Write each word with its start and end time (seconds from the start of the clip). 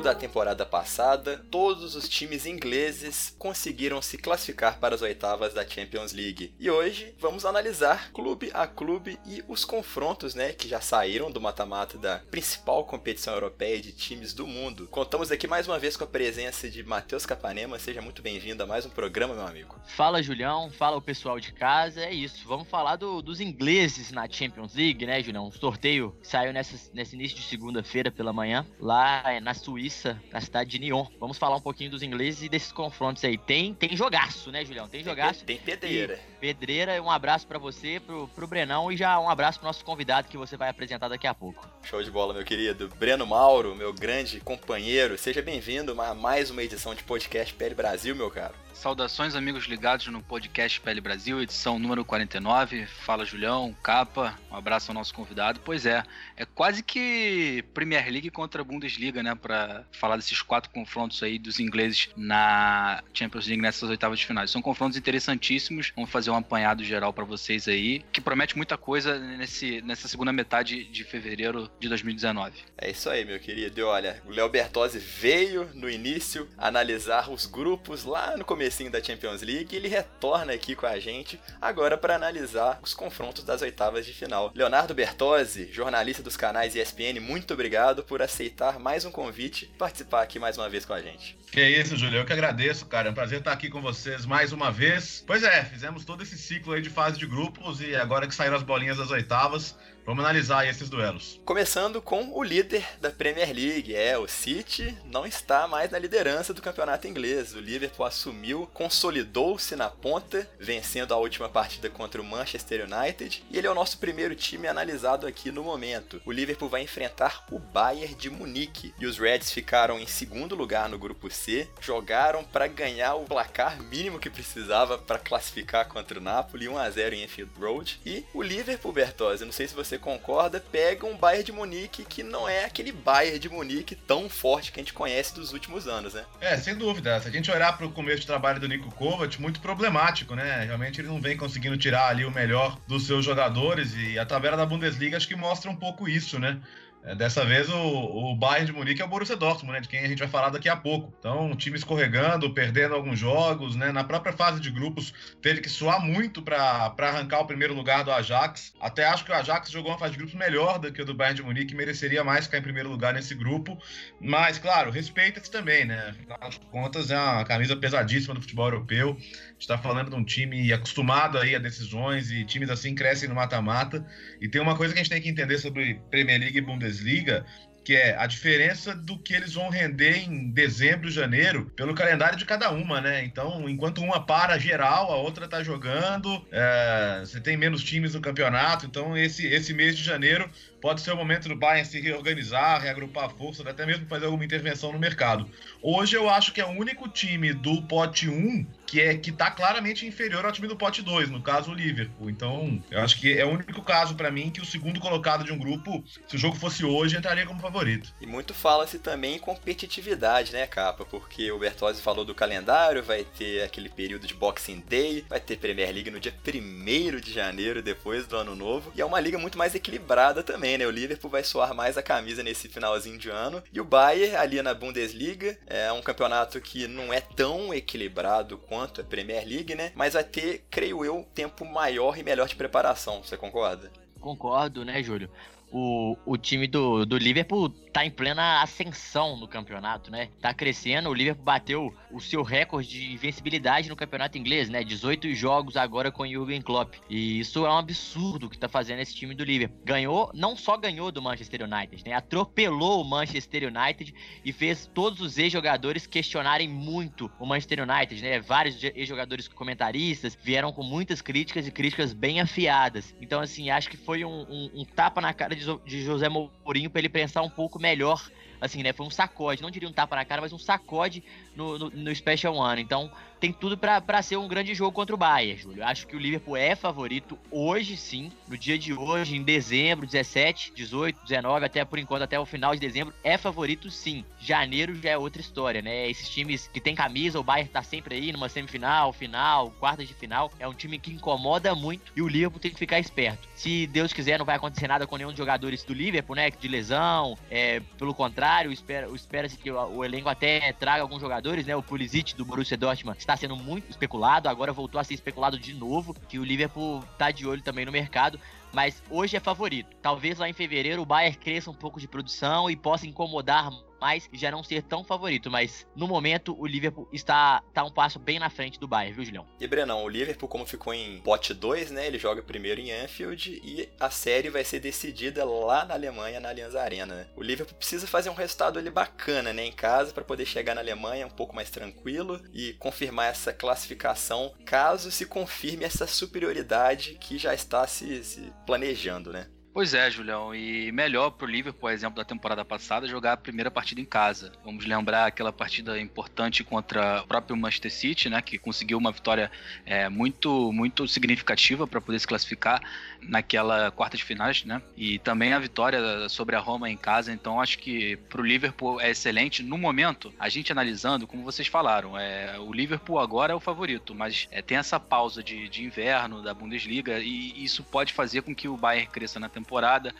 Da 0.00 0.14
temporada 0.14 0.64
passada, 0.66 1.44
todos 1.50 1.94
os 1.94 2.08
times 2.08 2.46
ingleses 2.46 3.34
conseguiram 3.38 4.00
se 4.02 4.18
classificar 4.18 4.78
para 4.78 4.94
as 4.94 5.02
oitavas 5.02 5.54
da 5.54 5.66
Champions 5.66 6.12
League. 6.12 6.54
E 6.58 6.70
hoje 6.70 7.14
vamos 7.18 7.44
analisar 7.44 8.10
clube 8.12 8.50
a 8.52 8.66
clube 8.66 9.18
e 9.26 9.42
os 9.48 9.64
confrontos, 9.64 10.34
né, 10.34 10.52
que 10.52 10.68
já 10.68 10.80
saíram 10.80 11.30
do 11.30 11.40
mata-mata 11.40 11.98
da 11.98 12.18
principal 12.30 12.84
competição 12.84 13.34
europeia 13.34 13.80
de 13.80 13.92
times 13.92 14.32
do 14.34 14.46
mundo. 14.46 14.86
Contamos 14.88 15.30
aqui 15.32 15.46
mais 15.46 15.66
uma 15.66 15.78
vez 15.78 15.96
com 15.96 16.04
a 16.04 16.06
presença 16.06 16.68
de 16.68 16.82
Matheus 16.82 17.24
Capanema. 17.24 17.78
Seja 17.78 18.02
muito 18.02 18.22
bem-vindo 18.22 18.62
a 18.62 18.66
mais 18.66 18.84
um 18.84 18.90
programa, 18.90 19.34
meu 19.34 19.46
amigo. 19.46 19.76
Fala, 19.86 20.22
Julião. 20.22 20.70
Fala 20.70 20.96
o 20.96 21.02
pessoal 21.02 21.40
de 21.40 21.52
casa. 21.52 22.00
É 22.00 22.12
isso. 22.12 22.46
Vamos 22.46 22.68
falar 22.68 22.96
do- 22.96 23.22
dos 23.22 23.40
ingleses 23.40 24.12
na 24.12 24.28
Champions 24.28 24.74
League, 24.74 25.06
né, 25.06 25.22
Julião? 25.22 25.46
O 25.48 25.52
sorteio 25.52 26.14
saiu 26.22 26.52
nessa- 26.52 26.90
nesse 26.92 27.14
início 27.14 27.36
de 27.36 27.42
segunda-feira 27.44 28.10
pela 28.10 28.32
manhã, 28.32 28.66
lá 28.78 29.24
na 29.42 29.54
Suíça, 29.54 29.85
na 30.32 30.40
cidade 30.40 30.70
de 30.70 30.78
Nyon. 30.78 31.06
Vamos 31.20 31.38
falar 31.38 31.56
um 31.56 31.60
pouquinho 31.60 31.90
dos 31.90 32.02
ingleses 32.02 32.42
e 32.42 32.48
desses 32.48 32.72
confrontos 32.72 33.24
aí. 33.24 33.38
Tem, 33.38 33.74
tem 33.74 33.96
jogaço, 33.96 34.50
né, 34.50 34.64
Julião? 34.64 34.88
Tem 34.88 35.02
jogaço. 35.02 35.44
Tem 35.44 35.56
pedreira. 35.56 36.18
Pedreira, 36.40 37.02
um 37.02 37.10
abraço 37.10 37.46
pra 37.46 37.58
você, 37.58 38.00
pro, 38.00 38.28
pro 38.28 38.46
Brenão 38.46 38.90
e 38.90 38.96
já 38.96 39.18
um 39.18 39.28
abraço 39.28 39.58
pro 39.58 39.66
nosso 39.66 39.84
convidado 39.84 40.28
que 40.28 40.36
você 40.36 40.56
vai 40.56 40.68
apresentar 40.68 41.08
daqui 41.08 41.26
a 41.26 41.34
pouco. 41.34 41.68
Show 41.82 42.02
de 42.02 42.10
bola, 42.10 42.34
meu 42.34 42.44
querido. 42.44 42.88
Breno 42.98 43.26
Mauro, 43.26 43.74
meu 43.74 43.92
grande 43.92 44.40
companheiro. 44.40 45.16
Seja 45.16 45.42
bem-vindo 45.42 46.00
a 46.00 46.14
mais 46.14 46.50
uma 46.50 46.62
edição 46.62 46.94
de 46.94 47.02
podcast 47.02 47.54
PL 47.54 47.74
Brasil, 47.74 48.14
meu 48.14 48.30
caro. 48.30 48.65
Saudações, 48.76 49.34
amigos 49.34 49.64
ligados 49.64 50.06
no 50.08 50.22
podcast 50.22 50.80
PL 50.82 51.00
Brasil, 51.00 51.40
edição 51.40 51.78
número 51.78 52.04
49. 52.04 52.86
Fala, 52.86 53.24
Julião, 53.24 53.74
capa. 53.82 54.38
Um 54.50 54.54
abraço 54.54 54.90
ao 54.90 54.94
nosso 54.94 55.14
convidado. 55.14 55.60
Pois 55.64 55.86
é, 55.86 56.04
é 56.36 56.44
quase 56.44 56.82
que 56.82 57.64
Premier 57.72 58.06
League 58.08 58.30
contra 58.30 58.62
Bundesliga, 58.62 59.22
né? 59.22 59.34
Pra 59.34 59.82
falar 59.90 60.16
desses 60.16 60.42
quatro 60.42 60.70
confrontos 60.70 61.22
aí 61.22 61.38
dos 61.38 61.58
ingleses 61.58 62.10
na 62.16 63.02
Champions 63.14 63.46
League 63.46 63.62
nessas 63.62 63.88
oitavas 63.88 64.18
de 64.18 64.26
finais. 64.26 64.50
São 64.50 64.60
confrontos 64.60 64.98
interessantíssimos. 64.98 65.92
Vamos 65.96 66.10
fazer 66.10 66.30
um 66.30 66.36
apanhado 66.36 66.84
geral 66.84 67.14
pra 67.14 67.24
vocês 67.24 67.66
aí, 67.66 68.04
que 68.12 68.20
promete 68.20 68.56
muita 68.56 68.76
coisa 68.76 69.18
nesse, 69.18 69.80
nessa 69.80 70.06
segunda 70.06 70.32
metade 70.32 70.84
de 70.84 71.02
fevereiro 71.02 71.68
de 71.80 71.88
2019. 71.88 72.52
É 72.76 72.90
isso 72.90 73.08
aí, 73.08 73.24
meu 73.24 73.40
querido. 73.40 73.80
E 73.80 73.82
olha, 73.82 74.22
o 74.26 74.30
Léo 74.30 74.50
Bertozzi 74.50 74.98
veio 74.98 75.70
no 75.72 75.88
início 75.88 76.46
analisar 76.58 77.30
os 77.30 77.46
grupos 77.46 78.04
lá 78.04 78.36
no 78.36 78.44
comecinho 78.66 78.90
da 78.90 79.02
Champions 79.02 79.42
League 79.42 79.76
ele 79.76 79.86
retorna 79.86 80.52
aqui 80.52 80.74
com 80.74 80.86
a 80.86 80.98
gente 80.98 81.38
agora 81.60 81.96
para 81.96 82.16
analisar 82.16 82.80
os 82.82 82.92
confrontos 82.92 83.44
das 83.44 83.62
oitavas 83.62 84.04
de 84.04 84.12
final. 84.12 84.50
Leonardo 84.56 84.92
Bertozzi, 84.92 85.72
jornalista 85.72 86.20
dos 86.20 86.36
canais 86.36 86.74
ESPN, 86.74 87.20
muito 87.20 87.54
obrigado 87.54 88.02
por 88.02 88.20
aceitar 88.20 88.80
mais 88.80 89.04
um 89.04 89.12
convite 89.12 89.70
e 89.72 89.78
participar 89.78 90.22
aqui 90.22 90.40
mais 90.40 90.58
uma 90.58 90.68
vez 90.68 90.84
com 90.84 90.92
a 90.92 91.00
gente. 91.00 91.38
Que 91.52 91.64
isso, 91.64 91.96
Júlio. 91.96 92.18
Eu 92.18 92.24
que 92.24 92.32
agradeço, 92.32 92.86
cara. 92.86 93.08
É 93.08 93.10
um 93.12 93.14
prazer 93.14 93.38
estar 93.38 93.52
aqui 93.52 93.70
com 93.70 93.80
vocês 93.80 94.26
mais 94.26 94.52
uma 94.52 94.72
vez. 94.72 95.22
Pois 95.24 95.44
é, 95.44 95.64
fizemos 95.64 96.04
todo 96.04 96.24
esse 96.24 96.36
ciclo 96.36 96.72
aí 96.72 96.82
de 96.82 96.90
fase 96.90 97.18
de 97.18 97.26
grupos 97.26 97.80
e 97.80 97.94
agora 97.94 98.26
que 98.26 98.34
saíram 98.34 98.56
as 98.56 98.64
bolinhas 98.64 98.96
das 98.96 99.12
oitavas, 99.12 99.76
vamos 100.06 100.24
analisar 100.24 100.66
esses 100.66 100.88
duelos. 100.88 101.40
Começando 101.44 102.00
com 102.00 102.32
o 102.32 102.42
líder 102.42 102.86
da 103.00 103.10
Premier 103.10 103.52
League, 103.52 103.94
é 103.94 104.16
o 104.16 104.28
City, 104.28 104.96
não 105.04 105.26
está 105.26 105.66
mais 105.66 105.90
na 105.90 105.98
liderança 105.98 106.54
do 106.54 106.62
campeonato 106.62 107.08
inglês. 107.08 107.54
O 107.54 107.60
Liverpool 107.60 108.06
assumiu, 108.06 108.70
consolidou-se 108.72 109.74
na 109.74 109.90
ponta, 109.90 110.48
vencendo 110.60 111.12
a 111.12 111.16
última 111.16 111.48
partida 111.48 111.90
contra 111.90 112.22
o 112.22 112.24
Manchester 112.24 112.86
United, 112.86 113.44
e 113.50 113.58
ele 113.58 113.66
é 113.66 113.70
o 113.70 113.74
nosso 113.74 113.98
primeiro 113.98 114.36
time 114.36 114.68
analisado 114.68 115.26
aqui 115.26 115.50
no 115.50 115.64
momento. 115.64 116.22
O 116.24 116.30
Liverpool 116.30 116.68
vai 116.68 116.82
enfrentar 116.82 117.44
o 117.50 117.58
Bayern 117.58 118.14
de 118.14 118.30
Munique 118.30 118.94
e 119.00 119.06
os 119.06 119.18
Reds 119.18 119.50
ficaram 119.50 119.98
em 119.98 120.06
segundo 120.06 120.54
lugar 120.54 120.88
no 120.88 120.98
grupo 120.98 121.28
C, 121.30 121.68
jogaram 121.80 122.44
para 122.44 122.68
ganhar 122.68 123.14
o 123.16 123.24
placar 123.24 123.82
mínimo 123.82 124.20
que 124.20 124.30
precisava 124.30 124.96
para 124.96 125.18
classificar 125.18 125.88
contra 125.88 126.20
o 126.20 126.22
Napoli, 126.22 126.68
1 126.68 126.78
a 126.78 126.90
0 126.90 127.14
em 127.16 127.24
Enfield 127.24 127.52
Road. 127.58 128.00
E 128.06 128.24
o 128.32 128.42
Liverpool, 128.42 128.92
Bertozzi, 128.92 129.44
não 129.44 129.52
sei 129.52 129.66
se 129.66 129.74
você 129.74 129.95
concorda, 129.98 130.60
pega 130.60 131.06
um 131.06 131.16
Bayern 131.16 131.44
de 131.44 131.52
Munique 131.52 132.04
que 132.04 132.22
não 132.22 132.48
é 132.48 132.64
aquele 132.64 132.92
Bayern 132.92 133.38
de 133.38 133.48
Munique 133.48 133.94
tão 133.94 134.28
forte 134.28 134.72
que 134.72 134.80
a 134.80 134.82
gente 134.82 134.92
conhece 134.92 135.34
dos 135.34 135.52
últimos 135.52 135.86
anos, 135.86 136.14
né? 136.14 136.24
É, 136.40 136.56
sem 136.56 136.74
dúvida. 136.74 137.20
Se 137.20 137.28
a 137.28 137.30
gente 137.30 137.50
olhar 137.50 137.76
para 137.76 137.86
o 137.86 137.92
começo 137.92 138.20
de 138.20 138.26
trabalho 138.26 138.60
do 138.60 138.68
Nico 138.68 138.90
Kovac, 138.94 139.40
muito 139.40 139.60
problemático, 139.60 140.34
né? 140.34 140.64
Realmente 140.64 141.00
ele 141.00 141.08
não 141.08 141.20
vem 141.20 141.36
conseguindo 141.36 141.76
tirar 141.76 142.08
ali 142.08 142.24
o 142.24 142.30
melhor 142.30 142.78
dos 142.86 143.06
seus 143.06 143.24
jogadores 143.24 143.94
e 143.94 144.18
a 144.18 144.26
tabela 144.26 144.56
da 144.56 144.66
Bundesliga 144.66 145.16
acho 145.16 145.28
que 145.28 145.36
mostra 145.36 145.70
um 145.70 145.76
pouco 145.76 146.08
isso, 146.08 146.38
né? 146.38 146.58
É, 147.06 147.14
Dessa 147.14 147.44
vez 147.44 147.68
o, 147.68 147.76
o 147.76 148.34
Bayern 148.34 148.66
de 148.66 148.72
Munique 148.72 149.00
é 149.00 149.04
o 149.04 149.08
Borussia 149.08 149.36
Dortmund, 149.36 149.72
né, 149.72 149.80
de 149.80 149.88
quem 149.88 150.00
a 150.00 150.08
gente 150.08 150.18
vai 150.18 150.28
falar 150.28 150.50
daqui 150.50 150.68
a 150.68 150.76
pouco. 150.76 151.14
Então, 151.18 151.52
o 151.52 151.56
time 151.56 151.76
escorregando, 151.76 152.52
perdendo 152.52 152.94
alguns 152.94 153.18
jogos, 153.18 153.76
né, 153.76 153.92
na 153.92 154.02
própria 154.02 154.32
fase 154.32 154.60
de 154.60 154.70
grupos 154.70 155.14
teve 155.40 155.60
que 155.60 155.68
suar 155.68 156.00
muito 156.00 156.42
para 156.42 156.92
arrancar 156.98 157.40
o 157.40 157.46
primeiro 157.46 157.74
lugar 157.74 158.02
do 158.02 158.10
Ajax. 158.10 158.74
Até 158.80 159.06
acho 159.06 159.24
que 159.24 159.30
o 159.30 159.34
Ajax 159.34 159.70
jogou 159.70 159.92
uma 159.92 159.98
fase 159.98 160.12
de 160.12 160.18
grupos 160.18 160.34
melhor 160.34 160.78
do 160.80 160.92
que 160.92 161.00
o 161.00 161.04
do 161.04 161.14
Bayern 161.14 161.36
de 161.36 161.42
Munique, 161.42 161.74
mereceria 161.74 162.24
mais 162.24 162.46
ficar 162.46 162.58
em 162.58 162.62
primeiro 162.62 162.88
lugar 162.88 163.14
nesse 163.14 163.34
grupo. 163.34 163.78
Mas, 164.20 164.58
claro, 164.58 164.90
respeita-se 164.90 165.50
também, 165.50 165.84
né? 165.84 166.08
Afinal 166.08 166.50
de 166.50 166.58
contas, 166.58 167.10
é 167.10 167.16
uma 167.16 167.44
camisa 167.44 167.76
pesadíssima 167.76 168.34
do 168.34 168.40
futebol 168.40 168.66
europeu. 168.66 169.16
Está 169.58 169.78
falando 169.78 170.10
de 170.10 170.16
um 170.16 170.24
time 170.24 170.72
acostumado 170.72 171.38
aí 171.38 171.54
a 171.54 171.58
decisões 171.58 172.30
e 172.30 172.44
times 172.44 172.68
assim 172.68 172.94
crescem 172.94 173.28
no 173.28 173.34
mata-mata. 173.34 174.06
E 174.40 174.48
tem 174.48 174.60
uma 174.60 174.76
coisa 174.76 174.92
que 174.92 175.00
a 175.00 175.02
gente 175.02 175.12
tem 175.12 175.22
que 175.22 175.28
entender 175.28 175.58
sobre 175.58 176.00
Premier 176.10 176.38
League 176.38 176.58
e 176.58 176.60
Bundesliga, 176.60 177.44
que 177.86 177.94
é 177.94 178.16
a 178.18 178.26
diferença 178.26 178.96
do 178.96 179.16
que 179.16 179.32
eles 179.32 179.54
vão 179.54 179.68
render 179.68 180.16
em 180.16 180.50
dezembro, 180.50 181.08
janeiro, 181.08 181.70
pelo 181.76 181.94
calendário 181.94 182.36
de 182.36 182.44
cada 182.44 182.68
uma, 182.72 183.00
né? 183.00 183.24
Então, 183.24 183.68
enquanto 183.68 184.02
uma 184.02 184.26
para 184.26 184.58
geral, 184.58 185.12
a 185.12 185.16
outra 185.18 185.46
tá 185.46 185.62
jogando, 185.62 186.44
é, 186.50 187.20
você 187.20 187.40
tem 187.40 187.56
menos 187.56 187.84
times 187.84 188.14
no 188.14 188.20
campeonato, 188.20 188.86
então 188.86 189.16
esse, 189.16 189.46
esse 189.46 189.72
mês 189.72 189.96
de 189.96 190.02
janeiro 190.02 190.50
pode 190.80 191.00
ser 191.00 191.12
o 191.12 191.16
momento 191.16 191.48
do 191.48 191.54
Bayern 191.54 191.88
se 191.88 192.00
reorganizar, 192.00 192.82
reagrupar 192.82 193.30
forças, 193.30 193.64
até 193.64 193.86
mesmo 193.86 194.06
fazer 194.06 194.24
alguma 194.24 194.44
intervenção 194.44 194.92
no 194.92 194.98
mercado. 194.98 195.48
Hoje 195.80 196.16
eu 196.16 196.28
acho 196.28 196.52
que 196.52 196.60
é 196.60 196.66
o 196.66 196.70
único 196.70 197.08
time 197.08 197.52
do 197.52 197.82
pote 197.82 198.28
1 198.28 198.66
que 198.86 199.00
é 199.00 199.16
que 199.16 199.32
tá 199.32 199.50
claramente 199.50 200.06
inferior 200.06 200.44
ao 200.44 200.52
time 200.52 200.68
do 200.68 200.76
pote 200.76 201.02
2, 201.02 201.28
no 201.28 201.42
caso 201.42 201.72
o 201.72 201.74
Liverpool. 201.74 202.30
Então, 202.30 202.80
eu 202.88 203.00
acho 203.00 203.18
que 203.18 203.36
é 203.36 203.44
o 203.44 203.50
único 203.50 203.82
caso 203.82 204.14
para 204.14 204.30
mim 204.30 204.48
que 204.48 204.60
o 204.60 204.64
segundo 204.64 205.00
colocado 205.00 205.44
de 205.44 205.52
um 205.52 205.58
grupo, 205.58 206.04
se 206.28 206.36
o 206.36 206.38
jogo 206.38 206.56
fosse 206.56 206.84
hoje, 206.84 207.16
entraria 207.16 207.44
como 207.44 207.60
favorito. 207.60 207.75
E 208.20 208.26
muito 208.26 208.54
fala-se 208.54 208.98
também 208.98 209.36
em 209.36 209.38
competitividade, 209.38 210.52
né, 210.52 210.66
capa? 210.66 211.04
Porque 211.04 211.50
o 211.50 211.58
Bertozzi 211.58 212.00
falou 212.00 212.24
do 212.24 212.34
calendário, 212.34 213.02
vai 213.02 213.24
ter 213.24 213.62
aquele 213.62 213.88
período 213.88 214.26
de 214.26 214.34
Boxing 214.34 214.80
Day, 214.80 215.24
vai 215.28 215.40
ter 215.40 215.56
Premier 215.56 215.92
League 215.92 216.10
no 216.10 216.20
dia 216.20 216.34
1 216.46 217.20
de 217.20 217.32
janeiro, 217.32 217.82
depois 217.82 218.26
do 218.26 218.36
ano 218.36 218.54
novo. 218.54 218.92
E 218.94 219.00
é 219.00 219.04
uma 219.04 219.20
liga 219.20 219.38
muito 219.38 219.58
mais 219.58 219.74
equilibrada 219.74 220.42
também, 220.42 220.78
né? 220.78 220.86
O 220.86 220.90
Liverpool 220.90 221.30
vai 221.30 221.44
soar 221.44 221.74
mais 221.74 221.98
a 221.98 222.02
camisa 222.02 222.42
nesse 222.42 222.68
finalzinho 222.68 223.18
de 223.18 223.28
ano. 223.28 223.62
E 223.72 223.80
o 223.80 223.84
Bayern, 223.84 224.36
ali 224.36 224.60
na 224.62 224.74
Bundesliga, 224.74 225.58
é 225.66 225.92
um 225.92 226.00
campeonato 226.00 226.60
que 226.60 226.86
não 226.86 227.12
é 227.12 227.20
tão 227.20 227.72
equilibrado 227.74 228.58
quanto 228.58 229.00
a 229.00 229.04
Premier 229.04 229.46
League, 229.46 229.74
né? 229.74 229.92
Mas 229.94 230.14
vai 230.14 230.24
ter, 230.24 230.64
creio 230.70 231.04
eu, 231.04 231.26
tempo 231.34 231.64
maior 231.64 232.18
e 232.18 232.22
melhor 232.22 232.48
de 232.48 232.56
preparação. 232.56 233.22
Você 233.22 233.36
concorda? 233.36 233.90
Concordo, 234.20 234.84
né, 234.84 235.02
Júlio? 235.02 235.30
O, 235.70 236.16
o 236.24 236.36
time 236.36 236.66
do, 236.66 237.04
do 237.04 237.18
Liverpool 237.18 237.68
tá 237.96 238.04
em 238.04 238.10
plena 238.10 238.62
ascensão 238.62 239.36
no 239.36 239.48
campeonato, 239.48 240.10
né? 240.10 240.28
Tá 240.40 240.52
crescendo, 240.52 241.08
o 241.08 241.14
Liverpool 241.14 241.44
bateu 241.44 241.94
o 242.10 242.20
seu 242.20 242.42
recorde 242.42 242.88
de 242.88 243.12
invencibilidade 243.12 243.88
no 243.88 243.96
campeonato 243.96 244.38
inglês, 244.38 244.68
né? 244.68 244.84
18 244.84 245.34
jogos 245.34 245.76
agora 245.76 246.12
com 246.12 246.22
o 246.22 246.28
Jurgen 246.28 246.60
Klopp. 246.60 246.94
E 247.08 247.40
isso 247.40 247.64
é 247.64 247.70
um 247.70 247.78
absurdo 247.78 248.50
que 248.50 248.58
tá 248.58 248.68
fazendo 248.68 249.00
esse 249.00 249.14
time 249.14 249.34
do 249.34 249.44
Liverpool. 249.44 249.80
Ganhou, 249.84 250.30
não 250.34 250.56
só 250.56 250.76
ganhou 250.76 251.10
do 251.10 251.22
Manchester 251.22 251.62
United, 251.62 252.04
né? 252.04 252.12
Atropelou 252.12 253.00
o 253.00 253.04
Manchester 253.04 253.64
United 253.64 254.14
e 254.44 254.52
fez 254.52 254.86
todos 254.92 255.20
os 255.20 255.38
ex-jogadores 255.38 256.06
questionarem 256.06 256.68
muito 256.68 257.30
o 257.40 257.46
Manchester 257.46 257.82
United, 257.82 258.22
né? 258.22 258.40
Vários 258.40 258.82
ex-jogadores 258.82 259.48
comentaristas 259.48 260.36
vieram 260.40 260.72
com 260.72 260.82
muitas 260.82 261.22
críticas 261.22 261.66
e 261.66 261.70
críticas 261.70 262.12
bem 262.12 262.40
afiadas. 262.40 263.14
Então, 263.20 263.40
assim, 263.40 263.70
acho 263.70 263.88
que 263.88 263.96
foi 263.96 264.24
um, 264.24 264.42
um, 264.48 264.70
um 264.74 264.84
tapa 264.84 265.20
na 265.20 265.32
cara 265.32 265.56
de, 265.56 265.65
de 265.84 266.02
José 266.02 266.28
Mourinho 266.28 266.90
para 266.90 267.00
ele 267.00 267.08
pensar 267.08 267.42
um 267.42 267.50
pouco 267.50 267.78
melhor 267.78 268.30
assim, 268.60 268.82
né? 268.82 268.92
Foi 268.92 269.06
um 269.06 269.10
sacode, 269.10 269.62
não 269.62 269.70
diria 269.70 269.88
um 269.88 269.92
tapa 269.92 270.16
na 270.16 270.24
cara, 270.24 270.42
mas 270.42 270.52
um 270.52 270.58
sacode 270.58 271.22
no, 271.54 271.78
no, 271.78 271.90
no 271.90 272.14
Special 272.14 272.54
One. 272.54 272.82
Então, 272.82 273.10
tem 273.40 273.52
tudo 273.52 273.76
para 273.76 274.22
ser 274.22 274.36
um 274.36 274.48
grande 274.48 274.74
jogo 274.74 274.92
contra 274.92 275.14
o 275.14 275.18
Bayern, 275.18 275.60
Júlio. 275.60 275.84
Acho 275.84 276.06
que 276.06 276.16
o 276.16 276.18
Liverpool 276.18 276.56
é 276.56 276.74
favorito 276.74 277.38
hoje 277.50 277.96
sim, 277.96 278.32
no 278.48 278.56
dia 278.56 278.78
de 278.78 278.92
hoje, 278.92 279.36
em 279.36 279.42
dezembro, 279.42 280.06
17, 280.06 280.72
18, 280.74 281.22
19, 281.22 281.66
até 281.66 281.84
por 281.84 281.98
enquanto, 281.98 282.22
até 282.22 282.38
o 282.38 282.46
final 282.46 282.74
de 282.74 282.80
dezembro, 282.80 283.14
é 283.22 283.36
favorito 283.36 283.90
sim. 283.90 284.24
Janeiro 284.40 284.94
já 284.94 285.10
é 285.10 285.18
outra 285.18 285.40
história, 285.40 285.82
né? 285.82 286.08
Esses 286.08 286.28
times 286.28 286.68
que 286.68 286.80
tem 286.80 286.94
camisa, 286.94 287.38
o 287.38 287.44
Bayern 287.44 287.70
tá 287.70 287.82
sempre 287.82 288.14
aí 288.14 288.32
numa 288.32 288.48
semifinal, 288.48 289.12
final, 289.12 289.70
quartas 289.78 290.08
de 290.08 290.14
final, 290.14 290.50
é 290.58 290.66
um 290.66 290.74
time 290.74 290.98
que 290.98 291.12
incomoda 291.12 291.74
muito 291.74 292.12
e 292.16 292.22
o 292.22 292.28
Liverpool 292.28 292.60
tem 292.60 292.70
que 292.70 292.78
ficar 292.78 292.98
esperto. 292.98 293.48
Se 293.54 293.86
Deus 293.86 294.12
quiser, 294.12 294.38
não 294.38 294.46
vai 294.46 294.56
acontecer 294.56 294.88
nada 294.88 295.06
com 295.06 295.16
nenhum 295.16 295.30
dos 295.30 295.38
jogadores 295.38 295.84
do 295.84 295.92
Liverpool, 295.92 296.36
né? 296.36 296.50
De 296.50 296.68
lesão, 296.68 297.36
é, 297.50 297.80
pelo 297.98 298.14
contrário, 298.14 298.45
espera-se 298.70 299.14
espera 299.14 299.48
que 299.48 299.70
o, 299.70 299.96
o 299.96 300.04
elenco 300.04 300.28
até 300.28 300.72
traga 300.72 301.02
alguns 301.02 301.20
jogadores, 301.20 301.66
né? 301.66 301.74
O 301.74 301.82
Pulisic 301.82 302.34
do 302.34 302.44
Borussia 302.44 302.76
Dortmund 302.76 303.18
está 303.18 303.36
sendo 303.36 303.56
muito 303.56 303.90
especulado, 303.90 304.48
agora 304.48 304.72
voltou 304.72 305.00
a 305.00 305.04
ser 305.04 305.14
especulado 305.14 305.58
de 305.58 305.74
novo, 305.74 306.14
que 306.28 306.38
o 306.38 306.44
Liverpool 306.44 307.02
tá 307.18 307.30
de 307.30 307.46
olho 307.46 307.62
também 307.62 307.84
no 307.84 307.92
mercado, 307.92 308.38
mas 308.72 309.02
hoje 309.10 309.36
é 309.36 309.40
favorito. 309.40 309.96
Talvez 310.02 310.38
lá 310.38 310.48
em 310.48 310.52
fevereiro 310.52 311.02
o 311.02 311.06
Bayern 311.06 311.36
cresça 311.36 311.70
um 311.70 311.74
pouco 311.74 312.00
de 312.00 312.06
produção 312.08 312.70
e 312.70 312.76
possa 312.76 313.06
incomodar 313.06 313.70
mais 314.06 314.28
já 314.32 314.52
não 314.52 314.62
ser 314.62 314.82
tão 314.82 315.02
favorito. 315.02 315.50
Mas 315.50 315.84
no 315.96 316.06
momento 316.06 316.56
o 316.56 316.64
Liverpool 316.64 317.08
está, 317.12 317.60
está 317.68 317.82
um 317.82 317.90
passo 317.90 318.20
bem 318.20 318.38
na 318.38 318.48
frente 318.48 318.78
do 318.78 318.86
Bayern, 318.86 319.16
viu, 319.16 319.24
Julião? 319.24 319.46
E 319.58 319.66
Brenão, 319.66 320.04
o 320.04 320.08
Liverpool, 320.08 320.48
como 320.48 320.64
ficou 320.64 320.94
em 320.94 321.20
pote 321.22 321.52
2, 321.52 321.90
né? 321.90 322.06
Ele 322.06 322.18
joga 322.18 322.40
primeiro 322.40 322.80
em 322.80 322.92
Anfield 322.92 323.60
e 323.64 323.88
a 323.98 324.08
série 324.08 324.48
vai 324.48 324.62
ser 324.62 324.78
decidida 324.78 325.44
lá 325.44 325.84
na 325.84 325.94
Alemanha, 325.94 326.38
na 326.38 326.50
Allianz 326.50 326.76
Arena. 326.76 327.14
Né? 327.16 327.26
O 327.34 327.42
Liverpool 327.42 327.76
precisa 327.76 328.06
fazer 328.06 328.30
um 328.30 328.34
resultado 328.34 328.78
ali 328.78 328.90
bacana, 328.90 329.52
né? 329.52 329.64
Em 329.64 329.72
casa, 329.72 330.12
para 330.12 330.22
poder 330.22 330.46
chegar 330.46 330.74
na 330.74 330.80
Alemanha 330.80 331.26
um 331.26 331.30
pouco 331.30 331.56
mais 331.56 331.68
tranquilo 331.68 332.40
e 332.52 332.74
confirmar 332.74 333.30
essa 333.30 333.52
classificação, 333.52 334.54
caso 334.64 335.10
se 335.10 335.26
confirme 335.26 335.84
essa 335.84 336.06
superioridade 336.06 337.14
que 337.20 337.38
já 337.38 337.52
está 337.52 337.86
se, 337.88 338.22
se 338.22 338.52
planejando, 338.64 339.32
né? 339.32 339.48
Pois 339.76 339.92
é, 339.92 340.10
Julião, 340.10 340.54
e 340.54 340.90
melhor 340.90 341.32
pro 341.32 341.46
Liverpool, 341.46 341.78
por 341.78 341.92
exemplo, 341.92 342.16
da 342.16 342.24
temporada 342.24 342.64
passada, 342.64 343.06
jogar 343.06 343.34
a 343.34 343.36
primeira 343.36 343.70
partida 343.70 344.00
em 344.00 344.06
casa. 344.06 344.50
Vamos 344.64 344.86
lembrar 344.86 345.26
aquela 345.26 345.52
partida 345.52 346.00
importante 346.00 346.64
contra 346.64 347.20
o 347.20 347.26
próprio 347.26 347.54
Manchester 347.54 347.92
City, 347.92 348.30
né, 348.30 348.40
que 348.40 348.56
conseguiu 348.56 348.96
uma 348.96 349.12
vitória 349.12 349.50
é, 349.84 350.08
muito, 350.08 350.72
muito 350.72 351.06
significativa 351.06 351.86
para 351.86 352.00
poder 352.00 352.18
se 352.18 352.26
classificar 352.26 352.80
naquela 353.28 353.90
quarta 353.90 354.16
de 354.16 354.24
finais, 354.24 354.64
né? 354.64 354.82
E 354.96 355.18
também 355.18 355.52
a 355.52 355.58
vitória 355.58 356.28
sobre 356.28 356.56
a 356.56 356.60
Roma 356.60 356.90
em 356.90 356.96
casa. 356.96 357.32
Então, 357.32 357.60
acho 357.60 357.78
que 357.78 358.16
pro 358.28 358.42
Liverpool 358.42 359.00
é 359.00 359.10
excelente. 359.10 359.62
No 359.62 359.78
momento, 359.78 360.32
a 360.38 360.48
gente 360.48 360.72
analisando, 360.72 361.26
como 361.26 361.44
vocês 361.44 361.68
falaram, 361.68 362.18
é, 362.18 362.58
o 362.58 362.72
Liverpool 362.72 363.18
agora 363.18 363.52
é 363.52 363.56
o 363.56 363.60
favorito, 363.60 364.14
mas 364.14 364.48
é, 364.50 364.62
tem 364.62 364.78
essa 364.78 364.98
pausa 364.98 365.42
de, 365.42 365.68
de 365.68 365.84
inverno 365.84 366.42
da 366.42 366.54
Bundesliga 366.54 367.18
e 367.18 367.62
isso 367.62 367.82
pode 367.82 368.12
fazer 368.12 368.42
com 368.42 368.54
que 368.54 368.68
o 368.68 368.76
Bayern 368.76 369.10
cresça 369.10 369.38
na 369.38 369.48
temporada 369.48 369.66
temporada 369.76 370.14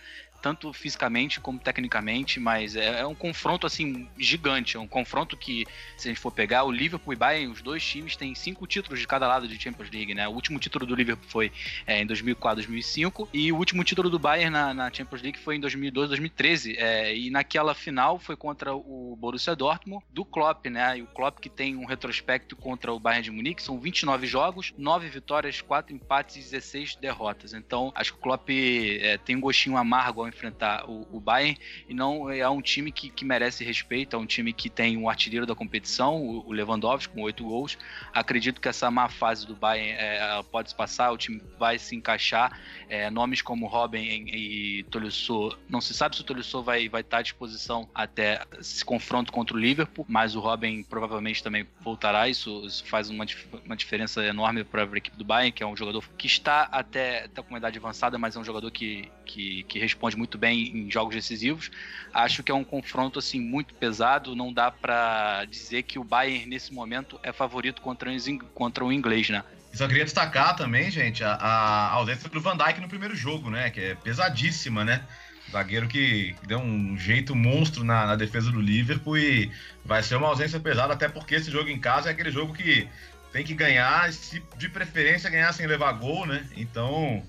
tanto 0.47 0.73
fisicamente 0.73 1.41
como 1.41 1.59
tecnicamente, 1.59 2.39
mas 2.39 2.77
é, 2.77 3.01
é, 3.01 3.07
um 3.07 3.17
confronto 3.17 3.67
assim 3.67 4.09
gigante, 4.17 4.77
é 4.77 4.81
um 4.81 4.87
confronto 4.87 5.37
que 5.37 5.67
se 5.97 6.07
a 6.07 6.11
gente 6.13 6.21
for 6.21 6.31
pegar 6.31 6.63
o 6.63 6.71
Liverpool 6.71 7.13
e 7.13 7.17
Bayern, 7.17 7.53
os 7.53 7.61
dois 7.61 7.85
times 7.85 8.15
têm 8.15 8.33
cinco 8.33 8.65
títulos 8.65 9.01
de 9.01 9.09
cada 9.09 9.27
lado 9.27 9.49
de 9.49 9.61
Champions 9.61 9.91
League, 9.91 10.15
né? 10.15 10.29
O 10.29 10.31
último 10.31 10.61
título 10.61 10.87
do 10.87 10.95
Liverpool 10.95 11.29
foi 11.29 11.51
é, 11.85 12.01
em 12.01 12.07
2004, 12.07 12.63
2005 12.63 13.29
e 13.35 13.51
o 13.51 13.57
último 13.57 13.83
título 13.83 14.09
do 14.09 14.21
Bayern 14.21 14.51
na, 14.51 14.73
na 14.73 14.89
Champions 14.89 15.21
League 15.21 15.37
foi 15.41 15.57
em 15.57 15.61
2012, 15.61 16.11
2013 16.11 16.77
é, 16.79 17.17
e 17.17 17.29
naquela 17.29 17.75
final 17.75 18.17
foi 18.17 18.37
contra 18.37 18.73
o 18.73 19.17
Borussia 19.19 19.57
Dortmund 19.57 20.05
do 20.13 20.25
Klopp, 20.25 20.67
né? 20.67 20.99
E 20.99 21.03
o 21.03 21.09
Klopp 21.09 21.41
que 21.41 21.51
tem 21.51 21.75
um 21.75 21.87
retrospecto 21.87 22.55
contra 22.55 22.93
o 22.93 23.01
Bayern 23.01 23.25
de 23.25 23.31
Munique, 23.33 23.61
são 23.61 23.81
29 23.81 24.29
jogos, 24.29 24.73
9 24.79 25.09
vitórias, 25.09 25.61
4 25.61 25.93
empates 25.93 26.37
e 26.37 26.39
16 26.39 26.95
derrotas. 26.95 27.53
Então, 27.53 27.93
acho 27.97 28.13
que 28.13 28.19
o 28.21 28.23
Klopp 28.23 28.49
é, 28.49 29.19
tem 29.19 29.35
um 29.35 29.41
gostinho 29.41 29.77
amargo 29.77 30.21
ao 30.21 30.29
enfrentar 30.37 30.89
o, 30.89 31.07
o 31.11 31.21
Bayern 31.21 31.59
e 31.89 31.95
não 31.95 32.31
é 32.31 32.49
um 32.49 32.61
time 32.61 32.93
que, 32.93 33.09
que 33.09 33.25
merece 33.25 33.65
respeito, 33.65 34.15
é 34.15 34.19
um 34.19 34.27
time 34.27 34.53
que 34.53 34.69
tem 34.69 34.97
um 34.97 35.09
artilheiro 35.09 35.47
da 35.47 35.55
competição, 35.55 36.23
o, 36.23 36.47
o 36.47 36.53
Lewandowski, 36.53 37.13
com 37.13 37.23
oito 37.23 37.45
gols. 37.45 37.79
Acredito 38.13 38.61
que 38.61 38.69
essa 38.69 38.91
má 38.91 39.09
fase 39.09 39.47
do 39.47 39.57
Bayern 39.57 39.93
é, 39.93 40.43
pode 40.51 40.71
se 40.71 40.75
passar, 40.75 41.11
o 41.11 41.17
time 41.17 41.43
vai 41.59 41.79
se 41.79 41.97
encaixar. 41.97 42.61
É, 42.89 43.11
nomes 43.11 43.43
como 43.43 43.67
Robin 43.67 43.99
e, 43.99 44.81
e 44.81 44.83
Tolisso, 44.85 45.57
não 45.69 45.81
se 45.81 45.95
sabe 45.95 46.15
se 46.15 46.23
o 46.23 46.25
Tolisso 46.25 46.63
vai, 46.63 46.89
vai 46.89 47.01
estar 47.01 47.19
à 47.19 47.23
disposição 47.23 47.89
até 47.95 48.45
esse 48.59 48.85
confronto 48.85 49.33
contra 49.33 49.57
o 49.57 49.59
Liverpool, 49.59 50.05
mas 50.09 50.37
o 50.37 50.41
Robin 50.41 50.83
provavelmente 50.83 51.43
também 51.43 51.67
voltará. 51.81 52.29
Isso, 52.29 52.65
isso 52.67 52.85
faz 52.85 53.09
uma, 53.09 53.25
uma 53.65 53.77
diferença 53.77 54.25
enorme 54.25 54.63
para 54.65 54.83
a 54.83 54.97
equipe 54.97 55.17
do 55.17 55.25
Bayern, 55.25 55.53
que 55.53 55.63
é 55.63 55.67
um 55.67 55.77
jogador 55.77 56.05
que 56.17 56.27
está 56.27 56.63
até, 56.65 57.25
até 57.25 57.43
com 57.43 57.49
uma 57.49 57.59
idade 57.59 57.79
avançada, 57.79 58.19
mas 58.19 58.37
é 58.37 58.39
um 58.39 58.45
jogador 58.45 58.71
que, 58.71 59.11
que, 59.27 59.65
que 59.65 59.79
responde 59.79 60.17
muito 60.17 60.39
bem 60.39 60.69
em 60.75 60.91
jogos 60.91 61.15
decisivos. 61.15 61.71
Acho 62.15 62.43
que 62.43 62.51
é 62.51 62.55
um 62.55 62.65
confronto 62.65 63.19
assim 63.19 63.41
muito 63.41 63.75
pesado. 63.75 64.35
Não 64.35 64.53
dá 64.53 64.71
para 64.71 65.45
dizer 65.47 65.83
que 65.83 65.99
o 65.99 66.05
Bayern 66.05 66.47
nesse 66.47 66.73
momento 66.73 67.19
é 67.23 67.33
favorito 67.33 67.83
contra, 67.83 68.11
contra 68.55 68.85
o 68.85 68.93
inglês, 68.93 69.29
né? 69.29 69.43
Só 69.75 69.87
queria 69.87 70.05
destacar 70.05 70.57
também, 70.57 70.91
gente, 70.91 71.23
a, 71.23 71.35
a 71.35 71.91
ausência 71.91 72.31
do 72.31 72.41
Van 72.41 72.57
Dijk 72.57 72.81
no 72.81 72.89
primeiro 72.89 73.15
jogo, 73.15 73.51
né? 73.51 73.69
Que 73.69 73.81
é 73.81 73.95
pesadíssima, 73.95 74.85
né? 74.85 75.03
Zagueiro 75.51 75.87
que 75.87 76.35
deu 76.47 76.59
um 76.59 76.97
jeito 76.97 77.35
monstro 77.35 77.85
na, 77.85 78.07
na, 78.07 78.17
defesa 78.17 78.51
do 78.51 78.61
Liverpool 78.61 79.19
e 79.19 79.51
vai 79.85 80.03
ser 80.03 80.17
uma 80.17 80.29
ausência 80.29 80.59
pesada, 80.59 80.93
até 80.93 81.09
porque 81.09 81.35
esse 81.35 81.51
jogo 81.51 81.69
em 81.69 81.79
casa 81.79 82.09
é 82.09 82.13
aquele 82.13 82.31
jogo 82.31 82.53
que 82.53 82.89
tem 83.33 83.45
que 83.45 83.55
ganhar, 83.55 84.13
se 84.13 84.43
de 84.57 84.69
preferência 84.69 85.31
ganhar 85.31 85.53
sem 85.53 85.67
levar 85.67 85.93
gol, 85.93 86.27
né? 86.27 86.49
Então 86.57 87.23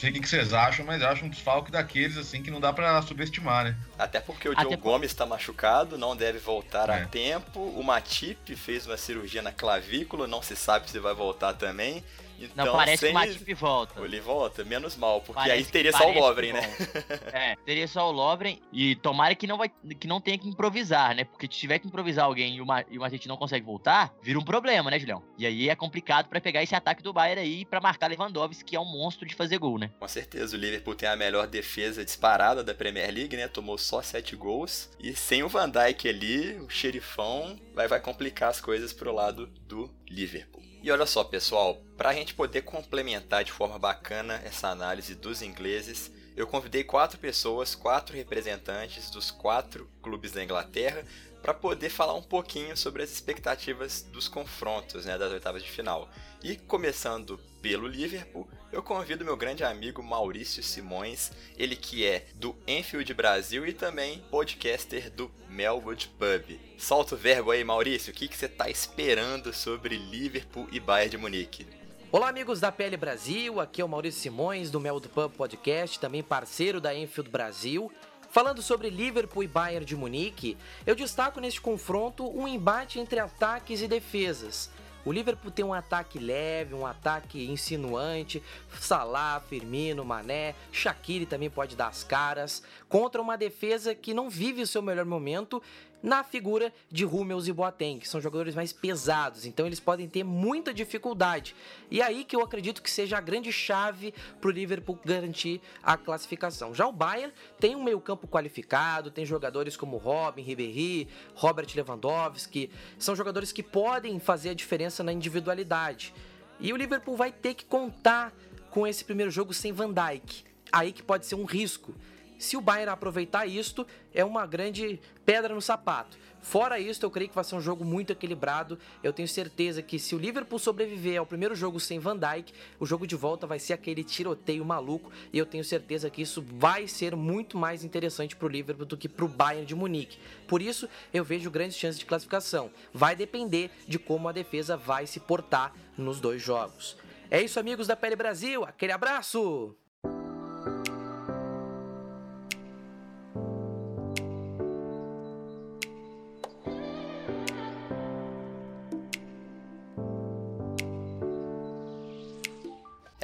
sei 0.00 0.10
o 0.10 0.12
que 0.14 0.26
vocês 0.26 0.54
acham, 0.54 0.84
mas 0.84 1.02
eu 1.02 1.08
acho 1.08 1.24
um 1.24 1.28
desfalque 1.28 1.70
daqueles 1.70 2.16
assim 2.16 2.42
que 2.42 2.50
não 2.50 2.58
dá 2.58 2.72
para 2.72 3.00
subestimar, 3.02 3.64
né? 3.64 3.76
Até 3.98 4.18
porque 4.18 4.48
o 4.48 4.58
Joe 4.58 4.76
Gomes 4.76 5.10
está 5.10 5.26
machucado, 5.26 5.98
não 5.98 6.16
deve 6.16 6.38
voltar 6.38 6.88
é. 6.88 7.02
a 7.02 7.06
tempo. 7.06 7.60
O 7.60 7.82
Matip 7.82 8.56
fez 8.56 8.86
uma 8.86 8.96
cirurgia 8.96 9.42
na 9.42 9.52
clavícula, 9.52 10.26
não 10.26 10.42
se 10.42 10.56
sabe 10.56 10.90
se 10.90 10.98
vai 10.98 11.14
voltar 11.14 11.52
também. 11.52 12.02
Então, 12.40 12.66
não, 12.66 12.72
parece 12.72 13.06
que 13.06 13.10
o 13.10 13.14
Matip 13.14 13.54
volta. 13.54 14.00
Ele 14.00 14.20
volta, 14.20 14.64
menos 14.64 14.96
mal, 14.96 15.20
porque 15.20 15.34
parece, 15.34 15.58
aí 15.58 15.64
teria 15.64 15.92
só 15.92 16.10
o 16.10 16.18
Lovren, 16.18 16.52
né? 16.54 16.62
é, 17.32 17.56
teria 17.64 17.86
só 17.86 18.08
o 18.08 18.12
Lovren 18.12 18.58
e 18.72 18.96
tomara 18.96 19.34
que 19.34 19.46
não, 19.46 19.58
vai, 19.58 19.70
que 19.98 20.06
não 20.06 20.20
tenha 20.20 20.38
que 20.38 20.48
improvisar, 20.48 21.14
né? 21.14 21.24
Porque 21.24 21.46
se 21.46 21.58
tiver 21.58 21.78
que 21.78 21.86
improvisar 21.86 22.24
alguém 22.24 22.56
e 22.56 22.60
o, 22.60 22.66
Ma, 22.66 22.84
e 22.90 22.96
o 22.96 23.00
Matip 23.00 23.26
não 23.28 23.36
consegue 23.36 23.64
voltar, 23.64 24.12
vira 24.22 24.38
um 24.38 24.44
problema, 24.44 24.90
né, 24.90 24.98
Julião? 24.98 25.22
E 25.36 25.46
aí 25.46 25.68
é 25.68 25.76
complicado 25.76 26.28
para 26.28 26.40
pegar 26.40 26.62
esse 26.62 26.74
ataque 26.74 27.02
do 27.02 27.12
Bayern 27.12 27.42
aí 27.42 27.64
para 27.64 27.80
marcar 27.80 28.08
Lewandowski, 28.08 28.64
que 28.64 28.76
é 28.76 28.80
um 28.80 28.84
monstro 28.84 29.26
de 29.26 29.34
fazer 29.34 29.58
gol, 29.58 29.78
né? 29.78 29.90
Com 29.98 30.08
certeza, 30.08 30.56
o 30.56 30.60
Liverpool 30.60 30.94
tem 30.94 31.08
a 31.08 31.16
melhor 31.16 31.46
defesa 31.46 32.04
disparada 32.04 32.64
da 32.64 32.74
Premier 32.74 33.12
League, 33.12 33.36
né? 33.36 33.48
Tomou 33.48 33.76
só 33.76 34.00
7 34.02 34.34
gols 34.36 34.90
e 34.98 35.14
sem 35.14 35.42
o 35.42 35.48
Van 35.48 35.68
Dijk 35.68 36.08
ali, 36.08 36.54
o 36.60 36.70
xerifão 36.70 37.58
vai, 37.74 37.86
vai 37.88 38.00
complicar 38.00 38.50
as 38.50 38.60
coisas 38.60 38.92
pro 38.92 39.12
lado 39.12 39.46
do 39.66 39.90
Liverpool. 40.08 40.59
E 40.82 40.90
olha 40.90 41.04
só, 41.04 41.22
pessoal, 41.22 41.76
para 41.94 42.08
a 42.08 42.14
gente 42.14 42.32
poder 42.32 42.62
complementar 42.62 43.44
de 43.44 43.52
forma 43.52 43.78
bacana 43.78 44.40
essa 44.44 44.68
análise 44.68 45.14
dos 45.14 45.42
ingleses, 45.42 46.10
eu 46.34 46.46
convidei 46.46 46.82
quatro 46.82 47.18
pessoas, 47.18 47.74
quatro 47.74 48.16
representantes 48.16 49.10
dos 49.10 49.30
quatro 49.30 49.86
clubes 50.02 50.32
da 50.32 50.42
Inglaterra, 50.42 51.04
para 51.42 51.52
poder 51.52 51.90
falar 51.90 52.14
um 52.14 52.22
pouquinho 52.22 52.74
sobre 52.78 53.02
as 53.02 53.10
expectativas 53.10 54.02
dos 54.02 54.26
confrontos 54.26 55.04
né, 55.04 55.18
das 55.18 55.30
oitavas 55.32 55.62
de 55.62 55.70
final. 55.70 56.08
E 56.42 56.56
começando 56.56 57.38
pelo 57.60 57.86
Liverpool, 57.86 58.48
eu 58.72 58.82
convido 58.82 59.24
meu 59.24 59.36
grande 59.36 59.64
amigo 59.64 60.02
Maurício 60.02 60.62
Simões, 60.62 61.32
ele 61.58 61.74
que 61.74 62.06
é 62.06 62.26
do 62.34 62.56
Enfield 62.66 63.12
Brasil 63.14 63.66
e 63.66 63.72
também 63.72 64.22
podcaster 64.30 65.10
do 65.10 65.30
Melwood 65.48 66.08
Pub. 66.18 66.58
Solta 66.78 67.14
o 67.14 67.18
verbo 67.18 67.50
aí, 67.50 67.64
Maurício, 67.64 68.12
o 68.12 68.16
que, 68.16 68.28
que 68.28 68.36
você 68.36 68.46
está 68.46 68.70
esperando 68.70 69.52
sobre 69.52 69.96
Liverpool 69.96 70.68
e 70.70 70.78
Bayern 70.78 71.10
de 71.10 71.18
Munique? 71.18 71.66
Olá, 72.12 72.28
amigos 72.28 72.60
da 72.60 72.70
PL 72.70 72.96
Brasil. 72.96 73.60
Aqui 73.60 73.80
é 73.80 73.84
o 73.84 73.88
Maurício 73.88 74.20
Simões 74.20 74.70
do 74.70 74.80
Mel 74.80 75.00
do 75.00 75.08
Pub 75.08 75.32
Podcast, 75.32 75.98
também 75.98 76.22
parceiro 76.22 76.80
da 76.80 76.94
Enfield 76.94 77.30
Brasil. 77.30 77.90
Falando 78.30 78.62
sobre 78.62 78.90
Liverpool 78.90 79.42
e 79.42 79.48
Bayern 79.48 79.84
de 79.84 79.96
Munique, 79.96 80.56
eu 80.86 80.94
destaco 80.94 81.40
neste 81.40 81.60
confronto 81.60 82.28
um 82.28 82.46
embate 82.46 83.00
entre 83.00 83.18
ataques 83.18 83.82
e 83.82 83.88
defesas. 83.88 84.70
O 85.04 85.12
Liverpool 85.12 85.50
tem 85.50 85.64
um 85.64 85.72
ataque 85.72 86.18
leve, 86.18 86.74
um 86.74 86.86
ataque 86.86 87.50
insinuante, 87.50 88.42
Salah, 88.78 89.40
Firmino, 89.40 90.04
Mané, 90.04 90.54
Shaqiri 90.70 91.24
também 91.24 91.48
pode 91.48 91.74
dar 91.74 91.88
as 91.88 92.04
caras, 92.04 92.62
contra 92.88 93.20
uma 93.20 93.36
defesa 93.36 93.94
que 93.94 94.12
não 94.12 94.28
vive 94.28 94.62
o 94.62 94.66
seu 94.66 94.82
melhor 94.82 95.06
momento 95.06 95.62
na 96.02 96.24
figura 96.24 96.72
de 96.90 97.04
Hummels 97.04 97.46
e 97.46 97.52
Boateng, 97.52 97.98
que 97.98 98.08
são 98.08 98.20
jogadores 98.20 98.54
mais 98.54 98.72
pesados, 98.72 99.44
então 99.44 99.66
eles 99.66 99.80
podem 99.80 100.08
ter 100.08 100.24
muita 100.24 100.72
dificuldade. 100.72 101.54
E 101.90 102.00
aí 102.00 102.24
que 102.24 102.34
eu 102.34 102.40
acredito 102.40 102.82
que 102.82 102.90
seja 102.90 103.18
a 103.18 103.20
grande 103.20 103.52
chave 103.52 104.14
para 104.40 104.48
o 104.48 104.52
Liverpool 104.52 104.98
garantir 105.04 105.60
a 105.82 105.96
classificação. 105.96 106.74
Já 106.74 106.86
o 106.86 106.92
Bayern 106.92 107.32
tem 107.58 107.76
um 107.76 107.82
meio-campo 107.82 108.26
qualificado, 108.26 109.10
tem 109.10 109.26
jogadores 109.26 109.76
como 109.76 109.96
Robin, 109.96 110.42
Ribéry, 110.42 111.08
Robert 111.34 111.68
Lewandowski, 111.74 112.70
são 112.98 113.14
jogadores 113.14 113.52
que 113.52 113.62
podem 113.62 114.18
fazer 114.18 114.50
a 114.50 114.54
diferença 114.54 115.02
na 115.02 115.12
individualidade. 115.12 116.14
E 116.58 116.72
o 116.72 116.76
Liverpool 116.76 117.16
vai 117.16 117.32
ter 117.32 117.54
que 117.54 117.64
contar 117.64 118.32
com 118.70 118.86
esse 118.86 119.04
primeiro 119.04 119.30
jogo 119.30 119.52
sem 119.52 119.72
Van 119.72 119.92
Dijk. 119.92 120.44
Aí 120.72 120.92
que 120.92 121.02
pode 121.02 121.26
ser 121.26 121.34
um 121.34 121.44
risco. 121.44 121.94
Se 122.40 122.56
o 122.56 122.60
Bayern 122.62 122.90
aproveitar 122.90 123.44
isto, 123.44 123.86
é 124.14 124.24
uma 124.24 124.46
grande 124.46 124.98
pedra 125.26 125.54
no 125.54 125.60
sapato. 125.60 126.16
Fora 126.40 126.80
isso, 126.80 127.04
eu 127.04 127.10
creio 127.10 127.28
que 127.28 127.34
vai 127.34 127.44
ser 127.44 127.54
um 127.54 127.60
jogo 127.60 127.84
muito 127.84 128.14
equilibrado. 128.14 128.78
Eu 129.02 129.12
tenho 129.12 129.28
certeza 129.28 129.82
que 129.82 129.98
se 129.98 130.14
o 130.14 130.18
Liverpool 130.18 130.58
sobreviver 130.58 131.18
ao 131.18 131.26
primeiro 131.26 131.54
jogo 131.54 131.78
sem 131.78 131.98
Van 131.98 132.16
Dijk, 132.16 132.54
o 132.78 132.86
jogo 132.86 133.06
de 133.06 133.14
volta 133.14 133.46
vai 133.46 133.58
ser 133.58 133.74
aquele 133.74 134.02
tiroteio 134.02 134.64
maluco. 134.64 135.12
E 135.30 135.36
eu 135.36 135.44
tenho 135.44 135.62
certeza 135.62 136.08
que 136.08 136.22
isso 136.22 136.40
vai 136.40 136.88
ser 136.88 137.14
muito 137.14 137.58
mais 137.58 137.84
interessante 137.84 138.34
para 138.34 138.46
o 138.46 138.50
Liverpool 138.50 138.86
do 138.86 138.96
que 138.96 139.06
para 139.06 139.26
o 139.26 139.28
Bayern 139.28 139.66
de 139.66 139.74
Munique. 139.74 140.18
Por 140.48 140.62
isso, 140.62 140.88
eu 141.12 141.22
vejo 141.22 141.50
grandes 141.50 141.76
chances 141.76 141.98
de 141.98 142.06
classificação. 142.06 142.70
Vai 142.90 143.14
depender 143.14 143.70
de 143.86 143.98
como 143.98 144.30
a 144.30 144.32
defesa 144.32 144.78
vai 144.78 145.06
se 145.06 145.20
portar 145.20 145.74
nos 145.94 146.20
dois 146.20 146.40
jogos. 146.40 146.96
É 147.30 147.42
isso, 147.42 147.60
amigos 147.60 147.86
da 147.86 147.94
Pele 147.94 148.16
Brasil. 148.16 148.64
Aquele 148.64 148.92
abraço! 148.92 149.76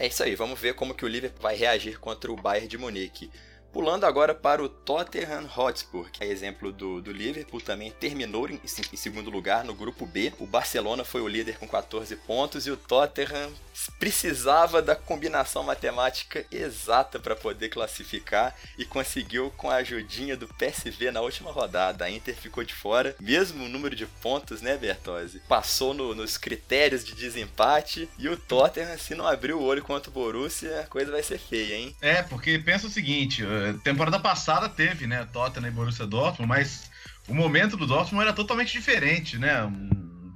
É 0.06 0.08
isso 0.08 0.22
aí, 0.22 0.36
vamos 0.36 0.60
ver 0.60 0.75
como 0.75 0.94
que 0.94 1.04
o 1.04 1.08
Liverpool 1.08 1.42
vai 1.42 1.56
reagir 1.56 1.98
contra 1.98 2.30
o 2.30 2.36
Bayern 2.36 2.68
de 2.68 2.78
Munique. 2.78 3.28
Pulando 3.72 4.06
agora 4.06 4.32
para 4.32 4.62
o 4.62 4.68
Tottenham 4.68 5.50
Hotspur, 5.56 6.08
que 6.12 6.22
é 6.22 6.28
exemplo 6.28 6.70
do, 6.70 7.02
do 7.02 7.10
Liverpool, 7.10 7.60
também 7.60 7.90
terminou 7.90 8.48
em, 8.48 8.60
em, 8.62 8.96
segundo 8.96 9.30
lugar 9.30 9.64
no 9.64 9.75
grupo 9.75 10.06
B. 10.06 10.32
O 10.38 10.46
Barcelona 10.46 11.02
foi 11.04 11.22
o 11.22 11.26
líder 11.26 11.58
com 11.58 11.66
14 11.66 12.14
pontos 12.18 12.68
e 12.68 12.70
o 12.70 12.76
Tottenham 12.76 13.52
precisava 13.98 14.82
da 14.82 14.94
combinação 14.94 15.62
matemática 15.62 16.44
exata 16.50 17.18
para 17.18 17.36
poder 17.36 17.68
classificar 17.68 18.54
e 18.78 18.84
conseguiu 18.84 19.50
com 19.56 19.70
a 19.70 19.76
ajudinha 19.76 20.36
do 20.36 20.48
PSV 20.48 21.10
na 21.10 21.20
última 21.20 21.50
rodada. 21.50 22.04
A 22.04 22.10
Inter 22.10 22.34
ficou 22.34 22.64
de 22.64 22.74
fora, 22.74 23.14
mesmo 23.20 23.68
número 23.68 23.96
de 23.96 24.06
pontos, 24.06 24.60
né, 24.60 24.76
Bertozzi? 24.76 25.40
Passou 25.48 25.94
no, 25.94 26.14
nos 26.14 26.36
critérios 26.36 27.04
de 27.04 27.14
desempate 27.14 28.08
e 28.18 28.28
o 28.28 28.36
Tottenham, 28.36 28.98
se 28.98 29.14
não 29.14 29.26
abrir 29.26 29.52
o 29.52 29.62
olho 29.62 29.82
contra 29.82 30.10
o 30.10 30.12
Borussia, 30.12 30.80
a 30.80 30.86
coisa 30.86 31.10
vai 31.10 31.22
ser 31.22 31.38
feia, 31.38 31.76
hein? 31.76 31.96
É, 32.00 32.22
porque 32.22 32.58
pensa 32.58 32.86
o 32.86 32.90
seguinte, 32.90 33.42
temporada 33.82 34.18
passada 34.18 34.68
teve, 34.68 35.06
né, 35.06 35.26
Tottenham 35.32 35.68
e 35.68 35.70
Borussia 35.70 36.06
Dortmund, 36.06 36.48
mas 36.48 36.90
o 37.28 37.34
momento 37.34 37.76
do 37.76 37.86
Dortmund 37.86 38.24
era 38.24 38.32
totalmente 38.32 38.72
diferente, 38.72 39.38
né? 39.38 39.70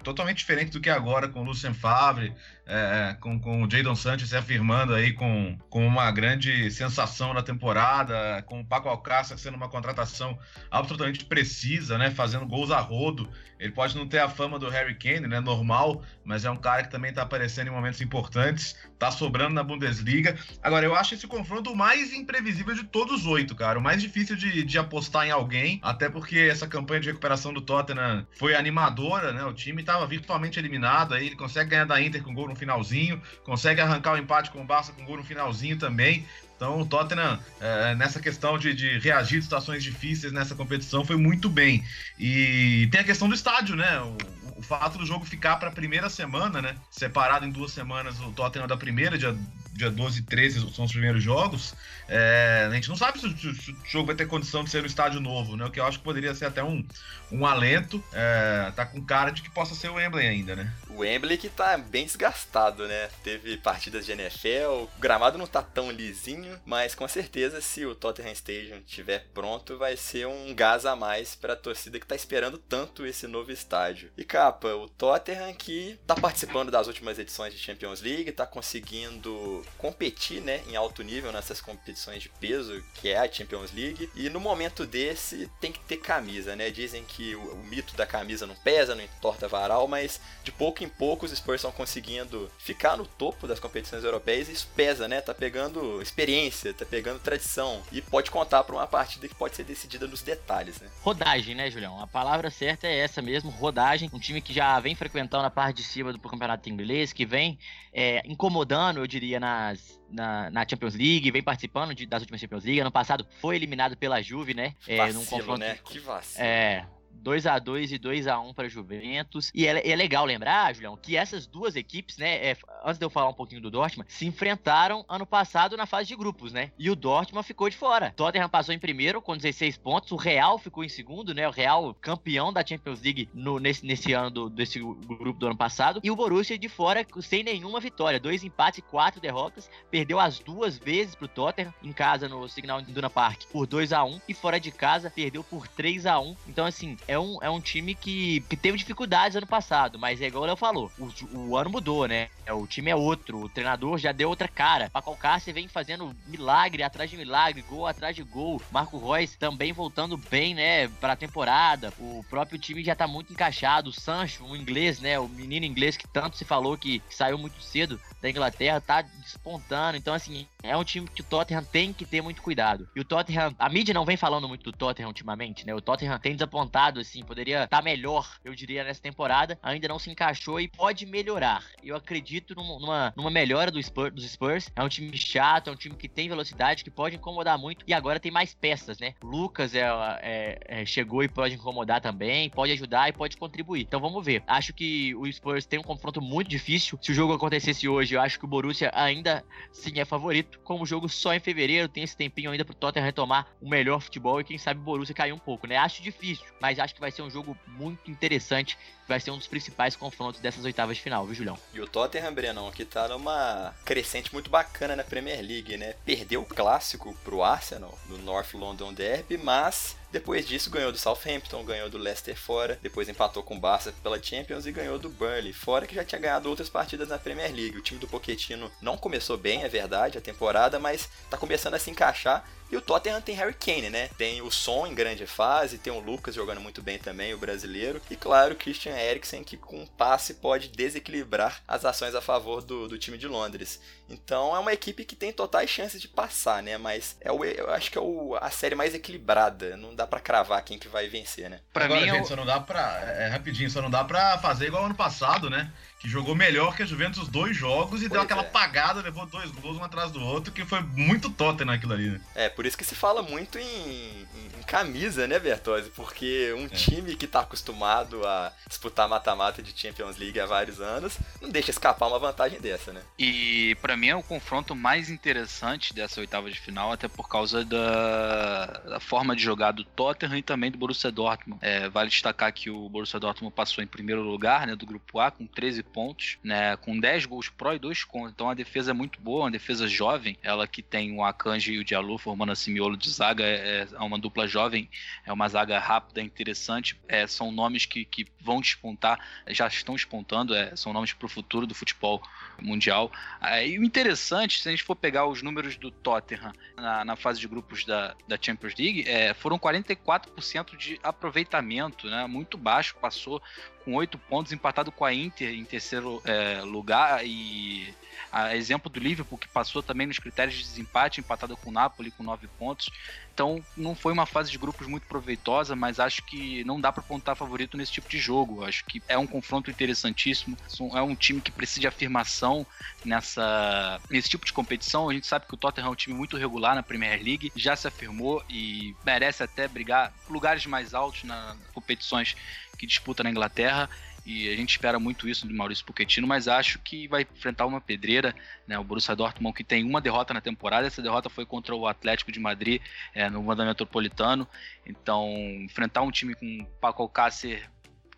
Totalmente 0.03 0.39
diferente 0.39 0.73
do 0.73 0.81
que 0.81 0.91
agora 0.91 1.29
com 1.29 1.41
o 1.41 1.45
Lucien 1.45 1.75
Favre, 1.75 2.35
é, 2.71 3.17
com, 3.21 3.39
com 3.39 3.65
o 3.65 3.71
Jadon 3.71 3.97
Santos 3.97 4.29
se 4.29 4.37
afirmando 4.37 4.95
aí 4.95 5.13
com, 5.13 5.59
com 5.69 5.85
uma 5.85 6.11
grande 6.13 6.71
sensação 6.71 7.35
na 7.35 7.43
temporada, 7.43 8.43
com 8.47 8.61
o 8.61 8.65
Paco 8.65 8.89
Alcácer 8.89 9.37
sendo 9.39 9.57
uma 9.57 9.69
contratação 9.69 10.39
absolutamente 10.71 11.25
precisa, 11.25 11.99
né, 11.99 12.11
fazendo 12.11 12.47
gols 12.47 12.71
a 12.71 12.79
rodo. 12.79 13.29
Ele 13.59 13.73
pode 13.73 13.95
não 13.95 14.07
ter 14.07 14.21
a 14.21 14.29
fama 14.29 14.59
do 14.59 14.71
Harry 14.71 14.95
Kane, 14.95 15.27
né, 15.27 15.41
normal, 15.41 16.03
mas 16.25 16.45
é 16.45 16.51
um 16.51 16.57
cara 16.57 16.85
que 16.85 16.91
também 16.91 17.11
está 17.11 17.23
aparecendo 17.23 17.69
em 17.69 17.71
momentos 17.71 18.01
importantes, 18.01 18.77
está 18.93 19.11
sobrando 19.11 19.55
na 19.55 19.63
Bundesliga. 19.63 20.39
Agora, 20.63 20.87
eu 20.87 20.95
acho 20.95 21.15
esse 21.15 21.27
confronto 21.27 21.73
o 21.73 21.77
mais 21.77 22.13
imprevisível 22.15 22.75
de 22.75 22.85
todos 22.85 23.21
os 23.21 23.27
oito, 23.27 23.55
cara, 23.55 23.79
o 23.79 23.83
mais 23.83 24.01
difícil 24.01 24.37
de, 24.37 24.63
de 24.63 24.79
apostar 24.79 25.27
em 25.27 25.31
alguém, 25.31 25.79
até 25.83 26.09
porque 26.09 26.39
essa 26.39 26.67
campanha 26.67 27.01
de 27.01 27.09
recuperação 27.09 27.53
do 27.53 27.61
Tottenham 27.61 28.27
foi 28.33 28.55
animadora, 28.55 29.33
né, 29.33 29.45
o 29.45 29.53
time 29.53 29.83
estava 29.83 30.07
virtualmente 30.07 30.59
eliminado, 30.59 31.15
aí 31.15 31.27
ele 31.27 31.37
consegue 31.37 31.71
ganhar 31.71 31.85
da 31.85 32.01
Inter 32.01 32.23
com 32.23 32.33
gol 32.33 32.49
no 32.49 32.60
finalzinho, 32.61 33.21
consegue 33.43 33.81
arrancar 33.81 34.13
o 34.13 34.19
empate 34.19 34.51
com 34.51 34.61
o 34.61 34.65
Barça 34.65 34.93
com 34.93 35.05
gol 35.05 35.17
no 35.17 35.25
finalzinho 35.25 35.77
também. 35.77 36.25
Então 36.57 36.79
o 36.83 36.87
Tottenham, 36.87 37.41
é, 37.59 37.95
nessa 37.95 38.21
questão 38.21 38.59
de, 38.59 38.75
de 38.75 38.99
reagir 38.99 39.39
a 39.39 39.43
situações 39.43 39.83
difíceis 39.83 40.31
nessa 40.31 40.55
competição, 40.55 41.05
foi 41.05 41.17
muito 41.17 41.49
bem. 41.49 41.83
E 42.19 42.87
tem 42.93 43.01
a 43.01 43.05
questão 43.05 43.29
do 43.29 43.35
estádio, 43.35 43.75
né? 43.75 43.99
O, 44.01 44.17
o 44.59 44.63
fato 44.63 44.99
do 44.99 45.07
jogo 45.07 45.25
ficar 45.25 45.57
para 45.57 45.71
a 45.71 45.73
primeira 45.73 46.11
semana, 46.11 46.61
né? 46.61 46.77
Separado 46.91 47.47
em 47.47 47.51
duas 47.51 47.73
semanas, 47.73 48.21
o 48.21 48.31
Tottenham 48.33 48.69
da 48.69 48.77
primeira, 48.77 49.17
dia, 49.17 49.35
dia 49.81 49.91
12 49.91 50.21
e 50.21 50.23
13 50.23 50.73
são 50.75 50.85
os 50.85 50.93
primeiros 50.93 51.23
jogos. 51.23 51.75
É, 52.07 52.69
a 52.71 52.75
gente 52.75 52.89
não 52.89 52.97
sabe 52.97 53.19
se 53.19 53.27
o, 53.27 53.55
se 53.55 53.71
o, 53.71 53.77
jogo 53.85 54.07
vai 54.07 54.15
ter 54.15 54.27
condição 54.27 54.63
de 54.63 54.71
ser 54.71 54.81
no 54.81 54.87
estádio 54.87 55.21
novo, 55.21 55.57
né? 55.57 55.65
O 55.65 55.71
que 55.71 55.81
eu 55.81 55.87
acho 55.87 55.99
que 55.99 56.05
poderia 56.05 56.35
ser 56.35 56.47
até 56.47 56.63
um, 56.63 56.85
um 57.33 57.47
alento. 57.47 58.03
É, 58.13 58.73
tá 58.75 58.85
com 58.85 59.03
cara 59.05 59.31
de 59.31 59.43
que 59.43 59.51
possa 59.51 59.75
ser 59.75 59.89
o 59.89 59.95
Wembley 59.95 60.27
ainda, 60.27 60.55
né? 60.55 60.73
O 60.89 60.99
Wembley 60.99 61.39
que 61.39 61.49
tá 61.49 61.79
bem 61.79 62.05
desgastado, 62.05 62.87
né? 62.87 63.09
Teve 63.23 63.57
partidas 63.57 64.05
de 64.05 64.13
NFL, 64.13 64.71
o 64.73 64.91
gramado 64.99 65.39
não 65.39 65.47
tá 65.47 65.63
tão 65.63 65.91
lisinho, 65.91 66.59
mas 66.67 66.95
com 66.95 67.07
certeza 67.09 67.61
se 67.61 67.87
o 67.87 67.95
Tottenham 67.95 68.33
Stadium 68.33 68.79
estiver 68.79 69.27
pronto, 69.33 69.79
vai 69.79 69.97
ser 69.97 70.27
um 70.27 70.55
gás 70.55 70.85
a 70.85 70.95
mais 70.95 71.35
para 71.35 71.55
a 71.55 71.57
torcida 71.57 71.99
que 71.99 72.07
tá 72.07 72.15
esperando 72.15 72.59
tanto 72.59 73.07
esse 73.07 73.27
novo 73.27 73.51
estádio. 73.51 74.11
E 74.17 74.25
capa, 74.25 74.69
o 74.69 74.89
Tottenham 74.89 75.55
que 75.55 75.99
tá 76.07 76.15
participando 76.15 76.71
das 76.71 76.87
últimas 76.87 77.19
edições 77.19 77.55
de 77.55 77.59
Champions 77.59 78.01
League, 78.01 78.33
tá 78.33 78.47
conseguindo 78.47 79.65
competir, 79.79 80.41
né, 80.41 80.63
em 80.69 80.77
alto 80.77 81.03
nível 81.03 81.33
nessas 81.33 81.61
competições 81.61 82.23
de 82.23 82.29
peso, 82.29 82.83
que 82.95 83.09
é 83.09 83.19
a 83.19 83.31
Champions 83.31 83.73
League, 83.73 84.11
e 84.15 84.29
no 84.29 84.41
momento 84.41 84.87
desse 84.87 85.51
tem 85.61 85.73
que 85.73 85.81
ter 85.81 85.97
camisa, 85.97 86.55
né? 86.55 86.71
Dizem 86.71 87.05
que 87.05 87.35
o, 87.35 87.55
o 87.55 87.65
mito 87.65 87.97
da 87.97 88.07
camisa 88.07 88.47
não 88.47 88.55
pesa, 88.57 88.95
não 88.95 89.03
entorta 89.03 89.49
varal, 89.49 89.89
mas 89.89 90.21
de 90.45 90.53
pouco 90.53 90.85
em 90.85 90.89
pouco 90.89 91.27
os 91.27 91.33
Spurs 91.33 91.61
estão 91.61 91.73
conseguindo 91.73 92.51
ficar 92.59 92.97
no 92.97 93.07
topo 93.07 93.47
das 93.47 93.61
competições 93.61 94.05
europeias 94.05 94.49
e 94.49 94.53
isso 94.53 94.69
pesa, 94.75 95.09
né? 95.09 95.21
Tá 95.21 95.35
pegando 95.35 96.01
experiência, 96.03 96.75
tá 96.75 96.85
pegando 96.85 97.21
tradição 97.21 97.83
e 97.93 98.01
pode 98.01 98.31
contar 98.31 98.65
para 98.65 98.75
uma 98.75 98.87
partida 98.87 99.29
que 99.29 99.35
pode 99.35 99.57
ser 99.57 99.65
decidida 99.65 100.07
nos 100.07 100.23
detalhes, 100.23 100.81
né? 100.81 100.89
Rodagem, 101.03 101.55
né, 101.55 101.71
Julião? 101.71 102.01
A 102.01 102.07
palavra 102.07 102.51
certa 102.51 102.87
é 102.87 102.99
essa 102.99 103.23
mesmo, 103.23 103.51
rodagem. 103.51 104.11
Um 104.13 104.19
time 104.19 104.41
que 104.41 104.53
já 104.53 104.79
vem 104.81 104.95
frequentando 104.95 105.47
a 105.47 105.51
parte 105.51 105.79
de 105.79 105.85
cima 105.85 106.13
do 106.13 106.19
campeonato 106.19 106.69
inglês, 106.69 107.13
que 107.13 107.25
vem 107.25 107.59
é, 107.93 108.23
incomodando, 108.25 108.99
eu 108.99 109.07
diria, 109.07 109.41
nas, 109.61 110.01
na, 110.11 110.51
na, 110.51 110.67
Champions 110.69 110.95
League, 110.95 111.31
vem 111.31 111.43
participando 111.43 111.95
de, 111.95 112.07
das 112.07 112.23
últimas 112.23 112.41
Champions 112.41 112.65
League. 112.65 112.81
Ano 112.81 112.91
passado 112.91 113.27
foi 113.41 113.57
eliminado 113.57 113.97
pela 113.97 114.23
Juve, 114.23 114.55
né? 114.55 114.75
É, 114.87 114.97
vacilo, 114.97 115.21
num 115.21 115.27
confronto, 115.27 115.61
né? 115.61 115.79
Que 115.85 115.99
vacilo. 115.99 116.45
É, 116.45 116.87
2 117.13 117.47
a 117.47 117.59
2 117.59 117.93
e 117.93 117.99
2 117.99 118.27
a 118.27 118.39
1 118.41 118.55
para 118.55 118.69
Juventus. 118.69 119.51
E 119.55 119.67
é, 119.67 119.91
é, 119.91 119.97
legal 119.97 120.25
lembrar, 120.25 120.75
Julião, 120.75 120.97
que 120.97 121.17
essas 121.17 121.47
duas 121.47 121.77
equipes, 121.77 122.17
né, 122.17 122.51
é, 122.51 122.57
antes 122.85 122.99
de 122.99 123.05
eu 123.05 123.11
falar 123.11 123.29
um 123.29 123.35
pouquinho 123.35 123.61
do 123.61 123.71
Dortmund, 123.71 124.11
se 124.13 124.27
enfrentaram 124.27 125.05
ano 125.09 125.27
passado 125.27 125.77
na 125.77 125.87
fase 125.87 126.09
de 126.09 126.17
grupos, 126.17 126.53
né? 126.53 126.73
E 126.79 126.91
o 126.91 126.97
Dortmund 126.97 127.47
ficou 127.47 127.69
de 127.69 127.77
fora. 127.77 128.13
Tottenham 128.17 128.49
passou 128.49 128.75
em 128.75 128.79
primeiro 128.79 129.21
com 129.21 129.37
16 129.37 129.77
pontos, 129.79 130.13
o 130.13 130.17
Real 130.17 130.59
ficou 130.59 130.85
em 130.85 130.89
segundo, 130.89 131.35
né? 131.35 131.47
O 131.47 131.53
Real 131.53 131.95
campeão 132.01 132.53
da 132.53 132.65
Champions 132.65 133.03
League 133.03 133.29
no, 133.35 133.59
nesse, 133.59 133.85
nesse 133.85 134.13
ano 134.13 134.31
do, 134.31 134.51
desse 134.51 134.81
grupo 134.81 135.39
do 135.39 135.47
ano 135.47 135.57
passado. 135.57 136.01
E 136.03 136.11
o 136.11 136.17
Borussia 136.17 136.59
de 136.59 136.69
fora 136.69 137.07
sem 137.21 137.43
nenhuma 137.43 137.81
vitória, 137.81 138.21
dois 138.21 138.43
empates 138.43 138.79
e 138.79 138.83
quatro 138.83 139.21
derrotas, 139.21 139.71
perdeu 139.91 140.19
as 140.19 140.39
duas 140.39 140.79
vezes 140.79 141.15
pro 141.15 141.29
Tottenham 141.29 141.73
em 141.83 141.93
casa 141.93 142.29
no 142.29 142.49
Signal 142.49 142.81
Iduna 142.81 143.11
Park 143.11 143.45
por 143.53 143.67
2 143.67 143.93
a 143.93 144.05
1 144.05 144.21
e 144.29 144.35
fora 144.35 144.59
de 144.59 144.71
casa 144.71 145.11
perdeu 145.11 145.45
por 145.45 145.69
3 145.69 146.07
a 146.07 146.19
1. 146.19 146.37
Então 146.49 146.65
assim, 146.65 146.97
é 147.07 147.19
um, 147.19 147.39
é 147.43 147.51
um 147.51 147.61
time 147.61 147.95
que, 147.95 148.41
que 148.43 148.57
teve 148.57 148.79
dificuldades 148.79 149.37
ano 149.37 149.47
passado, 149.47 149.99
mas 149.99 150.21
é 150.21 150.27
igual 150.27 150.45
o 150.45 150.47
Léo 150.47 150.57
falou, 150.57 150.91
o, 150.99 151.37
o 151.37 151.57
ano 151.57 151.71
mudou, 151.71 152.07
né? 152.07 152.29
É, 152.47 152.53
o 152.53 152.67
time 152.67 152.91
é 152.91 152.97
outro, 152.97 153.45
o 153.45 153.49
treinador 153.49 153.99
já 153.99 154.13
deu 154.13 154.29
outra 154.29 154.49
cara. 154.49 154.91
Paco 154.91 155.11
Alcácer 155.11 155.55
vem 155.55 155.69
fazendo 155.69 156.15
milagre 156.27 156.83
atrás 156.83 157.11
de 157.11 157.17
milagre, 157.17 157.63
gol 157.63 157.87
atrás 157.87 158.17
de 158.17 158.23
gol. 158.23 158.61
Marco 158.71 158.99
Reus 158.99 159.37
também 159.37 159.73
voltando 159.73 160.17
bem, 160.17 160.55
né, 160.55 160.89
para 160.89 161.13
a 161.13 161.17
temporada. 161.17 161.93
O 161.99 162.25
próprio 162.29 162.59
time 162.59 162.83
já 162.83 162.95
tá 162.97 163.07
muito 163.07 163.33
encaixado. 163.33 163.91
O 163.91 163.93
Sancho, 163.93 164.45
o 164.45 164.57
inglês, 164.57 164.99
né, 164.99 165.19
o 165.19 165.29
menino 165.29 165.65
inglês 165.65 165.97
que 165.97 166.09
tanto 166.09 166.37
se 166.37 166.45
falou 166.45 166.77
que, 166.77 166.99
que 167.01 167.15
saiu 167.15 167.39
muito 167.39 167.61
cedo 167.63 168.01
da 168.21 168.29
Inglaterra, 168.29 168.81
tá 168.81 169.03
despontando. 169.03 169.97
Então, 169.97 170.13
assim, 170.13 170.47
é 170.63 170.77
um 170.77 170.85
time 170.85 171.07
que 171.09 171.21
o 171.21 171.25
Tottenham 171.25 171.63
tem 171.63 171.93
que 171.93 172.05
ter 172.05 172.21
muito 172.21 172.43
cuidado. 172.43 172.89
E 172.97 173.01
o 173.01 173.05
Tottenham, 173.05 173.55
a 173.59 173.69
mídia 173.69 173.95
não 173.95 174.05
vem 174.05 174.17
falando 174.17 174.49
muito 174.49 174.65
do 174.65 174.77
Tottenham 174.77 175.09
ultimamente, 175.09 175.65
né? 175.65 175.75
O 175.75 175.81
Tottenham 175.81 176.19
tem 176.19 176.35
desapontado, 176.35 176.90
assim, 176.99 177.23
poderia 177.23 177.65
estar 177.65 177.79
tá 177.79 177.83
melhor, 177.83 178.29
eu 178.45 178.55
diria, 178.55 178.83
nessa 178.83 179.01
temporada. 179.01 179.59
Ainda 179.63 179.89
não 179.89 179.99
se 179.99 180.11
encaixou 180.11 180.61
e 180.61 180.69
pode 180.69 181.07
melhorar. 181.07 181.65
Eu 181.83 181.95
acredito 181.95 182.55
numa, 182.55 183.13
numa 183.17 183.31
melhora 183.31 183.71
do 183.71 183.83
Spurs, 183.83 184.13
dos 184.13 184.31
Spurs. 184.31 184.71
É 184.75 184.83
um 184.83 184.89
time 184.89 185.17
chato, 185.17 185.69
é 185.69 185.73
um 185.73 185.77
time 185.77 185.95
que 185.95 186.09
tem 186.09 186.29
velocidade, 186.29 186.83
que 186.83 186.91
pode 186.91 187.17
incomodar 187.17 187.59
muito. 187.59 187.85
E 187.87 187.95
agora 187.95 188.19
tem 188.19 188.33
mais 188.33 188.55
peças, 188.55 188.99
né? 188.99 189.15
Lucas 189.23 189.75
é, 189.75 189.83
é, 190.23 190.59
é, 190.67 190.85
chegou 190.85 191.23
e 191.23 191.29
pode 191.29 191.55
incomodar 191.55 192.01
também, 192.01 192.51
pode 192.51 192.73
ajudar 192.73 193.09
e 193.09 193.13
pode 193.13 193.37
contribuir. 193.37 193.83
Então 193.83 194.01
vamos 194.01 194.25
ver. 194.25 194.43
Acho 194.47 194.73
que 194.73 195.15
o 195.15 195.31
Spurs 195.31 195.67
tem 195.67 195.79
um 195.79 195.85
confronto 195.85 196.21
muito 196.21 196.49
difícil. 196.49 196.99
Se 197.01 197.13
o 197.13 197.15
jogo 197.15 197.35
acontecesse 197.35 197.89
hoje, 197.89 198.15
eu 198.15 198.21
acho 198.21 198.39
que 198.39 198.45
o 198.45 198.49
Borussia 198.49 198.91
ainda 198.95 199.45
sim 199.73 199.99
é 199.99 200.05
favorito. 200.05 200.59
Como 200.65 200.83
o 200.83 200.87
jogo 200.87 201.09
só 201.09 201.35
em 201.35 201.41
fevereiro, 201.41 201.89
tem 201.89 202.03
esse 202.03 202.17
tempinho 202.17 202.51
ainda 202.51 202.65
pro 202.65 202.75
Tottenham 202.75 203.05
retomar 203.05 203.47
o 203.61 203.69
melhor 203.69 204.01
futebol 204.01 204.41
e 204.41 204.45
quem 204.45 204.59
sabe 204.59 204.81
o 204.81 204.83
Borussia 204.83 205.15
cair 205.15 205.33
um 205.33 205.39
pouco, 205.39 205.67
né? 205.67 205.77
Acho 205.77 206.03
difícil, 206.03 206.47
mas 206.61 206.79
acho 206.81 206.95
que 206.95 207.01
vai 207.01 207.11
ser 207.11 207.23
um 207.23 207.31
jogo 207.31 207.57
muito 207.67 208.11
interessante 208.11 208.77
vai 209.11 209.19
ser 209.19 209.33
um 209.33 209.39
dos 209.39 209.49
principais 209.49 209.97
confrontos 209.97 210.41
dessas 210.41 210.65
oitavas 210.65 210.97
de 210.97 211.03
final, 211.03 211.27
viu, 211.27 211.35
Julião? 211.35 211.59
E 211.75 211.81
o 211.81 211.87
Tottenham, 211.89 212.33
Brenão, 212.33 212.71
que 212.71 212.85
tá 212.85 213.09
numa 213.09 213.75
crescente 213.85 214.33
muito 214.33 214.49
bacana 214.49 214.95
na 214.95 215.03
Premier 215.03 215.41
League, 215.43 215.77
né? 215.77 215.95
Perdeu 216.05 216.43
o 216.43 216.47
clássico 216.47 217.13
pro 217.25 217.43
Arsenal 217.43 217.99
no 218.09 218.19
North 218.19 218.55
London 218.55 218.95
Derby, 218.95 219.37
mas 219.37 219.97
depois 220.13 220.47
disso, 220.47 220.71
ganhou 220.71 220.91
do 220.91 220.99
Southampton, 220.99 221.65
ganhou 221.65 221.89
do 221.89 221.97
Leicester 221.97 222.37
fora, 222.37 222.79
depois 222.83 223.09
empatou 223.09 223.43
com 223.45 223.57
o 223.57 223.61
Barça 223.61 223.95
pela 224.03 224.21
Champions 224.21 224.67
e 224.67 224.73
ganhou 224.73 224.99
do 224.99 225.09
Burnley, 225.09 225.53
fora 225.53 225.87
que 225.87 225.95
já 225.95 226.05
tinha 226.05 226.21
ganhado 226.21 226.49
outras 226.49 226.69
partidas 226.69 227.09
na 227.09 227.19
Premier 227.19 227.55
League. 227.55 227.79
O 227.79 227.83
time 227.83 228.01
do 228.01 228.09
Pochettino 228.09 228.71
não 228.81 228.97
começou 228.97 229.37
bem, 229.37 229.63
é 229.63 229.69
verdade, 229.69 230.19
a 230.19 230.21
temporada, 230.21 230.81
mas 230.81 231.09
tá 231.29 231.37
começando 231.37 231.75
a 231.75 231.79
se 231.79 231.91
encaixar. 231.91 232.45
E 232.73 232.77
o 232.77 232.81
Tottenham 232.81 233.21
tem 233.21 233.35
Harry 233.35 233.55
Kane, 233.55 233.91
né? 233.91 234.09
Tem 234.17 234.43
o 234.43 234.51
Son 234.51 234.87
em 234.87 234.95
grande 234.95 235.27
fase, 235.27 235.79
tem 235.79 235.93
o 235.93 235.99
Lucas 235.99 236.37
jogando 236.37 236.61
muito 236.61 236.81
bem 236.81 236.99
também, 236.99 237.35
o 237.35 237.39
brasileiro. 237.39 238.01
E 238.09 238.15
claro, 238.15 238.55
o 238.55 238.57
Christian 238.57 238.93
Eriksen, 239.03 239.45
que 239.45 239.57
com 239.57 239.81
um 239.81 239.87
passe 239.87 240.35
pode 240.35 240.69
desequilibrar 240.69 241.63
as 241.67 241.85
ações 241.85 242.15
a 242.15 242.21
favor 242.21 242.63
do, 242.63 242.89
do 242.89 242.99
time 242.99 243.19
de 243.19 243.27
Londres. 243.27 243.81
Então 244.09 244.55
é 244.55 244.59
uma 244.59 244.73
equipe 244.73 245.05
que 245.05 245.17
tem 245.17 245.33
totais 245.33 245.71
chances 245.71 246.01
de 246.01 246.09
passar, 246.09 246.63
né? 246.63 246.77
Mas 246.79 247.17
é 247.21 247.31
o, 247.31 247.45
eu 247.45 247.71
acho 247.71 247.91
que 247.91 247.99
é 247.99 248.01
o, 248.01 248.37
a 248.41 248.51
série 248.51 248.75
mais 248.75 248.95
equilibrada. 248.95 249.77
Não 249.77 249.95
dá 249.95 250.07
para 250.07 250.21
cravar 250.21 250.63
quem 250.65 250.79
que 250.79 250.89
vai 250.89 251.09
vencer, 251.09 251.49
né? 251.49 251.61
Pra 251.73 251.85
Agora, 251.85 252.01
mim, 252.01 252.07
gente, 252.07 252.21
eu... 252.21 252.25
só 252.27 252.37
não 252.37 252.47
dá 252.47 252.61
pra. 252.61 253.01
É, 253.05 253.25
é, 253.25 253.29
rapidinho, 253.29 253.71
só 253.71 253.81
não 253.81 253.91
dá 253.91 254.05
pra 254.05 254.39
fazer 254.39 254.67
igual 254.67 254.85
ano 254.85 254.95
passado, 254.95 255.49
né? 255.49 255.73
Que 256.01 256.09
jogou 256.09 256.35
melhor 256.35 256.75
que 256.75 256.83
a 256.83 256.87
Juventus 256.87 257.29
dois 257.29 257.55
jogos 257.55 258.01
e 258.03 258.09
pois 258.09 258.13
deu 258.13 258.23
aquela 258.23 258.43
é. 258.43 258.47
pagada, 258.47 259.03
levou 259.03 259.27
dois 259.27 259.51
gols 259.51 259.77
um 259.77 259.85
atrás 259.85 260.11
do 260.11 260.21
outro, 260.21 260.51
que 260.51 260.65
foi 260.65 260.81
muito 260.81 261.29
Tottenham 261.29 261.75
aquilo 261.75 261.93
ali, 261.93 262.11
né? 262.11 262.21
É, 262.35 262.49
por 262.49 262.65
isso 262.65 262.77
que 262.77 262.85
se 262.85 262.95
fala 262.95 263.23
muito 263.23 263.59
em, 263.59 263.63
em, 263.63 264.27
em 264.59 264.63
camisa, 264.67 265.27
né, 265.27 265.39
Bertozzi? 265.39 265.91
Porque 265.91 266.55
um 266.57 266.65
é. 266.65 266.69
time 266.69 267.15
que 267.17 267.27
tá 267.27 267.41
acostumado 267.41 268.27
a 268.27 268.51
disputar 268.67 269.07
mata-mata 269.09 269.63
de 269.63 269.79
Champions 269.79 270.17
League 270.17 270.41
há 270.41 270.47
vários 270.47 270.81
anos, 270.81 271.19
não 271.41 271.51
deixa 271.51 271.71
escapar 271.71 272.09
uma 272.09 272.19
vantagem 272.19 272.59
dessa, 272.61 272.95
né? 272.95 273.03
E 273.19 273.77
para 273.83 273.95
mim 273.95 274.09
é 274.09 274.17
o 274.17 274.23
confronto 274.23 274.75
mais 274.75 275.11
interessante 275.11 275.93
dessa 275.93 276.21
oitava 276.21 276.51
de 276.51 276.59
final, 276.59 276.93
até 276.93 277.09
por 277.09 277.29
causa 277.29 277.63
da, 277.63 278.67
da 278.67 279.01
forma 279.01 279.37
de 279.37 279.43
jogar 279.43 279.73
do 279.73 279.85
Tottenham 279.85 280.39
e 280.39 280.43
também 280.43 280.71
do 280.71 280.79
Borussia 280.79 281.13
Dortmund. 281.13 281.61
É, 281.63 281.91
vale 281.91 282.09
destacar 282.09 282.51
que 282.53 282.71
o 282.71 282.89
Borussia 282.89 283.21
Dortmund 283.21 283.55
passou 283.55 283.85
em 283.85 283.87
primeiro 283.87 284.23
lugar 284.23 284.67
né, 284.67 284.75
do 284.75 284.87
grupo 284.87 285.21
A 285.21 285.31
com 285.31 285.47
13 285.47 285.83
pontos, 285.93 286.39
né, 286.43 286.77
com 286.77 286.99
10 286.99 287.27
gols 287.27 287.49
pró 287.49 287.73
e 287.73 287.79
2 287.79 288.05
contra. 288.05 288.31
Então 288.31 288.49
a 288.49 288.55
defesa 288.55 288.91
é 288.91 288.95
muito 288.95 289.21
boa, 289.21 289.45
uma 289.45 289.51
defesa 289.51 289.87
jovem. 289.87 290.37
Ela 290.43 290.67
que 290.67 290.83
tem 290.83 291.13
o 291.17 291.25
Akanji 291.25 291.73
e 291.73 291.79
o 291.79 291.85
Diallo 291.85 292.19
formando 292.19 292.53
esse 292.53 292.71
miolo 292.71 292.97
de 292.97 293.11
zaga, 293.11 293.45
é, 293.45 293.87
é 293.93 293.99
uma 294.01 294.19
dupla 294.19 294.47
jovem, 294.47 294.89
é 295.25 295.33
uma 295.33 295.49
zaga 295.49 295.79
rápida, 295.79 296.21
interessante. 296.21 296.99
É, 297.09 297.27
são 297.27 297.51
nomes 297.53 297.87
que, 297.87 298.05
que 298.05 298.27
vão 298.41 298.61
despontar, 298.61 299.19
já 299.49 299.67
estão 299.67 299.95
despontando, 299.95 300.55
é, 300.55 300.75
são 300.77 300.93
nomes 300.93 301.13
para 301.13 301.27
o 301.27 301.29
futuro 301.29 301.67
do 301.67 301.75
futebol 301.75 302.23
mundial. 302.61 303.11
É, 303.41 303.67
e 303.67 303.79
o 303.79 303.85
interessante, 303.85 304.61
se 304.61 304.69
a 304.69 304.71
gente 304.71 304.83
for 304.83 304.97
pegar 304.97 305.27
os 305.27 305.43
números 305.43 305.77
do 305.77 305.91
Tottenham 305.91 306.53
na, 306.77 307.05
na 307.05 307.17
fase 307.17 307.41
de 307.41 307.49
grupos 307.49 307.85
da, 307.85 308.15
da 308.27 308.39
Champions 308.41 308.75
League, 308.79 309.05
é, 309.07 309.35
foram 309.35 309.59
44% 309.59 310.77
de 310.77 310.99
aproveitamento, 311.03 312.07
né, 312.09 312.27
muito 312.27 312.57
baixo, 312.57 312.95
passou 313.01 313.43
com 313.85 313.95
8 313.95 314.19
pontos, 314.19 314.53
empatado 314.53 314.93
com 314.93 315.05
a 315.05 315.13
Inter 315.13 315.51
em 315.51 315.65
terceiro 315.65 316.23
é, 316.25 316.61
lugar 316.63 317.25
e 317.25 317.95
a 318.33 318.55
exemplo 318.57 318.91
do 318.91 319.01
Liverpool, 319.01 319.39
que 319.39 319.49
passou 319.49 319.83
também 319.83 320.07
nos 320.07 320.19
critérios 320.19 320.57
de 320.57 320.63
desempate, 320.63 321.21
empatado 321.21 321.57
com 321.57 321.71
o 321.71 321.73
Napoli 321.73 322.11
com 322.11 322.23
9 322.23 322.47
pontos. 322.59 322.89
Então, 323.33 323.65
não 323.77 323.95
foi 323.95 324.13
uma 324.13 324.27
fase 324.27 324.51
de 324.51 324.59
grupos 324.59 324.87
muito 324.87 325.07
proveitosa, 325.07 325.75
mas 325.75 325.99
acho 325.99 326.23
que 326.25 326.63
não 326.65 326.81
dá 326.81 326.93
para 326.93 327.03
apontar 327.03 327.35
favorito 327.35 327.77
nesse 327.77 327.93
tipo 327.93 328.09
de 328.09 328.19
jogo. 328.19 328.65
Acho 328.65 328.85
que 328.85 329.03
é 329.09 329.17
um 329.17 329.27
confronto 329.27 329.71
interessantíssimo. 329.71 330.57
É 330.95 331.01
um 331.01 331.15
time 331.15 331.41
que 331.41 331.51
precisa 331.51 331.81
de 331.81 331.87
afirmação 331.87 332.67
nessa, 333.05 334.01
nesse 334.11 334.29
tipo 334.29 334.45
de 334.45 334.53
competição. 334.53 335.09
A 335.09 335.15
gente 335.15 335.27
sabe 335.27 335.47
que 335.47 335.55
o 335.55 335.57
Tottenham 335.57 335.89
é 335.89 335.91
um 335.91 335.97
time 335.97 336.15
muito 336.15 336.37
regular 336.37 336.75
na 336.75 336.83
Premier 336.83 337.21
League, 337.23 337.51
já 337.57 337.75
se 337.75 337.89
afirmou 337.89 338.45
e 338.49 338.95
merece 339.05 339.43
até 339.43 339.67
brigar 339.67 340.13
lugares 340.29 340.67
mais 340.67 340.93
altos 340.93 341.25
nas 341.25 341.57
competições 341.73 342.37
que 342.81 342.87
disputa 342.87 343.23
na 343.23 343.31
Inglaterra 343.31 343.91
e 344.25 344.49
a 344.49 344.57
gente 344.57 344.71
espera 344.71 344.99
muito 344.99 345.29
isso 345.29 345.47
do 345.47 345.53
Maurício 345.53 345.85
Pochettino, 345.85 346.27
mas 346.27 346.49
acho 346.49 346.79
que 346.79 347.07
vai 347.07 347.23
enfrentar 347.23 347.67
uma 347.67 347.81
pedreira, 347.81 348.35
né? 348.67 348.79
O 348.79 348.85
Borussia 348.85 349.15
Dortmund 349.15 349.55
que 349.55 349.63
tem 349.63 349.85
uma 349.85 350.01
derrota 350.01 350.33
na 350.33 350.41
temporada, 350.41 350.87
essa 350.87 351.03
derrota 351.03 351.29
foi 351.29 351.45
contra 351.45 351.75
o 351.75 351.87
Atlético 351.87 352.33
de 352.33 352.41
Madrid 352.41 352.81
é, 353.15 353.29
no 353.29 353.45
Wanda 353.47 353.67
Metropolitano, 353.67 354.49
então 354.87 355.29
enfrentar 355.63 356.01
um 356.03 356.11
time 356.11 356.35
com 356.35 356.65
Paco 356.81 357.03
Alcácer 357.03 357.69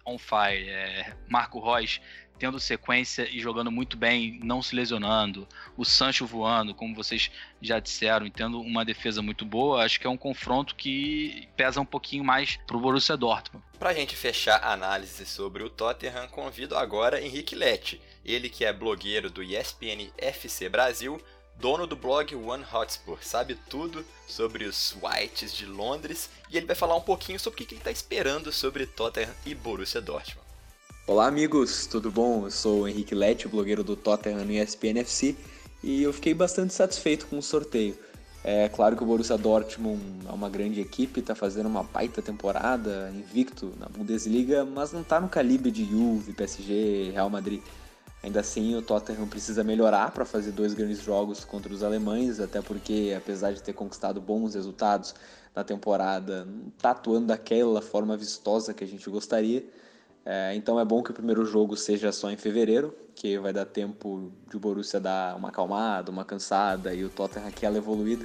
on 0.06 0.16
fire, 0.16 0.68
é, 0.68 1.16
Marco 1.28 1.58
Reus 1.60 2.00
tendo 2.38 2.58
sequência 2.58 3.28
e 3.30 3.40
jogando 3.40 3.70
muito 3.70 3.96
bem, 3.96 4.40
não 4.42 4.62
se 4.62 4.74
lesionando, 4.74 5.46
o 5.76 5.84
Sancho 5.84 6.26
voando, 6.26 6.74
como 6.74 6.94
vocês 6.94 7.30
já 7.60 7.78
disseram, 7.78 8.28
tendo 8.30 8.60
uma 8.60 8.84
defesa 8.84 9.22
muito 9.22 9.44
boa, 9.44 9.84
acho 9.84 10.00
que 10.00 10.06
é 10.06 10.10
um 10.10 10.16
confronto 10.16 10.74
que 10.74 11.48
pesa 11.56 11.80
um 11.80 11.84
pouquinho 11.84 12.24
mais 12.24 12.58
pro 12.66 12.80
Borussia 12.80 13.16
Dortmund. 13.16 13.64
Pra 13.78 13.94
gente 13.94 14.16
fechar 14.16 14.56
a 14.56 14.72
análise 14.72 15.24
sobre 15.24 15.62
o 15.62 15.70
Tottenham, 15.70 16.26
convido 16.28 16.76
agora 16.76 17.20
Henrique 17.20 17.54
Lete, 17.54 18.00
ele 18.24 18.48
que 18.48 18.64
é 18.64 18.72
blogueiro 18.72 19.30
do 19.30 19.42
ESPN 19.42 20.10
FC 20.18 20.68
Brasil, 20.68 21.20
dono 21.56 21.86
do 21.86 21.94
blog 21.94 22.34
One 22.34 22.64
Hotspur, 22.72 23.18
sabe 23.22 23.54
tudo 23.68 24.04
sobre 24.26 24.64
os 24.64 24.96
Whites 25.00 25.54
de 25.54 25.66
Londres 25.66 26.28
e 26.50 26.56
ele 26.56 26.66
vai 26.66 26.74
falar 26.74 26.96
um 26.96 27.00
pouquinho 27.00 27.38
sobre 27.38 27.62
o 27.62 27.66
que 27.66 27.74
ele 27.74 27.80
está 27.80 27.90
esperando 27.90 28.50
sobre 28.50 28.86
Tottenham 28.86 29.34
e 29.46 29.54
Borussia 29.54 30.00
Dortmund. 30.00 30.41
Olá 31.04 31.26
amigos, 31.26 31.84
tudo 31.88 32.12
bom? 32.12 32.44
Eu 32.44 32.50
sou 32.52 32.82
o 32.82 32.88
Henrique 32.88 33.12
Lete, 33.12 33.48
blogueiro 33.48 33.82
do 33.82 33.96
Tottenham 33.96 34.44
no 34.44 34.52
ESPN 34.52 35.00
FC 35.00 35.34
e 35.82 36.00
eu 36.00 36.12
fiquei 36.12 36.32
bastante 36.32 36.72
satisfeito 36.72 37.26
com 37.26 37.38
o 37.38 37.42
sorteio. 37.42 37.98
É 38.44 38.68
claro 38.68 38.96
que 38.96 39.02
o 39.02 39.06
Borussia 39.06 39.36
Dortmund 39.36 40.00
é 40.28 40.32
uma 40.32 40.48
grande 40.48 40.80
equipe, 40.80 41.18
está 41.18 41.34
fazendo 41.34 41.66
uma 41.66 41.82
baita 41.82 42.22
temporada, 42.22 43.12
invicto 43.16 43.72
na 43.80 43.88
Bundesliga, 43.88 44.64
mas 44.64 44.92
não 44.92 45.00
está 45.00 45.20
no 45.20 45.28
calibre 45.28 45.72
de 45.72 45.84
Juve, 45.84 46.34
PSG, 46.34 47.10
Real 47.10 47.28
Madrid. 47.28 47.60
Ainda 48.22 48.38
assim, 48.38 48.76
o 48.76 48.80
Tottenham 48.80 49.26
precisa 49.26 49.64
melhorar 49.64 50.12
para 50.12 50.24
fazer 50.24 50.52
dois 50.52 50.72
grandes 50.72 51.02
jogos 51.02 51.44
contra 51.44 51.72
os 51.74 51.82
alemães, 51.82 52.38
até 52.38 52.62
porque, 52.62 53.12
apesar 53.18 53.52
de 53.52 53.60
ter 53.60 53.72
conquistado 53.72 54.20
bons 54.20 54.54
resultados 54.54 55.16
na 55.52 55.64
temporada, 55.64 56.44
não 56.44 56.68
está 56.68 56.92
atuando 56.92 57.26
daquela 57.26 57.82
forma 57.82 58.16
vistosa 58.16 58.72
que 58.72 58.84
a 58.84 58.86
gente 58.86 59.10
gostaria. 59.10 59.66
É, 60.24 60.54
então 60.54 60.78
é 60.78 60.84
bom 60.84 61.02
que 61.02 61.10
o 61.10 61.14
primeiro 61.14 61.44
jogo 61.44 61.76
seja 61.76 62.12
só 62.12 62.30
em 62.30 62.36
fevereiro, 62.36 62.94
que 63.14 63.38
vai 63.38 63.52
dar 63.52 63.64
tempo 63.64 64.32
de 64.48 64.56
o 64.56 64.60
Borussia 64.60 65.00
dar 65.00 65.36
uma 65.36 65.48
acalmada, 65.48 66.10
uma 66.10 66.24
cansada 66.24 66.94
e 66.94 67.04
o 67.04 67.08
Tottenham 67.08 67.48
aquela 67.48 67.76
evoluída, 67.76 68.24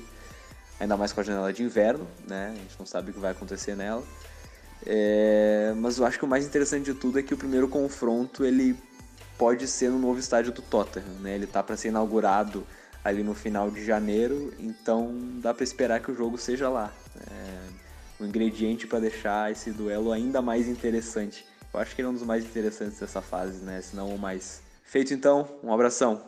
ainda 0.79 0.95
mais 0.95 1.11
com 1.11 1.21
a 1.21 1.23
janela 1.23 1.51
de 1.51 1.63
inverno, 1.63 2.07
né? 2.27 2.53
A 2.53 2.55
gente 2.55 2.75
não 2.77 2.85
sabe 2.85 3.09
o 3.09 3.13
que 3.13 3.19
vai 3.19 3.31
acontecer 3.31 3.75
nela. 3.75 4.03
É, 4.85 5.73
mas 5.75 5.97
eu 5.97 6.05
acho 6.05 6.19
que 6.19 6.25
o 6.25 6.27
mais 6.27 6.45
interessante 6.45 6.85
de 6.85 6.93
tudo 6.93 7.17
é 7.17 7.23
que 7.23 7.33
o 7.33 7.37
primeiro 7.37 7.67
confronto 7.67 8.45
ele 8.45 8.77
pode 9.37 9.67
ser 9.67 9.89
no 9.89 9.97
novo 9.97 10.19
estádio 10.19 10.51
do 10.51 10.61
Tottenham, 10.61 11.19
né? 11.19 11.33
Ele 11.33 11.47
tá 11.47 11.63
para 11.63 11.75
ser 11.75 11.87
inaugurado 11.87 12.65
ali 13.03 13.23
no 13.23 13.33
final 13.33 13.71
de 13.71 13.83
janeiro, 13.83 14.53
então 14.59 15.15
dá 15.41 15.53
para 15.53 15.63
esperar 15.63 15.99
que 15.99 16.11
o 16.11 16.15
jogo 16.15 16.37
seja 16.37 16.69
lá. 16.69 16.93
É, 17.15 18.23
um 18.23 18.25
ingrediente 18.25 18.85
para 18.85 18.99
deixar 18.99 19.51
esse 19.51 19.71
duelo 19.71 20.11
ainda 20.11 20.41
mais 20.41 20.67
interessante. 20.67 21.46
Eu 21.77 21.81
acho 21.81 21.95
que 21.95 22.01
ele 22.01 22.07
é 22.07 22.09
um 22.09 22.13
dos 22.15 22.23
mais 22.23 22.43
interessantes 22.43 22.99
dessa 22.99 23.21
fase, 23.21 23.63
né? 23.63 23.79
Se 23.81 23.95
não 23.95 24.09
o 24.09 24.17
mais. 24.17 24.63
Feito 24.83 25.13
então, 25.13 25.47
um 25.63 25.71
abração. 25.71 26.23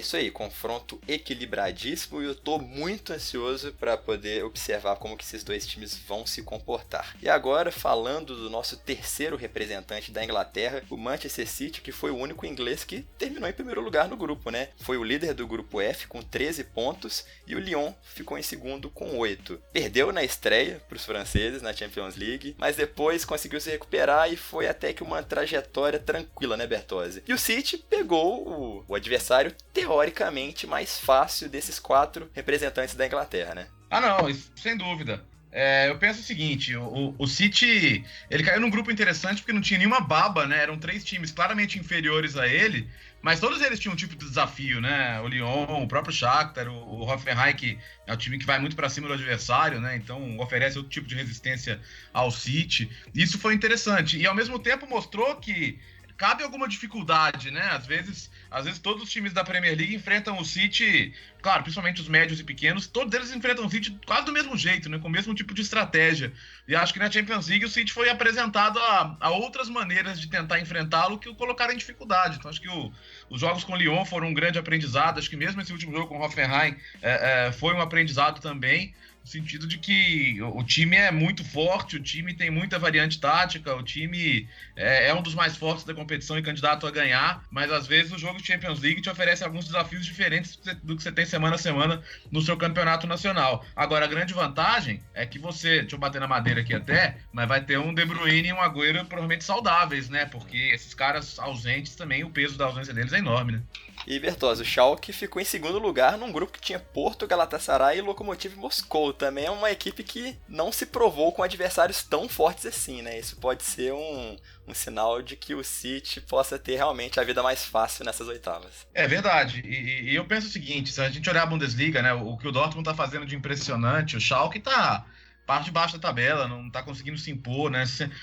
Isso 0.00 0.16
aí, 0.16 0.30
confronto 0.30 1.00
equilibradíssimo 1.06 2.22
e 2.22 2.24
eu 2.24 2.34
tô 2.34 2.58
muito 2.58 3.12
ansioso 3.12 3.72
para 3.72 3.96
poder 3.96 4.44
observar 4.44 4.96
como 4.96 5.16
que 5.16 5.24
esses 5.24 5.44
dois 5.44 5.66
times 5.66 5.94
vão 5.94 6.26
se 6.26 6.42
comportar. 6.42 7.16
E 7.22 7.28
agora, 7.28 7.70
falando 7.70 8.34
do 8.34 8.50
nosso 8.50 8.76
terceiro 8.76 9.36
representante 9.36 10.10
da 10.10 10.24
Inglaterra, 10.24 10.82
o 10.90 10.96
Manchester 10.96 11.46
City, 11.46 11.80
que 11.80 11.92
foi 11.92 12.10
o 12.10 12.16
único 12.16 12.46
inglês 12.46 12.84
que 12.84 13.02
terminou 13.18 13.48
em 13.48 13.52
primeiro 13.52 13.80
lugar 13.80 14.08
no 14.08 14.16
grupo, 14.16 14.50
né? 14.50 14.70
Foi 14.80 14.96
o 14.96 15.04
líder 15.04 15.34
do 15.34 15.46
grupo 15.46 15.80
F 15.80 16.06
com 16.06 16.22
13 16.22 16.64
pontos 16.64 17.24
e 17.46 17.54
o 17.54 17.60
Lyon 17.60 17.92
ficou 18.02 18.38
em 18.38 18.42
segundo 18.42 18.90
com 18.90 19.18
8. 19.18 19.60
Perdeu 19.72 20.12
na 20.12 20.24
estreia 20.24 20.80
para 20.88 20.96
os 20.96 21.04
franceses 21.04 21.62
na 21.62 21.72
Champions 21.72 22.16
League, 22.16 22.56
mas 22.58 22.76
depois 22.76 23.24
conseguiu 23.24 23.60
se 23.60 23.70
recuperar 23.70 24.32
e 24.32 24.36
foi 24.36 24.66
até 24.66 24.92
que 24.92 25.02
uma 25.02 25.22
trajetória 25.22 25.98
tranquila, 25.98 26.56
né, 26.56 26.66
Bertozzi? 26.66 27.22
E 27.26 27.32
o 27.32 27.38
City 27.38 27.76
pegou 27.78 28.48
o, 28.48 28.84
o 28.88 28.94
adversário 28.94 29.54
teoricamente 30.00 30.66
mais 30.66 30.98
fácil 30.98 31.48
desses 31.48 31.78
quatro 31.78 32.30
representantes 32.34 32.94
da 32.94 33.06
Inglaterra, 33.06 33.54
né? 33.54 33.66
Ah, 33.90 34.00
não, 34.00 34.34
sem 34.56 34.76
dúvida. 34.76 35.22
É, 35.52 35.90
eu 35.90 35.98
penso 35.98 36.20
o 36.20 36.22
seguinte, 36.22 36.76
o, 36.76 37.14
o 37.18 37.26
City, 37.26 38.04
ele 38.30 38.44
caiu 38.44 38.60
num 38.60 38.70
grupo 38.70 38.90
interessante 38.90 39.42
porque 39.42 39.52
não 39.52 39.60
tinha 39.60 39.78
nenhuma 39.78 40.00
baba, 40.00 40.46
né? 40.46 40.62
Eram 40.62 40.78
três 40.78 41.04
times 41.04 41.32
claramente 41.32 41.78
inferiores 41.78 42.36
a 42.36 42.46
ele, 42.46 42.88
mas 43.20 43.40
todos 43.40 43.60
eles 43.60 43.80
tinham 43.80 43.92
um 43.92 43.96
tipo 43.96 44.14
de 44.14 44.24
desafio, 44.24 44.80
né? 44.80 45.20
O 45.20 45.26
Lyon, 45.26 45.82
o 45.82 45.88
próprio 45.88 46.14
Shakhtar, 46.14 46.68
o, 46.68 47.00
o 47.00 47.02
Hoffenheim, 47.02 47.54
que 47.54 47.78
é 48.06 48.12
o 48.14 48.16
time 48.16 48.38
que 48.38 48.46
vai 48.46 48.60
muito 48.60 48.76
para 48.76 48.88
cima 48.88 49.08
do 49.08 49.14
adversário, 49.14 49.80
né? 49.80 49.96
Então 49.96 50.38
oferece 50.38 50.78
outro 50.78 50.92
tipo 50.92 51.08
de 51.08 51.16
resistência 51.16 51.80
ao 52.14 52.30
City. 52.30 52.88
Isso 53.12 53.36
foi 53.36 53.52
interessante 53.52 54.16
e 54.16 54.26
ao 54.26 54.34
mesmo 54.34 54.58
tempo 54.58 54.86
mostrou 54.88 55.34
que 55.36 55.80
cabe 56.16 56.44
alguma 56.44 56.68
dificuldade, 56.68 57.50
né? 57.50 57.66
Às 57.72 57.86
vezes, 57.86 58.30
às 58.50 58.64
vezes 58.64 58.80
todos 58.80 59.02
os 59.02 59.10
times 59.10 59.32
da 59.32 59.44
Premier 59.44 59.76
League 59.76 59.94
enfrentam 59.94 60.38
o 60.38 60.44
City, 60.44 61.14
claro, 61.40 61.62
principalmente 61.62 62.00
os 62.00 62.08
médios 62.08 62.40
e 62.40 62.44
pequenos, 62.44 62.86
todos 62.86 63.14
eles 63.14 63.32
enfrentam 63.32 63.64
o 63.64 63.70
City 63.70 63.96
quase 64.04 64.26
do 64.26 64.32
mesmo 64.32 64.56
jeito, 64.56 64.88
né? 64.88 64.98
Com 64.98 65.08
o 65.08 65.10
mesmo 65.10 65.34
tipo 65.34 65.54
de 65.54 65.62
estratégia. 65.62 66.32
E 66.66 66.74
acho 66.74 66.92
que 66.92 66.98
na 66.98 67.10
Champions 67.10 67.48
League 67.48 67.64
o 67.64 67.68
City 67.68 67.92
foi 67.92 68.10
apresentado 68.10 68.78
a, 68.78 69.16
a 69.20 69.30
outras 69.30 69.68
maneiras 69.68 70.20
de 70.20 70.28
tentar 70.28 70.58
enfrentá-lo 70.58 71.18
que 71.18 71.28
o 71.28 71.34
colocaram 71.34 71.72
em 71.72 71.76
dificuldade. 71.76 72.36
Então 72.38 72.50
acho 72.50 72.60
que 72.60 72.68
o, 72.68 72.92
os 73.28 73.40
jogos 73.40 73.62
com 73.62 73.72
o 73.72 73.76
Lyon 73.76 74.04
foram 74.04 74.28
um 74.28 74.34
grande 74.34 74.58
aprendizado. 74.58 75.18
Acho 75.18 75.30
que 75.30 75.36
mesmo 75.36 75.60
esse 75.60 75.72
último 75.72 75.92
jogo 75.92 76.08
com 76.08 76.18
o 76.18 76.22
Hoffenheim 76.22 76.76
é, 77.00 77.46
é, 77.48 77.52
foi 77.52 77.74
um 77.74 77.80
aprendizado 77.80 78.40
também 78.40 78.92
no 79.22 79.26
sentido 79.26 79.66
de 79.66 79.78
que 79.78 80.38
o 80.42 80.62
time 80.64 80.96
é 80.96 81.10
muito 81.10 81.44
forte, 81.44 81.96
o 81.96 82.02
time 82.02 82.34
tem 82.34 82.50
muita 82.50 82.78
variante 82.78 83.20
tática, 83.20 83.74
o 83.74 83.82
time 83.82 84.48
é, 84.74 85.08
é, 85.08 85.14
um 85.14 85.22
dos 85.22 85.34
mais 85.34 85.56
fortes 85.56 85.84
da 85.84 85.94
competição 85.94 86.38
e 86.38 86.42
candidato 86.42 86.86
a 86.86 86.90
ganhar, 86.90 87.44
mas 87.50 87.70
às 87.70 87.86
vezes 87.86 88.12
o 88.12 88.18
jogo 88.18 88.40
de 88.40 88.46
Champions 88.46 88.80
League 88.80 89.02
te 89.02 89.10
oferece 89.10 89.44
alguns 89.44 89.66
desafios 89.66 90.06
diferentes 90.06 90.58
do 90.82 90.96
que 90.96 91.02
você 91.02 91.12
tem 91.12 91.26
semana 91.26 91.56
a 91.56 91.58
semana 91.58 92.02
no 92.30 92.40
seu 92.40 92.56
campeonato 92.56 93.06
nacional. 93.06 93.64
Agora, 93.76 94.06
a 94.06 94.08
grande 94.08 94.32
vantagem 94.32 95.02
é 95.14 95.26
que 95.26 95.38
você, 95.38 95.80
deixa 95.80 95.96
eu 95.96 96.00
bater 96.00 96.20
na 96.20 96.28
madeira 96.28 96.60
aqui 96.60 96.74
até, 96.74 97.18
mas 97.32 97.46
vai 97.46 97.62
ter 97.62 97.78
um 97.78 97.92
De 97.92 98.04
Bruyne 98.04 98.48
e 98.48 98.52
um 98.52 98.60
Agüero 98.60 99.04
provavelmente 99.04 99.44
saudáveis, 99.44 100.08
né? 100.08 100.24
Porque 100.26 100.56
esses 100.56 100.94
caras 100.94 101.38
ausentes 101.38 101.94
também, 101.94 102.24
o 102.24 102.30
peso 102.30 102.56
da 102.56 102.66
ausência 102.66 102.94
deles 102.94 103.12
é 103.12 103.18
enorme, 103.18 103.52
né? 103.52 103.62
E 104.06 104.18
Bertozzi, 104.18 104.62
o 104.62 104.64
Schalke 104.64 105.12
ficou 105.12 105.40
em 105.40 105.44
segundo 105.44 105.78
lugar 105.78 106.16
num 106.16 106.32
grupo 106.32 106.52
que 106.52 106.60
tinha 106.60 106.78
Porto, 106.78 107.26
Galatasaray 107.26 107.98
e 107.98 108.00
Lokomotiv 108.00 108.56
Moscou. 108.56 109.12
Também 109.12 109.44
é 109.44 109.50
uma 109.50 109.70
equipe 109.70 110.02
que 110.02 110.36
não 110.48 110.72
se 110.72 110.86
provou 110.86 111.32
com 111.32 111.42
adversários 111.42 112.02
tão 112.02 112.28
fortes 112.28 112.66
assim, 112.66 113.02
né? 113.02 113.18
Isso 113.18 113.36
pode 113.36 113.62
ser 113.62 113.92
um, 113.92 114.36
um 114.66 114.74
sinal 114.74 115.22
de 115.22 115.36
que 115.36 115.54
o 115.54 115.62
City 115.62 116.20
possa 116.20 116.58
ter 116.58 116.76
realmente 116.76 117.20
a 117.20 117.24
vida 117.24 117.42
mais 117.42 117.64
fácil 117.64 118.04
nessas 118.04 118.28
oitavas. 118.28 118.86
É 118.94 119.06
verdade. 119.06 119.60
E, 119.60 120.10
e 120.10 120.14
eu 120.14 120.24
penso 120.24 120.48
o 120.48 120.50
seguinte, 120.50 120.92
se 120.92 121.00
a 121.00 121.10
gente 121.10 121.28
olhar 121.28 121.42
a 121.42 121.46
Bundesliga, 121.46 122.02
né, 122.02 122.12
o 122.12 122.36
que 122.36 122.48
o 122.48 122.52
Dortmund 122.52 122.84
tá 122.84 122.94
fazendo 122.94 123.26
de 123.26 123.36
impressionante, 123.36 124.16
o 124.16 124.20
Schalke 124.20 124.60
tá 124.60 125.04
parte 125.50 125.64
de 125.64 125.72
baixo 125.72 125.94
da 125.94 126.08
tabela, 126.08 126.46
não 126.46 126.68
está 126.68 126.80
conseguindo 126.80 127.18
se 127.18 127.28
impor, 127.28 127.72
né? 127.72 127.82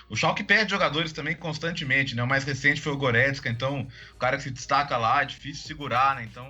O 0.10 0.16
Schalke 0.16 0.46
perde 0.46 0.72
jogadores 0.72 1.12
também 1.12 1.36
constantemente, 1.36 2.16
né? 2.16 2.24
O 2.24 2.28
mais 2.28 2.46
recente 2.46 2.80
foi 2.80 2.94
o 2.94 2.98
Goretzka, 2.98 3.50
então 3.50 3.86
o 4.14 4.18
cara 4.18 4.38
que 4.38 4.44
se 4.44 4.50
destaca 4.50 4.96
lá 4.96 5.24
é 5.24 5.26
difícil 5.26 5.68
segurar, 5.68 6.16
né? 6.16 6.24
Então, 6.24 6.48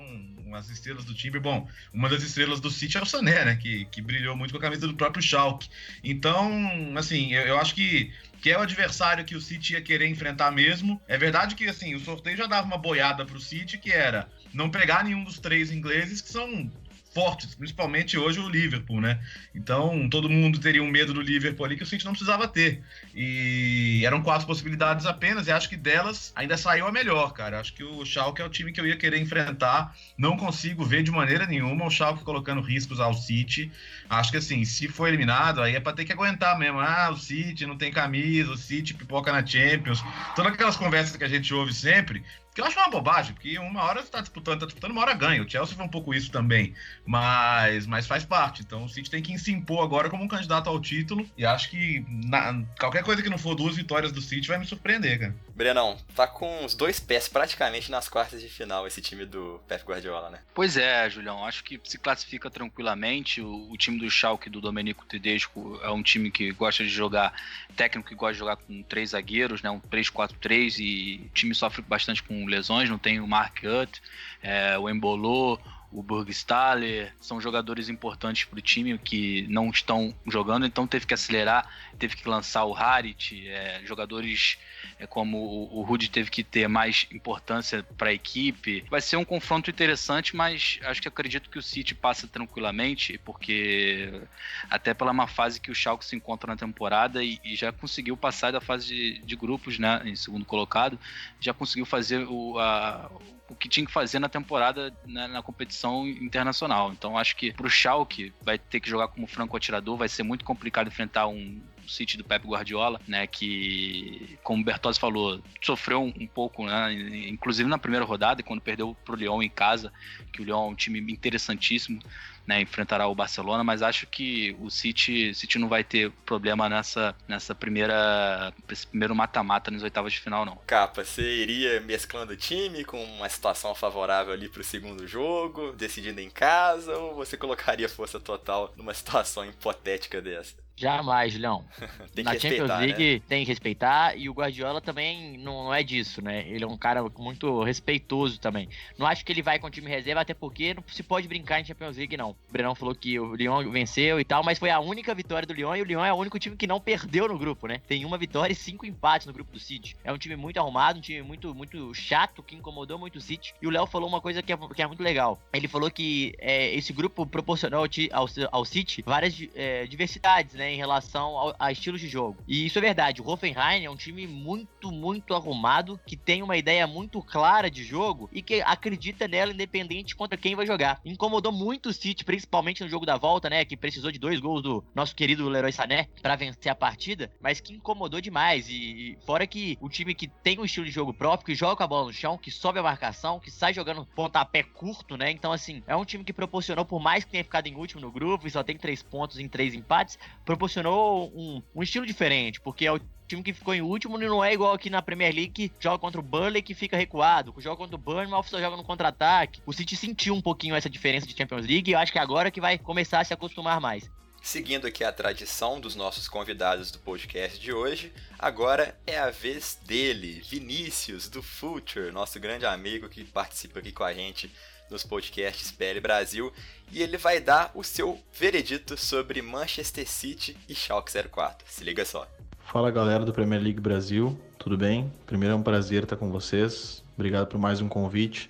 as 0.53 0.69
estrelas 0.69 1.03
do 1.03 1.15
time, 1.15 1.39
bom, 1.39 1.67
uma 1.91 2.07
das 2.07 2.21
estrelas 2.21 2.59
do 2.59 2.69
City 2.69 2.95
é 2.95 3.01
o 3.01 3.07
Sané, 3.07 3.43
né? 3.43 3.55
Que, 3.55 3.85
que 3.85 4.03
brilhou 4.03 4.37
muito 4.37 4.51
com 4.51 4.59
a 4.59 4.61
camisa 4.61 4.87
do 4.87 4.93
próprio 4.93 5.23
Schalke. 5.23 5.67
Então, 6.03 6.47
assim, 6.95 7.33
eu, 7.33 7.41
eu 7.47 7.59
acho 7.59 7.73
que 7.73 8.13
que 8.39 8.51
é 8.51 8.57
o 8.57 8.61
adversário 8.61 9.25
que 9.25 9.35
o 9.35 9.41
City 9.41 9.73
ia 9.73 9.81
querer 9.81 10.07
enfrentar 10.07 10.51
mesmo. 10.51 11.01
É 11.07 11.17
verdade 11.17 11.55
que 11.55 11.67
assim, 11.67 11.95
o 11.95 11.99
sorteio 11.99 12.37
já 12.37 12.45
dava 12.45 12.67
uma 12.67 12.77
boiada 12.77 13.25
para 13.25 13.35
o 13.35 13.41
City, 13.41 13.79
que 13.79 13.91
era 13.91 14.29
não 14.53 14.69
pegar 14.69 15.03
nenhum 15.03 15.23
dos 15.23 15.39
três 15.39 15.71
ingleses 15.71 16.21
que 16.21 16.29
são 16.29 16.71
fortes, 17.17 17.55
principalmente 17.55 18.15
hoje 18.15 18.39
o 18.39 18.47
Liverpool, 18.47 19.01
né? 19.01 19.19
Então 19.55 20.07
todo 20.07 20.29
mundo 20.29 20.59
teria 20.59 20.83
um 20.83 20.91
medo 20.91 21.15
do 21.15 21.19
Liverpool 21.19 21.65
ali 21.65 21.75
que 21.75 21.81
o 21.81 21.85
City 21.85 22.05
não 22.05 22.11
precisava 22.11 22.47
ter. 22.47 22.83
E 23.15 24.03
eram 24.05 24.21
quatro 24.21 24.45
possibilidades 24.45 25.07
apenas, 25.07 25.47
e 25.47 25.51
acho 25.51 25.67
que 25.67 25.75
delas 25.75 26.31
ainda 26.35 26.55
saiu 26.55 26.85
a 26.85 26.91
melhor, 26.91 27.33
cara. 27.33 27.59
Acho 27.59 27.73
que 27.73 27.83
o 27.83 28.05
Schalke 28.05 28.39
é 28.39 28.45
o 28.45 28.49
time 28.49 28.71
que 28.71 28.79
eu 28.79 28.85
ia 28.85 28.95
querer 28.95 29.19
enfrentar. 29.19 29.95
Não 30.15 30.37
consigo 30.37 30.85
ver 30.85 31.01
de 31.01 31.09
maneira 31.09 31.47
nenhuma 31.47 31.87
o 31.87 31.89
Schalke 31.89 32.23
colocando 32.23 32.61
riscos 32.61 32.99
ao 32.99 33.15
City. 33.15 33.71
Acho 34.07 34.29
que 34.29 34.37
assim, 34.37 34.63
se 34.63 34.87
for 34.87 35.07
eliminado, 35.07 35.63
aí 35.63 35.75
é 35.75 35.79
pra 35.79 35.93
ter 35.93 36.05
que 36.05 36.13
aguentar 36.13 36.59
mesmo. 36.59 36.79
Ah, 36.79 37.09
o 37.09 37.17
City 37.17 37.65
não 37.65 37.79
tem 37.79 37.91
camisa, 37.91 38.51
o 38.51 38.57
City 38.57 38.93
pipoca 38.93 39.31
na 39.31 39.43
Champions. 39.43 40.03
Todas 40.35 40.53
aquelas 40.53 40.77
conversas 40.77 41.17
que 41.17 41.23
a 41.23 41.27
gente 41.27 41.51
ouve 41.51 41.73
sempre, 41.73 42.23
que 42.57 42.61
eu 42.61 42.65
acho 42.65 42.79
uma 42.79 42.89
bobagem, 42.89 43.35
porque 43.35 43.59
uma 43.59 43.83
hora 43.83 44.01
você 44.01 44.09
tá 44.09 44.19
disputando, 44.19 44.61
tá 44.61 44.65
disputando, 44.65 44.89
uma 44.89 45.01
hora 45.01 45.13
ganha. 45.13 45.43
O 45.43 45.47
Chelsea 45.47 45.75
foi 45.75 45.85
um 45.85 45.89
pouco 45.89 46.11
isso 46.11 46.31
também, 46.31 46.73
mas, 47.05 47.85
mas 47.85 48.07
faz 48.07 48.25
parte. 48.25 48.63
Então 48.63 48.85
o 48.85 48.89
City 48.89 49.11
tem 49.11 49.21
que 49.21 49.37
se 49.37 49.51
impor 49.51 49.83
agora 49.83 50.09
como 50.09 50.23
um 50.23 50.27
candidato 50.27 50.67
ao 50.67 50.81
título. 50.81 51.29
E 51.37 51.45
acho 51.45 51.69
que 51.69 52.03
na, 52.09 52.63
qualquer 52.79 53.03
coisa 53.03 53.21
que 53.21 53.29
não 53.29 53.37
for 53.37 53.53
duas 53.53 53.75
vitórias 53.75 54.11
do 54.11 54.19
City 54.19 54.47
vai 54.47 54.57
me 54.57 54.65
surpreender, 54.65 55.19
cara. 55.19 55.35
Brenão, 55.55 55.99
tá 56.15 56.25
com 56.25 56.65
os 56.65 56.73
dois 56.73 56.99
pés 56.99 57.29
praticamente 57.29 57.91
nas 57.91 58.09
quartas 58.09 58.41
de 58.41 58.49
final 58.49 58.87
esse 58.87 59.01
time 59.01 59.23
do 59.23 59.61
Pep 59.67 59.83
Guardiola, 59.83 60.31
né? 60.31 60.39
Pois 60.55 60.77
é, 60.77 61.07
Julião. 61.11 61.45
Acho 61.45 61.63
que 61.63 61.79
se 61.83 61.99
classifica 61.99 62.49
tranquilamente. 62.49 63.39
O, 63.39 63.71
o 63.71 63.77
time 63.77 63.99
do 63.99 64.09
Schalke, 64.09 64.49
do 64.49 64.59
Domenico 64.59 65.05
Tedesco, 65.05 65.79
é 65.83 65.91
um 65.91 66.01
time 66.01 66.31
que 66.31 66.51
gosta 66.53 66.83
de 66.83 66.89
jogar, 66.89 67.33
técnico 67.75 68.09
que 68.09 68.15
gosta 68.15 68.33
de 68.33 68.39
jogar 68.39 68.55
com 68.55 68.81
três 68.81 69.11
zagueiros, 69.11 69.61
né? 69.61 69.69
Um 69.69 69.79
3-4-3 69.79 70.79
e 70.79 71.21
o 71.27 71.29
time 71.35 71.53
sofre 71.53 71.83
bastante 71.83 72.23
com 72.23 72.46
lesões, 72.47 72.89
não 72.89 72.97
tem 72.97 73.19
o 73.19 73.27
Mark 73.27 73.59
Hutt, 73.63 74.01
é, 74.41 74.77
o 74.77 74.89
Embolou, 74.89 75.59
o 75.91 76.03
Burgstaller, 76.03 77.13
são 77.19 77.39
jogadores 77.39 77.87
importantes 77.87 78.43
para 78.43 78.59
o 78.59 78.61
time 78.61 78.97
que 78.97 79.47
não 79.49 79.69
estão 79.69 80.13
jogando, 80.25 80.65
então 80.65 80.85
teve 80.85 81.05
que 81.05 81.13
acelerar, 81.13 81.67
teve 81.97 82.15
que 82.15 82.27
lançar 82.27 82.65
o 82.65 82.75
Harit, 82.75 83.47
é, 83.47 83.81
jogadores 83.85 84.57
é, 84.99 85.07
como 85.07 85.37
o, 85.37 85.79
o 85.79 85.81
Rudy 85.83 86.09
teve 86.09 86.29
que 86.29 86.43
ter 86.43 86.67
mais 86.67 87.07
importância 87.11 87.83
para 87.97 88.09
a 88.09 88.13
equipe. 88.13 88.83
Vai 88.89 88.99
ser 89.01 89.15
um 89.15 89.23
confronto 89.23 89.69
interessante, 89.69 90.35
mas 90.35 90.79
acho 90.83 91.01
que 91.01 91.07
acredito 91.07 91.49
que 91.49 91.57
o 91.57 91.63
City 91.63 91.95
passa 91.95 92.27
tranquilamente, 92.27 93.17
porque 93.23 94.21
até 94.69 94.93
pela 94.93 95.13
má 95.13 95.25
fase 95.25 95.59
que 95.59 95.71
o 95.71 95.75
Schalke 95.75 96.03
se 96.03 96.15
encontra 96.15 96.51
na 96.51 96.57
temporada 96.57 97.23
e, 97.23 97.39
e 97.43 97.55
já 97.55 97.71
conseguiu 97.71 98.17
passar 98.17 98.51
da 98.51 98.59
fase 98.59 98.87
de, 98.87 99.19
de, 99.19 99.35
grupos, 99.35 99.79
né, 99.79 100.01
em 100.03 100.15
segundo 100.15 100.45
colocado, 100.45 100.99
já 101.39 101.53
conseguiu 101.53 101.85
fazer 101.85 102.27
o, 102.27 102.59
a, 102.59 103.09
o 103.49 103.55
que 103.55 103.69
tinha 103.69 103.85
que 103.85 103.91
fazer 103.91 104.19
na 104.19 104.29
temporada 104.29 104.93
né, 105.05 105.27
na 105.27 105.41
competição 105.41 106.07
internacional. 106.07 106.91
Então 106.91 107.17
acho 107.17 107.35
que 107.35 107.51
pro 107.53 107.69
Schalke 107.69 108.33
vai 108.41 108.57
ter 108.57 108.79
que 108.79 108.89
jogar 108.89 109.07
como 109.07 109.27
franco 109.27 109.55
atirador, 109.55 109.97
vai 109.97 110.09
ser 110.09 110.23
muito 110.23 110.43
complicado 110.43 110.87
enfrentar 110.87 111.27
um 111.27 111.61
City 111.87 112.17
do 112.17 112.23
Pep 112.23 112.45
Guardiola, 112.47 112.99
né, 113.07 113.27
que 113.27 114.37
como 114.43 114.61
o 114.61 114.65
Bertozzi 114.65 114.99
falou, 114.99 115.41
sofreu 115.61 116.03
um, 116.03 116.13
um, 116.19 116.27
pouco, 116.27 116.65
né, 116.65 116.93
inclusive 117.27 117.69
na 117.69 117.77
primeira 117.77 118.05
rodada, 118.05 118.43
quando 118.43 118.61
perdeu 118.61 118.95
pro 119.05 119.15
Lyon 119.15 119.41
em 119.41 119.49
casa, 119.49 119.91
que 120.31 120.41
o 120.41 120.45
Lyon 120.45 120.67
é 120.67 120.71
um 120.71 120.75
time 120.75 120.99
interessantíssimo, 121.11 121.99
né, 122.47 122.61
enfrentará 122.61 123.07
o 123.07 123.13
Barcelona, 123.13 123.63
mas 123.63 123.81
acho 123.81 124.07
que 124.07 124.55
o 124.61 124.69
City, 124.69 125.33
City 125.35 125.59
não 125.59 125.67
vai 125.67 125.83
ter 125.83 126.09
problema 126.25 126.69
nessa, 126.69 127.13
nessa 127.27 127.53
primeira 127.53 128.53
esse 128.69 128.87
primeiro 128.87 129.13
mata-mata 129.13 129.69
nas 129.69 129.83
oitavas 129.83 130.13
de 130.13 130.21
final 130.21 130.45
não. 130.45 130.55
Capa, 130.65 131.03
você 131.03 131.21
iria 131.21 131.81
mesclando 131.81 132.33
o 132.33 132.37
time 132.37 132.85
com 132.85 133.03
uma 133.03 133.27
situação 133.27 133.75
favorável 133.75 134.33
ali 134.33 134.47
para 134.47 134.61
o 134.61 134.63
segundo 134.63 135.05
jogo, 135.05 135.73
decidindo 135.73 136.21
em 136.21 136.29
casa, 136.29 136.97
ou 136.97 137.15
você 137.15 137.35
colocaria 137.35 137.89
força 137.89 138.19
total 138.19 138.73
numa 138.77 138.93
situação 138.93 139.45
hipotética 139.45 140.21
dessa? 140.21 140.66
Jamais, 140.77 141.35
Leão. 141.35 141.65
Tem 142.13 142.23
que 142.23 142.23
Na 142.23 142.33
Champions 142.33 142.69
respeitar, 142.69 142.77
League 142.77 143.13
né? 143.15 143.21
tem 143.27 143.43
que 143.43 143.51
respeitar 143.51 144.17
e 144.17 144.29
o 144.29 144.33
Guardiola 144.33 144.79
também 144.79 145.37
não, 145.39 145.73
é 145.73 145.81
disso, 145.81 146.21
né? 146.21 146.47
Ele 146.47 146.63
é 146.63 146.67
um 146.67 146.77
cara 146.77 147.03
muito 147.17 147.63
respeitoso 147.63 148.39
também. 148.39 148.69
Não 148.97 149.07
acho 149.07 149.25
que 149.25 149.31
ele 149.31 149.41
vai 149.41 149.57
com 149.57 149.67
o 149.67 149.71
time 149.71 149.89
reserva, 149.89 150.21
até 150.21 150.35
porque 150.35 150.75
não 150.75 150.83
se 150.87 151.01
pode 151.01 151.27
brincar 151.27 151.59
em 151.59 151.65
Champions 151.65 151.97
League, 151.97 152.15
não. 152.15 152.31
O 152.31 152.51
Brenão 152.51 152.75
falou 152.75 152.93
que 152.93 153.19
o 153.19 153.33
Lyon 153.33 153.69
venceu 153.71 154.19
e 154.19 154.23
tal, 154.23 154.43
mas 154.43 154.59
foi 154.59 154.69
a 154.69 154.79
única 154.79 155.15
vitória 155.15 155.47
do 155.47 155.53
Lyon 155.53 155.75
e 155.75 155.81
o 155.81 155.85
Lyon 155.85 156.05
é 156.05 156.13
o 156.13 156.17
único 156.17 156.37
time 156.37 156.55
que 156.55 156.67
não 156.67 156.79
perdeu 156.79 157.27
no 157.27 157.39
grupo, 157.39 157.67
né? 157.67 157.81
Tem 157.87 158.05
uma 158.05 158.17
vitória 158.17 158.53
e 158.53 158.55
cinco 158.55 158.85
empates 158.85 159.25
no 159.25 159.33
grupo 159.33 159.51
do 159.51 159.59
City. 159.59 159.97
É 160.03 160.13
um 160.13 160.17
time 160.17 160.35
muito 160.35 160.59
arrumado, 160.59 160.99
um 160.99 161.01
time 161.01 161.23
muito, 161.23 161.55
muito 161.55 161.91
chato, 161.95 162.43
que 162.43 162.55
incomodou 162.55 162.99
muito 162.99 163.17
o 163.17 163.21
City. 163.21 163.55
E 163.59 163.65
o 163.65 163.71
Léo 163.71 163.87
falou 163.87 164.07
uma 164.07 164.21
coisa 164.21 164.43
que 164.43 164.53
é, 164.53 164.57
que 164.57 164.81
é 164.81 164.87
muito 164.87 165.01
legal. 165.01 165.39
Ele 165.51 165.67
falou 165.67 165.89
que 165.89 166.35
é, 166.37 166.73
esse 166.75 166.93
grupo 166.93 167.25
proporcionou 167.25 167.79
ao, 167.79 167.87
ao, 168.11 168.27
ao 168.51 168.65
City 168.65 169.01
várias 169.01 169.35
é, 169.55 169.87
diversidades, 169.87 170.53
né? 170.53 170.66
Em 170.67 170.77
relação 170.77 171.37
ao, 171.37 171.55
a 171.59 171.71
estilos 171.71 172.01
de 172.01 172.07
jogo. 172.07 172.37
E 172.47 172.65
isso 172.65 172.77
é 172.77 172.81
verdade. 172.81 173.21
O 173.21 173.29
Hoffenheim 173.29 173.85
é 173.85 173.89
um 173.89 173.95
time 173.95 174.27
muito, 174.27 174.91
muito 174.91 175.33
arrumado, 175.33 175.99
que 176.05 176.15
tem 176.15 176.41
uma 176.41 176.57
ideia 176.57 176.85
muito 176.85 177.21
clara 177.21 177.69
de 177.69 177.83
jogo 177.83 178.29
e 178.31 178.41
que 178.41 178.61
acredita 178.61 179.27
nela 179.27 179.51
independente 179.51 180.15
contra 180.15 180.37
quem 180.37 180.55
vai 180.55 180.65
jogar. 180.65 180.99
Incomodou 181.05 181.51
muito 181.51 181.89
o 181.89 181.93
City, 181.93 182.23
principalmente 182.23 182.83
no 182.83 182.89
jogo 182.89 183.05
da 183.05 183.17
volta, 183.17 183.49
né? 183.49 183.65
Que 183.65 183.77
precisou 183.77 184.11
de 184.11 184.19
dois 184.19 184.39
gols 184.39 184.61
do 184.61 184.83
nosso 184.93 185.15
querido 185.15 185.47
Leroy 185.47 185.71
Sané 185.71 186.07
para 186.21 186.35
vencer 186.35 186.71
a 186.71 186.75
partida, 186.75 187.31
mas 187.41 187.59
que 187.59 187.73
incomodou 187.73 188.21
demais. 188.21 188.69
E, 188.69 188.73
e 188.73 189.17
fora 189.25 189.47
que 189.47 189.77
o 189.81 189.89
time 189.89 190.13
que 190.13 190.27
tem 190.27 190.59
um 190.59 190.65
estilo 190.65 190.85
de 190.85 190.91
jogo 190.91 191.13
próprio, 191.13 191.45
que 191.45 191.55
joga 191.55 191.75
com 191.75 191.83
a 191.83 191.87
bola 191.87 192.07
no 192.07 192.13
chão, 192.13 192.37
que 192.37 192.51
sobe 192.51 192.79
a 192.79 192.83
marcação, 192.83 193.39
que 193.39 193.51
sai 193.51 193.73
jogando 193.73 194.05
pontapé 194.05 194.63
curto, 194.63 195.17
né? 195.17 195.31
Então, 195.31 195.51
assim, 195.51 195.83
é 195.87 195.95
um 195.95 196.05
time 196.05 196.23
que 196.23 196.33
proporcionou, 196.33 196.85
por 196.85 196.99
mais 196.99 197.23
que 197.23 197.31
tenha 197.31 197.43
ficado 197.43 197.67
em 197.67 197.75
último 197.75 198.01
no 198.01 198.11
grupo 198.11 198.47
e 198.47 198.51
só 198.51 198.63
tem 198.63 198.77
três 198.77 199.01
pontos 199.01 199.39
em 199.39 199.47
três 199.47 199.73
empates, 199.73 200.17
proporcionou 200.57 201.31
um, 201.35 201.61
um 201.75 201.83
estilo 201.83 202.05
diferente, 202.05 202.59
porque 202.59 202.85
é 202.85 202.91
o 202.91 202.99
time 203.27 203.43
que 203.43 203.53
ficou 203.53 203.73
em 203.73 203.81
último 203.81 204.17
não 204.17 204.43
é 204.43 204.53
igual 204.53 204.73
aqui 204.73 204.89
na 204.89 205.01
Premier 205.01 205.33
League 205.33 205.51
que 205.51 205.71
joga 205.79 205.99
contra 205.99 206.19
o 206.19 206.23
Burnley 206.23 206.61
que 206.61 206.73
fica 206.73 206.97
recuado, 206.97 207.53
que 207.53 207.61
joga 207.61 207.77
contra 207.77 207.95
o 207.95 207.99
Bournemouth 207.99 208.43
só 208.43 208.59
joga 208.59 208.75
no 208.75 208.83
contra-ataque. 208.83 209.61
O 209.65 209.73
City 209.73 209.95
sentiu 209.95 210.33
um 210.33 210.41
pouquinho 210.41 210.75
essa 210.75 210.89
diferença 210.89 211.27
de 211.27 211.37
Champions 211.37 211.67
League 211.67 211.91
e 211.91 211.93
eu 211.93 211.99
acho 211.99 212.11
que 212.11 212.19
agora 212.19 212.49
que 212.49 212.59
vai 212.59 212.77
começar 212.77 213.19
a 213.19 213.23
se 213.23 213.33
acostumar 213.33 213.79
mais. 213.79 214.09
Seguindo 214.41 214.87
aqui 214.87 215.03
a 215.03 215.11
tradição 215.11 215.79
dos 215.79 215.95
nossos 215.95 216.29
convidados 216.29 216.89
do 216.89 216.99
podcast 216.99 217.59
de 217.59 217.73
hoje, 217.73 218.13
agora 218.39 218.97
é 219.05 219.17
a 219.17 219.29
vez 219.29 219.77
dele, 219.85 220.41
Vinícius 220.47 221.27
do 221.27 221.43
Future, 221.43 222.11
nosso 222.11 222.39
grande 222.39 222.65
amigo 222.65 223.09
que 223.09 223.25
participa 223.25 223.79
aqui 223.79 223.91
com 223.91 224.03
a 224.03 224.13
gente 224.13 224.49
nos 224.89 225.03
podcasts 225.03 225.71
PL 225.71 225.99
Brasil, 225.99 226.51
e 226.91 227.01
ele 227.01 227.17
vai 227.17 227.39
dar 227.39 227.71
o 227.75 227.83
seu 227.83 228.19
veredito 228.33 228.97
sobre 228.97 229.41
Manchester 229.41 230.07
City 230.07 230.57
e 230.67 230.73
Schalke 230.73 231.11
04. 231.11 231.67
Se 231.67 231.83
liga 231.83 232.05
só. 232.05 232.27
Fala 232.59 232.91
galera 232.91 233.23
do 233.23 233.33
Premier 233.33 233.61
League 233.61 233.79
Brasil, 233.79 234.37
tudo 234.57 234.77
bem? 234.77 235.11
Primeiro 235.25 235.53
é 235.53 235.57
um 235.57 235.63
prazer 235.63 236.03
estar 236.03 236.17
com 236.17 236.31
vocês, 236.31 237.03
obrigado 237.15 237.47
por 237.47 237.57
mais 237.57 237.81
um 237.81 237.87
convite, 237.87 238.49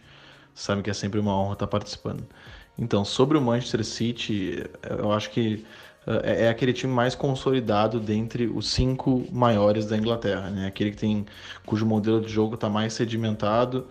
sabe 0.55 0.81
que 0.81 0.89
é 0.89 0.93
sempre 0.93 1.19
uma 1.19 1.35
honra 1.35 1.53
estar 1.53 1.67
participando. 1.67 2.27
Então, 2.79 3.03
sobre 3.03 3.37
o 3.37 3.41
Manchester 3.41 3.83
City, 3.83 4.63
eu 4.99 5.11
acho 5.11 5.31
que 5.31 5.65
é, 6.23 6.45
é 6.45 6.49
aquele 6.49 6.71
time 6.71 6.93
mais 6.93 7.15
consolidado 7.15 7.99
dentre 7.99 8.47
os 8.47 8.69
cinco 8.69 9.27
maiores 9.31 9.85
da 9.85 9.97
Inglaterra, 9.97 10.49
né? 10.49 10.67
Aquele 10.67 10.91
que 10.91 10.97
tem, 10.97 11.25
cujo 11.65 11.85
modelo 11.85 12.21
de 12.21 12.29
jogo 12.29 12.55
está 12.55 12.69
mais 12.69 12.93
sedimentado, 12.93 13.87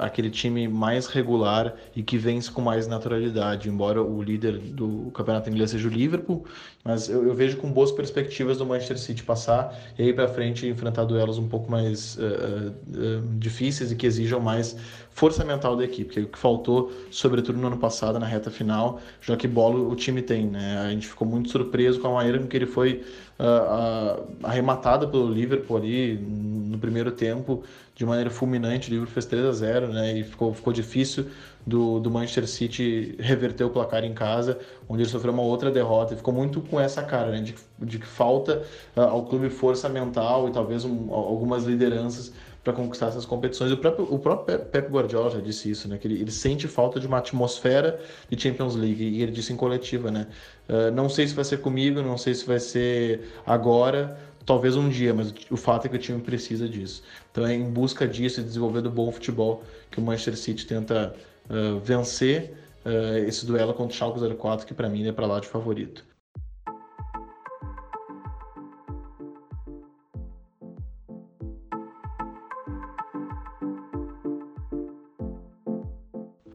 aquele 0.00 0.30
time 0.30 0.66
mais 0.66 1.06
regular 1.06 1.74
e 1.94 2.02
que 2.02 2.18
vence 2.18 2.50
com 2.50 2.60
mais 2.60 2.86
naturalidade, 2.86 3.68
embora 3.68 4.02
o 4.02 4.22
líder 4.22 4.58
do 4.58 5.10
campeonato 5.14 5.48
inglês 5.48 5.70
seja 5.70 5.86
o 5.86 5.90
Liverpool, 5.90 6.44
mas 6.84 7.08
eu, 7.08 7.26
eu 7.26 7.34
vejo 7.34 7.56
com 7.58 7.70
boas 7.70 7.92
perspectivas 7.92 8.58
do 8.58 8.66
Manchester 8.66 8.98
City 8.98 9.22
passar 9.22 9.78
e 9.98 10.02
aí 10.02 10.12
para 10.12 10.26
frente 10.28 10.66
enfrentar 10.66 11.04
duelos 11.04 11.38
um 11.38 11.48
pouco 11.48 11.70
mais 11.70 12.16
uh, 12.16 12.20
uh, 12.20 13.38
difíceis 13.38 13.92
e 13.92 13.96
que 13.96 14.06
exijam 14.06 14.40
mais 14.40 14.76
força 15.10 15.44
mental 15.44 15.76
da 15.76 15.84
equipe, 15.84 16.12
que 16.12 16.20
é 16.20 16.22
o 16.22 16.28
que 16.28 16.38
faltou, 16.38 16.92
sobretudo 17.10 17.58
no 17.58 17.66
ano 17.66 17.76
passado, 17.76 18.20
na 18.20 18.26
reta 18.26 18.52
final, 18.52 19.00
já 19.20 19.36
que 19.36 19.48
bola 19.48 19.76
o 19.76 19.94
time 19.96 20.22
tem, 20.22 20.46
né? 20.46 20.78
A 20.78 20.90
gente 20.90 21.08
ficou 21.08 21.26
muito 21.26 21.50
surpreso 21.50 21.98
com 21.98 22.06
a 22.06 22.12
maneira 22.12 22.38
com 22.38 22.46
que 22.46 22.56
ele 22.56 22.66
foi 22.66 23.04
uh, 23.38 24.24
arrematado 24.44 25.08
pelo 25.08 25.32
Liverpool 25.32 25.76
ali 25.76 26.14
no 26.16 26.78
primeiro 26.78 27.10
tempo, 27.10 27.64
de 27.98 28.06
maneira 28.06 28.30
fulminante, 28.30 28.88
o 28.88 28.90
Liverpool 28.92 29.12
fez 29.12 29.26
3 29.26 29.44
a 29.44 29.50
0 29.50 29.88
né? 29.88 30.18
E 30.18 30.22
ficou, 30.22 30.54
ficou 30.54 30.72
difícil 30.72 31.26
do, 31.66 31.98
do 31.98 32.08
Manchester 32.08 32.46
City 32.46 33.16
reverter 33.18 33.64
o 33.64 33.70
placar 33.70 34.04
em 34.04 34.14
casa, 34.14 34.56
onde 34.88 35.02
ele 35.02 35.08
sofreu 35.08 35.32
uma 35.32 35.42
outra 35.42 35.68
derrota, 35.68 36.14
e 36.14 36.16
ficou 36.16 36.32
muito 36.32 36.60
com 36.60 36.78
essa 36.78 37.02
cara, 37.02 37.32
né? 37.32 37.40
De, 37.40 37.56
de 37.80 37.98
que 37.98 38.06
falta 38.06 38.62
uh, 38.96 39.00
ao 39.00 39.24
clube 39.24 39.50
força 39.50 39.88
mental 39.88 40.48
e 40.48 40.52
talvez 40.52 40.84
um, 40.84 41.12
algumas 41.12 41.64
lideranças 41.64 42.32
para 42.62 42.72
conquistar 42.72 43.08
essas 43.08 43.24
competições. 43.24 43.72
O 43.72 43.76
próprio, 43.76 44.06
o 44.08 44.18
próprio 44.18 44.60
Pep 44.60 44.92
Guardiola 44.92 45.30
já 45.30 45.40
disse 45.40 45.68
isso, 45.68 45.88
né? 45.88 45.98
Que 45.98 46.06
ele, 46.06 46.20
ele, 46.20 46.30
sente 46.30 46.68
falta 46.68 47.00
de 47.00 47.06
uma 47.08 47.18
atmosfera 47.18 47.98
de 48.30 48.40
Champions 48.40 48.76
League 48.76 49.02
e 49.02 49.22
ele 49.22 49.32
disse 49.32 49.52
em 49.52 49.56
coletiva, 49.56 50.08
né? 50.08 50.28
Uh, 50.68 50.92
não 50.92 51.08
sei 51.08 51.26
se 51.26 51.34
vai 51.34 51.44
ser 51.44 51.58
comigo, 51.58 52.00
não 52.00 52.16
sei 52.16 52.32
se 52.32 52.46
vai 52.46 52.60
ser 52.60 53.22
agora, 53.44 54.16
talvez 54.48 54.76
um 54.76 54.88
dia, 54.88 55.12
mas 55.12 55.34
o 55.50 55.58
fato 55.58 55.84
é 55.84 55.90
que 55.90 55.96
o 55.96 55.98
time 55.98 56.22
precisa 56.22 56.66
disso. 56.66 57.02
Então 57.30 57.46
é 57.46 57.52
em 57.52 57.70
busca 57.70 58.08
disso 58.08 58.40
e 58.40 58.42
desenvolver 58.42 58.80
do 58.80 58.90
bom 58.90 59.12
futebol 59.12 59.62
que 59.90 59.98
o 59.98 60.02
Manchester 60.02 60.38
City 60.38 60.66
tenta 60.66 61.14
uh, 61.50 61.78
vencer 61.80 62.54
uh, 62.82 63.28
esse 63.28 63.44
duelo 63.44 63.74
contra 63.74 63.94
o 63.94 63.96
Schalke 63.98 64.36
04, 64.36 64.66
que 64.66 64.72
para 64.72 64.88
mim 64.88 65.06
é 65.06 65.12
para 65.12 65.26
lá 65.26 65.38
de 65.38 65.46
favorito. 65.46 66.02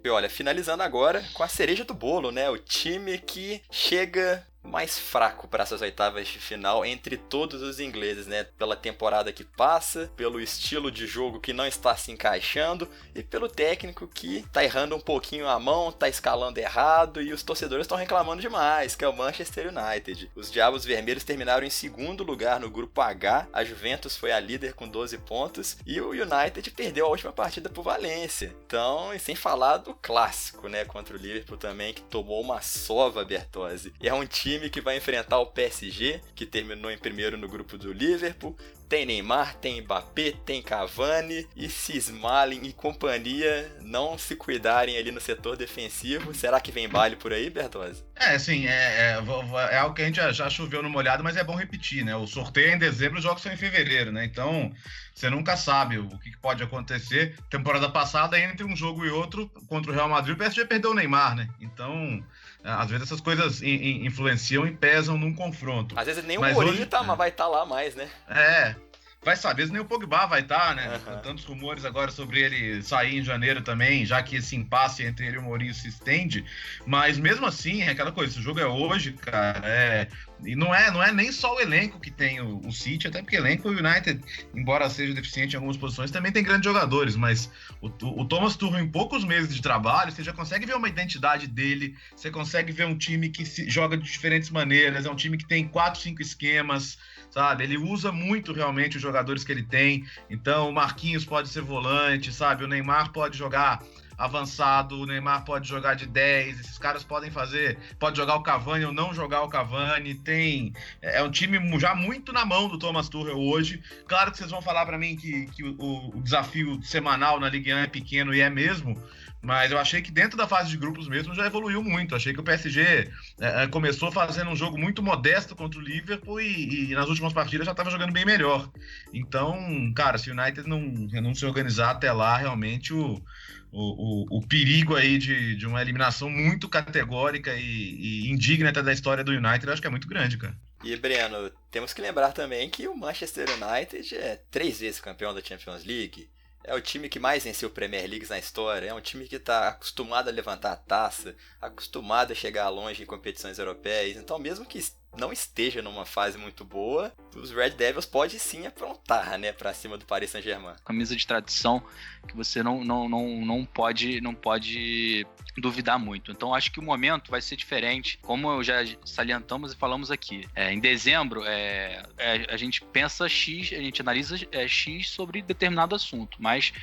E 0.04 0.10
olha, 0.10 0.30
finalizando 0.32 0.82
agora 0.82 1.24
com 1.36 1.44
a 1.44 1.48
cereja 1.48 1.86
do 1.86 1.94
bolo, 1.94 2.32
né? 2.32 2.50
O 2.50 2.58
time 2.58 3.20
que 3.20 3.62
chega 3.70 4.44
mais 4.64 4.98
fraco 4.98 5.48
para 5.48 5.64
essas 5.64 5.82
oitavas 5.82 6.28
de 6.28 6.40
final 6.40 6.86
entre 6.86 7.18
todos 7.18 7.62
os 7.62 7.80
ingleses, 7.80 8.28
né? 8.28 8.46
Pela 8.58 8.76
temporada 8.76 9.32
que 9.32 9.44
passa, 9.44 10.12
pelo 10.16 10.40
estilo 10.40 10.92
de 10.92 11.06
jogo 11.06 11.40
que 11.40 11.54
não 11.54 11.66
está 11.66 11.96
se 11.96 12.12
encaixando 12.12 12.90
e 13.14 13.22
pelo 13.22 13.50
técnico 13.50 14.08
que 14.08 14.46
tá 14.52 14.64
errando 14.64 14.96
um 14.96 15.00
pouquinho 15.00 15.48
a 15.48 15.60
mão, 15.60 15.92
tá 15.92 16.08
escalando 16.08 16.60
errado 16.60 17.22
e 17.22 17.34
os 17.34 17.44
torcedores 17.44 17.84
estão 17.84 17.98
reclamando 17.98 18.42
demais, 18.42 18.96
que 18.96 19.04
é 19.04 19.08
o 19.08 19.16
Manchester 19.16 19.68
United. 19.68 20.32
Os 20.36 20.52
Diabos 20.52 20.86
Vermelhos 20.86 21.24
terminaram 21.24 21.66
em 21.66 21.70
segundo 21.70 22.24
lugar 22.24 22.60
no 22.60 22.70
grupo 22.70 23.02
H, 23.02 23.48
a 23.52 23.64
Juventus 23.64 24.18
foi 24.18 24.32
a 24.32 24.40
líder 24.40 24.74
com 24.74 24.88
12 24.88 25.18
pontos 25.20 25.78
e 25.86 26.00
o 26.00 26.12
United 26.12 26.72
perdeu 26.72 27.06
a 27.06 27.10
última 27.10 27.32
partida 27.32 27.70
pro 27.70 27.84
Valência. 27.84 28.56
Então, 28.66 29.14
e 29.14 29.20
sem 29.20 29.36
falar 29.36 29.78
do 29.78 29.94
clássico, 29.94 30.68
né, 30.68 30.86
contra 30.86 31.16
o 31.16 31.20
Liverpool 31.20 31.58
também 31.58 31.94
que 31.94 32.02
tomou 32.02 32.42
uma 32.42 32.62
sova 32.62 33.24
Bertozzi. 33.26 33.94
E 34.02 34.08
é 34.08 34.14
um 34.14 34.26
time 34.26 34.53
time 34.54 34.70
que 34.70 34.82
vai 34.82 34.98
enfrentar 34.98 35.40
o 35.40 35.48
PSG, 35.48 36.22
que 36.36 36.46
terminou 36.46 36.92
em 36.92 36.98
primeiro 36.98 37.38
no 37.38 37.48
grupo 37.48 37.78
do 37.78 37.92
Liverpool. 37.92 38.56
Tem 38.88 39.06
Neymar, 39.06 39.56
tem 39.56 39.82
Mbappé, 39.82 40.34
tem 40.46 40.62
Cavani 40.62 41.48
e 41.56 41.66
Smalling 41.66 42.64
e 42.64 42.74
companhia 42.74 43.76
não 43.82 44.18
se 44.18 44.36
cuidarem 44.36 44.98
ali 44.98 45.10
no 45.10 45.20
setor 45.20 45.58
defensivo, 45.58 46.34
será 46.34 46.62
que 46.62 46.72
vem 46.72 46.88
baile 46.88 47.16
por 47.16 47.34
aí, 47.34 47.50
Bertozzi? 47.50 48.04
É, 48.16 48.36
assim, 48.36 48.68
é, 48.68 49.18
é, 49.18 49.24
é 49.72 49.78
algo 49.78 49.96
que 49.96 50.04
a 50.04 50.06
gente 50.06 50.18
já, 50.18 50.32
já, 50.32 50.50
choveu 50.50 50.84
no 50.84 50.90
molhado, 50.90 51.24
mas 51.24 51.36
é 51.36 51.44
bom 51.44 51.56
repetir, 51.56 52.06
né? 52.06 52.16
O 52.16 52.28
sorteio 52.28 52.70
é 52.70 52.76
em 52.76 52.78
dezembro, 52.78 53.18
os 53.18 53.24
jogos 53.24 53.42
são 53.42 53.52
em 53.52 53.58
fevereiro, 53.58 54.12
né? 54.12 54.26
Então, 54.26 54.72
você 55.16 55.30
nunca 55.30 55.58
sabe 55.58 55.98
o 55.98 56.08
que 56.20 56.38
pode 56.38 56.62
acontecer. 56.62 57.36
Temporada 57.50 57.90
passada, 57.90 58.40
entre 58.40 58.64
um 58.64 58.76
jogo 58.76 59.04
e 59.06 59.10
outro, 59.10 59.50
contra 59.68 59.92
o 59.92 59.96
Real 59.96 60.10
Madrid, 60.10 60.36
o 60.36 60.38
PSG 60.38 60.66
perdeu 60.66 60.92
o 60.92 60.94
Neymar, 60.94 61.36
né? 61.36 61.50
Então, 61.60 62.24
às 62.64 62.90
vezes 62.90 63.08
essas 63.08 63.22
coisas 63.22 63.62
in, 63.62 63.68
in, 63.68 64.06
influenciam 64.06 64.66
e 64.66 64.72
pesam 64.72 65.18
num 65.18 65.34
confronto. 65.34 65.98
Às 65.98 66.06
vezes 66.06 66.24
nem 66.24 66.38
o 66.38 66.42
Mourinho 66.42 66.86
tá, 66.86 67.02
vai 67.02 67.30
estar 67.30 67.46
tá 67.46 67.50
lá 67.50 67.66
mais, 67.66 67.96
né? 67.96 68.10
É. 68.30 68.76
Vai 69.24 69.38
saber, 69.38 69.70
nem 69.70 69.82
o 69.82 69.86
Pogba 69.86 70.26
vai 70.26 70.42
estar, 70.42 70.70
tá, 70.70 70.76
né? 70.76 71.00
Uhum. 71.08 71.22
Tantos 71.22 71.46
rumores 71.46 71.86
agora 71.86 72.12
sobre 72.12 72.42
ele 72.42 72.82
sair 72.84 73.18
em 73.18 73.24
janeiro 73.24 73.62
também, 73.62 74.06
já 74.06 74.22
que 74.22 74.36
esse 74.36 74.56
impasse 74.56 75.04
entre 75.04 75.26
ele 75.26 75.38
e 75.38 75.40
o 75.40 75.44
Mourinho 75.44 75.74
se 75.74 75.88
estende. 75.88 76.44
Mas 76.86 77.18
mesmo 77.18 77.46
assim, 77.46 77.82
é 77.82 77.90
aquela 77.90 78.12
coisa, 78.12 78.34
esse 78.34 78.42
jogo 78.42 78.60
é 78.60 78.68
hoje, 78.68 79.14
cara. 79.14 79.62
É... 79.64 80.08
E 80.46 80.58
não 80.58 80.76
é, 80.76 80.92
não 80.92 81.02
é 81.02 81.10
nem 81.10 81.32
só 81.32 81.56
o 81.56 81.60
elenco 81.62 82.02
que 82.02 82.12
tem 82.12 82.42
o, 82.42 82.60
o 82.68 82.72
City, 82.74 83.08
até 83.08 83.22
porque 83.22 83.38
o 83.38 83.40
elenco 83.40 83.70
o 83.70 83.72
United, 83.72 84.20
embora 84.54 84.90
seja 84.90 85.14
deficiente 85.14 85.54
em 85.54 85.56
algumas 85.56 85.78
posições, 85.78 86.12
também 86.12 86.34
tem 86.34 86.44
grandes 86.44 86.66
jogadores. 86.66 87.16
Mas 87.16 87.50
o, 87.80 87.88
o 87.88 88.26
Thomas 88.26 88.58
Tuchel, 88.58 88.82
em 88.82 88.90
poucos 88.90 89.24
meses 89.24 89.56
de 89.56 89.62
trabalho, 89.62 90.12
você 90.12 90.22
já 90.22 90.34
consegue 90.34 90.66
ver 90.66 90.76
uma 90.76 90.90
identidade 90.90 91.48
dele, 91.48 91.96
você 92.14 92.30
consegue 92.30 92.74
ver 92.74 92.86
um 92.86 92.98
time 92.98 93.30
que 93.30 93.46
se, 93.46 93.70
joga 93.70 93.96
de 93.96 94.04
diferentes 94.04 94.50
maneiras, 94.50 95.06
é 95.06 95.10
um 95.10 95.16
time 95.16 95.38
que 95.38 95.48
tem 95.48 95.66
quatro, 95.66 96.02
cinco 96.02 96.22
esquemas 96.22 96.98
sabe? 97.34 97.64
Ele 97.64 97.78
usa 97.78 98.12
muito 98.12 98.54
realmente 98.54 98.98
os 98.98 99.02
jogadores 99.02 99.44
que 99.44 99.52
ele 99.52 99.64
tem. 99.64 100.06
Então, 100.30 100.70
o 100.70 100.74
Marquinhos 100.74 101.26
pode 101.26 101.50
ser 101.50 101.62
volante, 101.62 102.32
sabe? 102.32 102.64
O 102.64 102.68
Neymar 102.68 103.12
pode 103.12 103.36
jogar 103.36 103.82
avançado, 104.16 105.00
o 105.00 105.06
Neymar 105.08 105.44
pode 105.44 105.68
jogar 105.68 105.96
de 105.96 106.06
10, 106.06 106.60
esses 106.60 106.78
caras 106.78 107.04
podem 107.04 107.32
fazer, 107.32 107.80
pode 107.98 108.16
jogar 108.16 108.36
o 108.36 108.44
Cavani 108.44 108.86
ou 108.86 108.94
não 108.94 109.12
jogar 109.12 109.42
o 109.42 109.50
Cavani, 109.50 110.14
tem 110.14 110.72
é 111.02 111.24
um 111.24 111.32
time 111.32 111.58
já 111.80 111.96
muito 111.96 112.32
na 112.32 112.46
mão 112.46 112.68
do 112.68 112.78
Thomas 112.78 113.10
Tuchel 113.10 113.40
hoje. 113.40 113.82
Claro 114.08 114.32
que 114.32 114.38
vocês 114.38 114.52
vão 114.52 114.62
falar 114.62 114.86
para 114.86 115.00
mim 115.00 115.16
que, 115.16 115.48
que 115.48 115.64
o, 115.64 116.12
o, 116.16 116.22
desafio 116.22 116.80
semanal 116.84 117.40
na 117.40 117.50
Ligue 117.50 117.74
1 117.74 117.78
é 117.80 117.88
pequeno 117.88 118.34
e 118.36 118.42
é 118.42 118.50
mesmo, 118.52 118.96
mas 119.44 119.74
eu 119.74 119.78
achei 119.78 120.02
que 120.02 120.10
dentro 120.10 120.38
da 120.38 120.48
fase 120.48 120.70
de 120.70 120.78
grupos 120.78 121.06
mesmo 121.06 121.36
já 121.36 121.46
evoluiu 121.46 121.84
muito. 121.84 122.16
Achei 122.16 122.34
que 122.34 122.40
o 122.40 122.44
PSG 122.44 123.12
é, 123.42 123.64
é, 123.64 123.68
começou 123.68 124.10
fazendo 124.10 124.50
um 124.50 124.56
jogo 124.56 124.78
muito 124.80 125.04
modesto 125.04 125.54
contra 125.54 125.78
o 125.78 125.84
Liverpool 125.84 126.40
e, 126.40 126.92
e 126.92 126.96
nas 126.96 127.10
últimas 127.10 127.34
partidas 127.34 127.66
já 127.66 127.72
estava 127.72 127.92
jogando 127.92 128.14
bem 128.14 128.24
melhor. 128.24 128.72
Então, 129.14 129.92
cara, 129.94 130.18
se 130.18 130.32
o 130.32 130.34
United 130.34 130.66
não, 130.66 130.80
não 130.80 131.36
se 131.36 131.46
organizar 131.46 131.92
até 131.92 132.10
lá, 132.14 132.38
realmente 132.38 132.94
o, 132.94 133.22
o, 133.70 134.38
o, 134.38 134.38
o 134.38 134.48
perigo 134.48 134.96
aí 134.96 135.18
de, 135.18 135.58
de 135.58 135.68
uma 135.68 135.82
eliminação 135.82 136.30
muito 136.30 136.70
categórica 136.70 137.54
e, 137.54 137.60
e 137.62 138.32
indigna 138.32 138.70
até 138.70 138.82
da 138.82 138.94
história 138.94 139.26
do 139.26 139.34
United, 139.34 139.68
eu 139.68 139.74
acho 139.74 139.82
que 139.82 139.88
é 139.88 139.92
muito 139.92 140.08
grande, 140.08 140.38
cara. 140.38 140.56
E, 140.86 140.96
Breno, 140.96 141.50
temos 141.70 141.94
que 141.94 142.02
lembrar 142.02 142.32
também 142.32 142.70
que 142.70 142.88
o 142.88 142.96
Manchester 142.96 143.48
United 143.50 144.16
é 144.16 144.42
três 144.52 144.80
vezes 144.80 145.02
campeão 145.02 145.34
da 145.34 145.42
Champions 145.42 145.84
League, 145.86 146.30
é 146.64 146.74
o 146.74 146.82
time 146.82 147.10
que 147.10 147.20
mais 147.20 147.44
venceu 147.44 147.70
Premier 147.70 148.08
Leagues 148.10 148.30
na 148.30 148.40
história. 148.40 148.88
É 148.90 148.94
um 148.94 149.02
time 149.02 149.28
que 149.28 149.36
está 149.36 149.68
acostumado 149.68 150.30
a 150.30 150.32
levantar 150.32 150.72
a 150.72 150.78
taça, 150.78 151.36
acostumado 151.62 152.32
a 152.32 152.36
chegar 152.36 152.70
longe 152.70 153.04
em 153.04 153.06
competições 153.06 153.60
europeias. 153.60 154.18
Então, 154.18 154.40
mesmo 154.40 154.66
que 154.66 154.80
não 155.18 155.32
esteja 155.32 155.82
numa 155.82 156.06
fase 156.06 156.38
muito 156.38 156.66
boa, 156.66 157.14
os 157.36 157.52
Red 157.52 157.72
Devils 157.72 158.06
pode 158.06 158.40
sim 158.40 158.66
aprontar, 158.66 159.38
né, 159.38 159.52
para 159.52 159.74
cima 159.74 159.98
do 159.98 160.06
Paris 160.06 160.32
Saint-Germain. 160.32 160.76
Camisa 160.84 161.16
de 161.16 161.26
tradição 161.26 161.84
que 162.28 162.36
você 162.36 162.64
não, 162.64 162.84
não, 162.84 163.10
não, 163.10 163.46
não 163.46 163.66
pode 163.66 164.22
não 164.22 164.34
pode 164.34 165.26
duvidar 165.58 166.00
muito. 166.00 166.32
Então 166.32 166.54
acho 166.54 166.72
que 166.72 166.80
o 166.80 166.84
momento 166.84 167.30
vai 167.30 167.42
ser 167.42 167.56
diferente, 167.56 168.18
como 168.22 168.64
já 168.64 168.78
salientamos 169.06 169.74
e 169.74 169.76
falamos 169.76 170.10
aqui. 170.10 170.48
É, 170.56 170.72
em 170.74 170.80
dezembro 170.80 171.44
é, 171.46 172.04
é, 172.18 172.48
a 172.50 172.58
gente 172.58 172.82
pensa 172.82 173.28
X, 173.28 173.74
a 173.74 173.82
gente 173.82 174.02
analisa 174.02 174.38
é, 174.52 174.68
X 174.68 175.10
sobre 175.10 175.42
determinado 175.42 175.96
assunto, 175.96 176.38
mas 176.42 176.74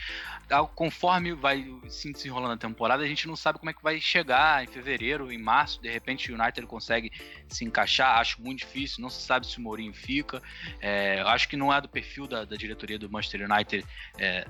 conforme 0.74 1.32
vai 1.32 1.64
se 1.88 2.12
desenrolando 2.12 2.54
a 2.54 2.56
temporada, 2.56 3.02
a 3.02 3.06
gente 3.06 3.26
não 3.28 3.36
sabe 3.36 3.58
como 3.58 3.70
é 3.70 3.72
que 3.72 3.82
vai 3.82 4.00
chegar 4.00 4.64
em 4.64 4.66
fevereiro, 4.66 5.30
em 5.30 5.38
março, 5.38 5.80
de 5.80 5.90
repente 5.90 6.32
o 6.32 6.40
United 6.40 6.66
consegue 6.66 7.12
se 7.48 7.64
encaixar, 7.64 8.18
acho 8.18 8.40
muito 8.42 8.60
difícil, 8.60 9.00
não 9.00 9.10
se 9.10 9.22
sabe 9.22 9.46
se 9.46 9.58
o 9.58 9.60
Mourinho 9.60 9.94
fica, 9.94 10.42
é, 10.80 11.20
acho 11.26 11.48
que 11.48 11.56
não 11.56 11.72
é 11.72 11.80
do 11.80 11.88
perfil 11.88 12.26
da, 12.26 12.44
da 12.44 12.56
diretoria 12.56 12.98
do 12.98 13.08
Manchester 13.08 13.48
United 13.50 13.86
é, 14.18 14.46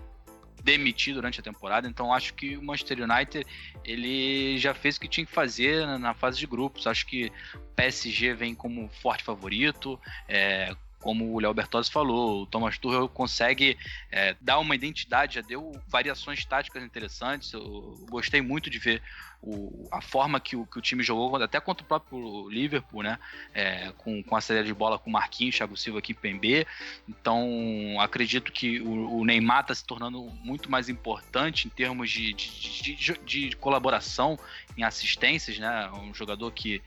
demitir 0.62 1.14
durante 1.14 1.40
a 1.40 1.42
temporada, 1.42 1.88
então 1.88 2.12
acho 2.12 2.34
que 2.34 2.56
o 2.56 2.62
Manchester 2.62 3.02
United 3.02 3.46
ele 3.84 4.58
já 4.58 4.74
fez 4.74 4.96
o 4.96 5.00
que 5.00 5.08
tinha 5.08 5.26
que 5.26 5.32
fazer 5.32 5.86
na, 5.86 5.98
na 5.98 6.14
fase 6.14 6.38
de 6.38 6.46
grupos, 6.46 6.86
acho 6.86 7.06
que 7.06 7.30
PSG 7.76 8.34
vem 8.34 8.54
como 8.54 8.88
forte 8.88 9.24
favorito, 9.24 10.00
é, 10.28 10.74
como 11.00 11.34
o 11.34 11.40
Léo 11.40 11.54
Bertozzi 11.54 11.90
falou, 11.90 12.42
o 12.42 12.46
Thomas 12.46 12.78
Tuchel 12.78 13.08
consegue 13.08 13.76
é, 14.10 14.36
dar 14.40 14.58
uma 14.58 14.74
identidade, 14.74 15.36
já 15.36 15.40
deu 15.40 15.72
variações 15.88 16.44
táticas 16.44 16.82
interessantes. 16.82 17.52
Eu 17.52 17.98
gostei 18.10 18.40
muito 18.42 18.68
de 18.68 18.78
ver 18.78 19.02
o, 19.42 19.88
a 19.90 20.02
forma 20.02 20.38
que 20.38 20.54
o, 20.54 20.66
que 20.66 20.78
o 20.78 20.82
time 20.82 21.02
jogou, 21.02 21.34
até 21.36 21.58
contra 21.58 21.82
o 21.82 21.86
próprio 21.86 22.48
Liverpool, 22.50 23.02
né? 23.02 23.18
É, 23.54 23.92
com, 23.96 24.22
com 24.22 24.36
a 24.36 24.40
saída 24.40 24.62
de 24.62 24.74
bola 24.74 24.98
com 24.98 25.10
Marquinhos, 25.10 25.56
Thiago 25.56 25.76
Silva 25.76 25.98
aqui, 26.00 26.12
Pembe. 26.12 26.66
Então, 27.08 27.96
acredito 27.98 28.52
que 28.52 28.80
o, 28.80 29.20
o 29.20 29.24
Neymar 29.24 29.62
está 29.62 29.74
se 29.74 29.84
tornando 29.84 30.20
muito 30.44 30.70
mais 30.70 30.88
importante 30.90 31.66
em 31.66 31.70
termos 31.70 32.10
de, 32.10 32.34
de, 32.34 32.94
de, 32.94 33.48
de, 33.48 33.56
colaboração 33.56 34.38
em 34.76 34.82
assistências, 34.82 35.58
né? 35.58 35.90
Um 35.92 36.12
jogador 36.12 36.50
que 36.52 36.82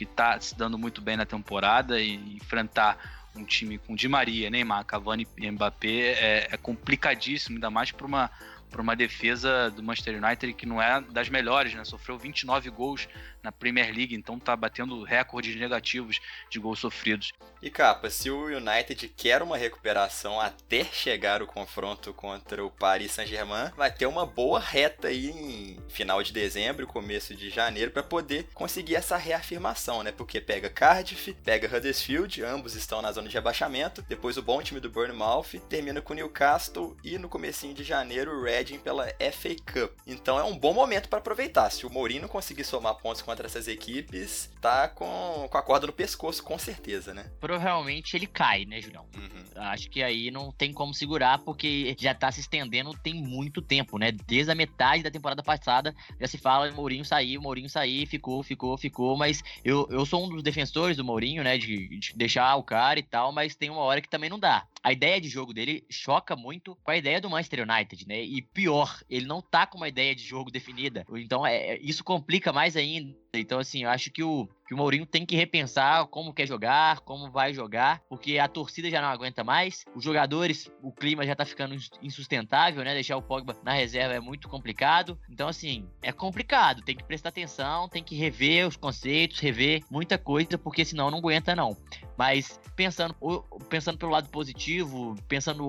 está 0.00 0.40
se 0.40 0.56
dando 0.56 0.78
muito 0.78 1.00
bem 1.00 1.16
na 1.16 1.26
temporada 1.26 2.00
e 2.00 2.14
enfrentar 2.36 3.15
um 3.36 3.44
time 3.44 3.78
com 3.78 3.94
Di 3.94 4.08
Maria, 4.08 4.50
Neymar, 4.50 4.84
Cavani 4.84 5.26
e 5.36 5.50
Mbappé 5.50 5.88
é, 5.88 6.48
é 6.52 6.56
complicadíssimo, 6.56 7.56
ainda 7.56 7.70
mais 7.70 7.92
para 7.92 8.06
uma 8.06 8.30
para 8.76 8.82
uma 8.82 8.94
defesa 8.94 9.70
do 9.70 9.82
Manchester 9.82 10.22
United 10.22 10.52
que 10.52 10.66
não 10.66 10.82
é 10.82 11.00
das 11.00 11.30
melhores, 11.30 11.72
né? 11.72 11.82
Sofreu 11.82 12.18
29 12.18 12.68
gols 12.68 13.08
na 13.42 13.50
Premier 13.50 13.86
League, 13.86 14.14
então 14.14 14.38
tá 14.38 14.54
batendo 14.54 15.02
recordes 15.02 15.56
negativos 15.56 16.20
de 16.50 16.58
gols 16.58 16.80
sofridos. 16.80 17.32
E 17.62 17.70
capa, 17.70 18.10
se 18.10 18.28
o 18.30 18.46
United 18.46 19.08
quer 19.16 19.40
uma 19.42 19.56
recuperação 19.56 20.38
até 20.38 20.84
chegar 20.84 21.40
o 21.40 21.46
confronto 21.46 22.12
contra 22.12 22.62
o 22.62 22.70
Paris 22.70 23.12
Saint-Germain, 23.12 23.70
vai 23.76 23.90
ter 23.90 24.04
uma 24.04 24.26
boa 24.26 24.60
reta 24.60 25.08
aí 25.08 25.30
em 25.30 25.78
final 25.88 26.22
de 26.22 26.32
dezembro, 26.32 26.86
começo 26.86 27.34
de 27.34 27.48
janeiro 27.48 27.90
para 27.90 28.02
poder 28.02 28.48
conseguir 28.52 28.96
essa 28.96 29.16
reafirmação, 29.16 30.02
né? 30.02 30.12
Porque 30.12 30.38
pega 30.38 30.68
Cardiff, 30.68 31.32
pega 31.44 31.74
Huddersfield, 31.74 32.42
ambos 32.42 32.74
estão 32.74 33.00
na 33.00 33.10
zona 33.10 33.28
de 33.28 33.34
rebaixamento, 33.34 34.02
depois 34.02 34.36
o 34.36 34.42
bom 34.42 34.60
time 34.60 34.80
do 34.80 34.90
Bournemouth 34.90 35.58
termina 35.68 36.02
com 36.02 36.12
Newcastle 36.12 36.96
e 37.02 37.16
no 37.16 37.28
comecinho 37.28 37.72
de 37.72 37.82
janeiro 37.82 38.32
o 38.32 38.42
Pela 38.74 39.06
FA 39.32 39.54
Cup. 39.64 39.92
Então 40.06 40.38
é 40.38 40.44
um 40.44 40.58
bom 40.58 40.74
momento 40.74 41.08
para 41.08 41.18
aproveitar. 41.18 41.70
Se 41.70 41.86
o 41.86 41.90
Mourinho 41.90 42.28
conseguir 42.28 42.64
somar 42.64 42.96
pontos 42.96 43.22
contra 43.22 43.46
essas 43.46 43.68
equipes, 43.68 44.50
tá 44.60 44.88
com, 44.88 45.46
com 45.50 45.58
a 45.58 45.62
corda 45.62 45.86
no 45.86 45.92
pescoço, 45.92 46.42
com 46.42 46.58
certeza, 46.58 47.14
né? 47.14 47.30
Provavelmente 47.40 48.16
ele 48.16 48.26
cai, 48.26 48.64
né, 48.64 48.80
Julião? 48.80 49.06
Uhum. 49.14 49.62
Acho 49.62 49.88
que 49.88 50.02
aí 50.02 50.30
não 50.30 50.50
tem 50.50 50.72
como 50.72 50.92
segurar, 50.92 51.38
porque 51.38 51.96
já 51.98 52.14
tá 52.14 52.30
se 52.32 52.40
estendendo 52.40 52.92
tem 53.02 53.14
muito 53.14 53.62
tempo, 53.62 53.98
né? 53.98 54.10
Desde 54.12 54.50
a 54.50 54.54
metade 54.54 55.02
da 55.02 55.10
temporada 55.10 55.42
passada 55.42 55.94
já 56.20 56.26
se 56.26 56.38
fala 56.38 56.70
Mourinho 56.72 57.04
sair, 57.04 57.38
Mourinho 57.38 57.68
sair, 57.68 58.06
ficou, 58.06 58.42
ficou, 58.42 58.76
ficou, 58.76 59.16
mas 59.16 59.42
eu, 59.64 59.86
eu 59.90 60.04
sou 60.04 60.24
um 60.24 60.28
dos 60.28 60.42
defensores 60.42 60.96
do 60.96 61.04
Mourinho, 61.04 61.44
né? 61.44 61.56
De, 61.56 61.98
de 61.98 62.12
deixar 62.14 62.56
o 62.56 62.62
cara 62.62 62.98
e 62.98 63.02
tal, 63.02 63.32
mas 63.32 63.54
tem 63.54 63.70
uma 63.70 63.82
hora 63.82 64.00
que 64.00 64.08
também 64.08 64.30
não 64.30 64.38
dá 64.38 64.66
a 64.86 64.92
ideia 64.92 65.20
de 65.20 65.28
jogo 65.28 65.52
dele 65.52 65.84
choca 65.90 66.36
muito 66.36 66.78
com 66.84 66.92
a 66.92 66.96
ideia 66.96 67.20
do 67.20 67.28
Manchester 67.28 67.66
United, 67.68 68.06
né? 68.06 68.22
E 68.22 68.40
pior, 68.40 69.02
ele 69.10 69.26
não 69.26 69.42
tá 69.42 69.66
com 69.66 69.78
uma 69.78 69.88
ideia 69.88 70.14
de 70.14 70.22
jogo 70.22 70.48
definida. 70.48 71.04
Então, 71.16 71.44
é, 71.44 71.56
é 71.56 71.78
isso 71.82 72.04
complica 72.04 72.52
mais 72.52 72.76
ainda. 72.76 73.12
Então, 73.38 73.58
assim, 73.58 73.84
eu 73.84 73.90
acho 73.90 74.10
que 74.10 74.22
o, 74.22 74.48
que 74.66 74.74
o 74.74 74.76
Mourinho 74.76 75.06
tem 75.06 75.24
que 75.24 75.36
repensar 75.36 76.06
como 76.06 76.32
quer 76.32 76.46
jogar, 76.46 77.00
como 77.00 77.30
vai 77.30 77.52
jogar, 77.52 78.00
porque 78.08 78.38
a 78.38 78.48
torcida 78.48 78.90
já 78.90 79.00
não 79.00 79.08
aguenta 79.08 79.44
mais, 79.44 79.84
os 79.94 80.02
jogadores, 80.02 80.70
o 80.82 80.92
clima 80.92 81.26
já 81.26 81.34
tá 81.34 81.44
ficando 81.44 81.76
insustentável, 82.02 82.82
né? 82.84 82.94
Deixar 82.94 83.16
o 83.16 83.22
Pogba 83.22 83.56
na 83.62 83.72
reserva 83.72 84.14
é 84.14 84.20
muito 84.20 84.48
complicado. 84.48 85.18
Então, 85.30 85.48
assim, 85.48 85.86
é 86.02 86.12
complicado, 86.12 86.82
tem 86.82 86.96
que 86.96 87.04
prestar 87.04 87.28
atenção, 87.28 87.88
tem 87.88 88.02
que 88.02 88.16
rever 88.16 88.66
os 88.66 88.76
conceitos, 88.76 89.38
rever 89.38 89.82
muita 89.90 90.18
coisa, 90.18 90.58
porque 90.58 90.84
senão 90.84 91.10
não 91.10 91.18
aguenta, 91.18 91.54
não. 91.54 91.76
Mas 92.16 92.58
pensando, 92.74 93.14
pensando 93.68 93.98
pelo 93.98 94.12
lado 94.12 94.28
positivo, 94.30 95.14
pensando 95.28 95.68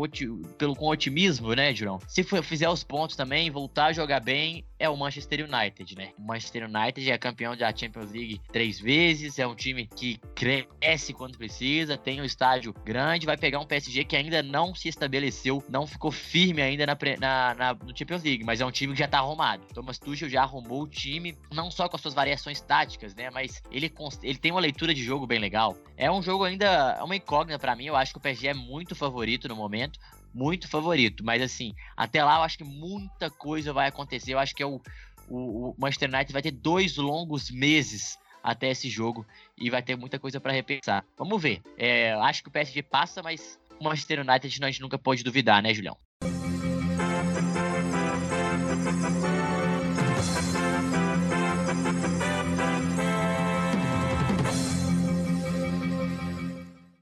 pelo, 0.58 0.75
com 0.75 0.88
otimismo, 0.88 1.53
né, 1.53 1.73
Jurão? 1.73 1.99
Se 2.08 2.23
for, 2.23 2.41
fizer 2.41 2.69
os 2.69 2.84
pontos 2.84 3.15
também, 3.15 3.51
voltar 3.51 3.88
a 3.88 3.93
jogar 3.93 4.21
bem, 4.21 4.65
é 4.80 4.89
o 4.89 4.95
Manchester 4.95 5.47
United, 5.49 5.95
né? 5.95 6.13
O 6.17 6.21
Manchester 6.21 6.65
United 6.65 7.12
é 7.12 7.17
campeão 7.17 7.56
da 7.58 7.76
Champions 7.76 8.12
League 8.12 8.41
três 8.52 8.80
vezes, 8.80 9.39
é 9.39 9.48
um 9.48 9.56
time 9.56 9.88
que 9.88 10.20
cresce 10.36 11.13
quando 11.13 11.38
precisa, 11.38 11.98
tem 11.98 12.22
um 12.22 12.26
estádio 12.26 12.74
grande, 12.86 13.26
vai 13.26 13.38
pegar 13.38 13.60
um 13.60 13.65
PSG 13.65 14.04
que 14.04 14.15
ainda 14.15 14.41
não 14.41 14.74
se 14.74 14.88
estabeleceu, 14.88 15.63
não 15.70 15.88
ficou 15.88 16.12
firme 16.12 16.62
ainda 16.62 16.86
na, 16.86 16.98
na, 17.20 17.56
na 17.56 17.74
no 17.74 17.98
Champions 17.98 18.24
League, 18.24 18.43
mas 18.43 18.62
é 18.62 18.65
um 18.65 18.72
time 18.72 18.93
que 18.93 19.00
já 19.00 19.08
tá 19.08 19.20
arrumado. 19.20 19.65
Thomas 19.74 19.98
Tuchel 19.98 20.30
já 20.30 20.43
arrumou 20.43 20.84
o 20.84 20.88
time, 20.88 21.38
não 21.52 21.70
só 21.72 21.89
com 21.89 21.96
as 21.96 22.02
suas 22.02 22.13
variações 22.13 22.62
táticas, 22.62 23.15
né, 23.15 23.30
mas 23.30 23.62
ele, 23.72 23.91
ele 24.24 24.38
tem 24.38 24.52
uma 24.52 24.62
leitura 24.62 24.93
de 24.93 25.04
jogo 25.04 25.26
bem 25.28 25.39
legal. 25.39 25.76
É 25.96 26.12
um 26.12 26.22
jogo 26.22 26.43
ainda, 26.43 26.98
é 27.00 27.04
uma 27.04 27.15
incógnita 27.15 27.60
para 27.60 27.76
mim, 27.76 27.86
eu 27.86 27.96
acho 27.96 28.12
que 28.12 28.17
o 28.17 28.22
PSG 28.22 28.50
é 28.50 28.54
muito 28.54 28.96
favorito 28.96 29.48
no 29.48 29.56
momento, 29.56 30.00
muito 30.38 30.67
favorito. 30.70 31.24
Mas 31.24 31.41
assim, 31.41 31.74
até 31.96 32.24
lá 32.24 32.38
eu 32.38 32.43
acho 32.43 32.58
que 32.58 32.63
muita 32.63 33.30
coisa 33.30 33.74
vai 33.74 33.88
acontecer. 33.88 34.34
Eu 34.34 34.39
acho 34.39 34.56
que 34.56 34.62
é 34.62 34.65
o, 34.65 34.80
o, 35.27 35.69
o 35.69 35.75
Manchester 35.77 36.09
United 36.09 36.33
vai 36.33 36.41
ter 36.41 36.51
dois 36.51 36.97
longos 36.97 37.51
meses 37.51 38.17
até 38.43 38.71
esse 38.71 38.89
jogo 38.89 39.25
e 39.57 39.69
vai 39.69 39.81
ter 39.81 39.95
muita 39.95 40.17
coisa 40.17 40.39
para 40.39 40.53
repensar. 40.53 41.05
Vamos 41.17 41.41
ver. 41.41 41.61
É, 41.77 42.13
acho 42.13 42.41
que 42.43 42.49
o 42.49 42.51
PSG 42.51 42.81
passa, 42.83 43.21
mas 43.21 43.59
o 43.79 43.83
Manchester 43.83 44.21
United 44.21 44.47
a 44.47 44.69
gente 44.69 44.81
nunca 44.81 44.97
pode 44.97 45.23
duvidar, 45.23 45.61
né, 45.61 45.73
Julião? 45.73 45.97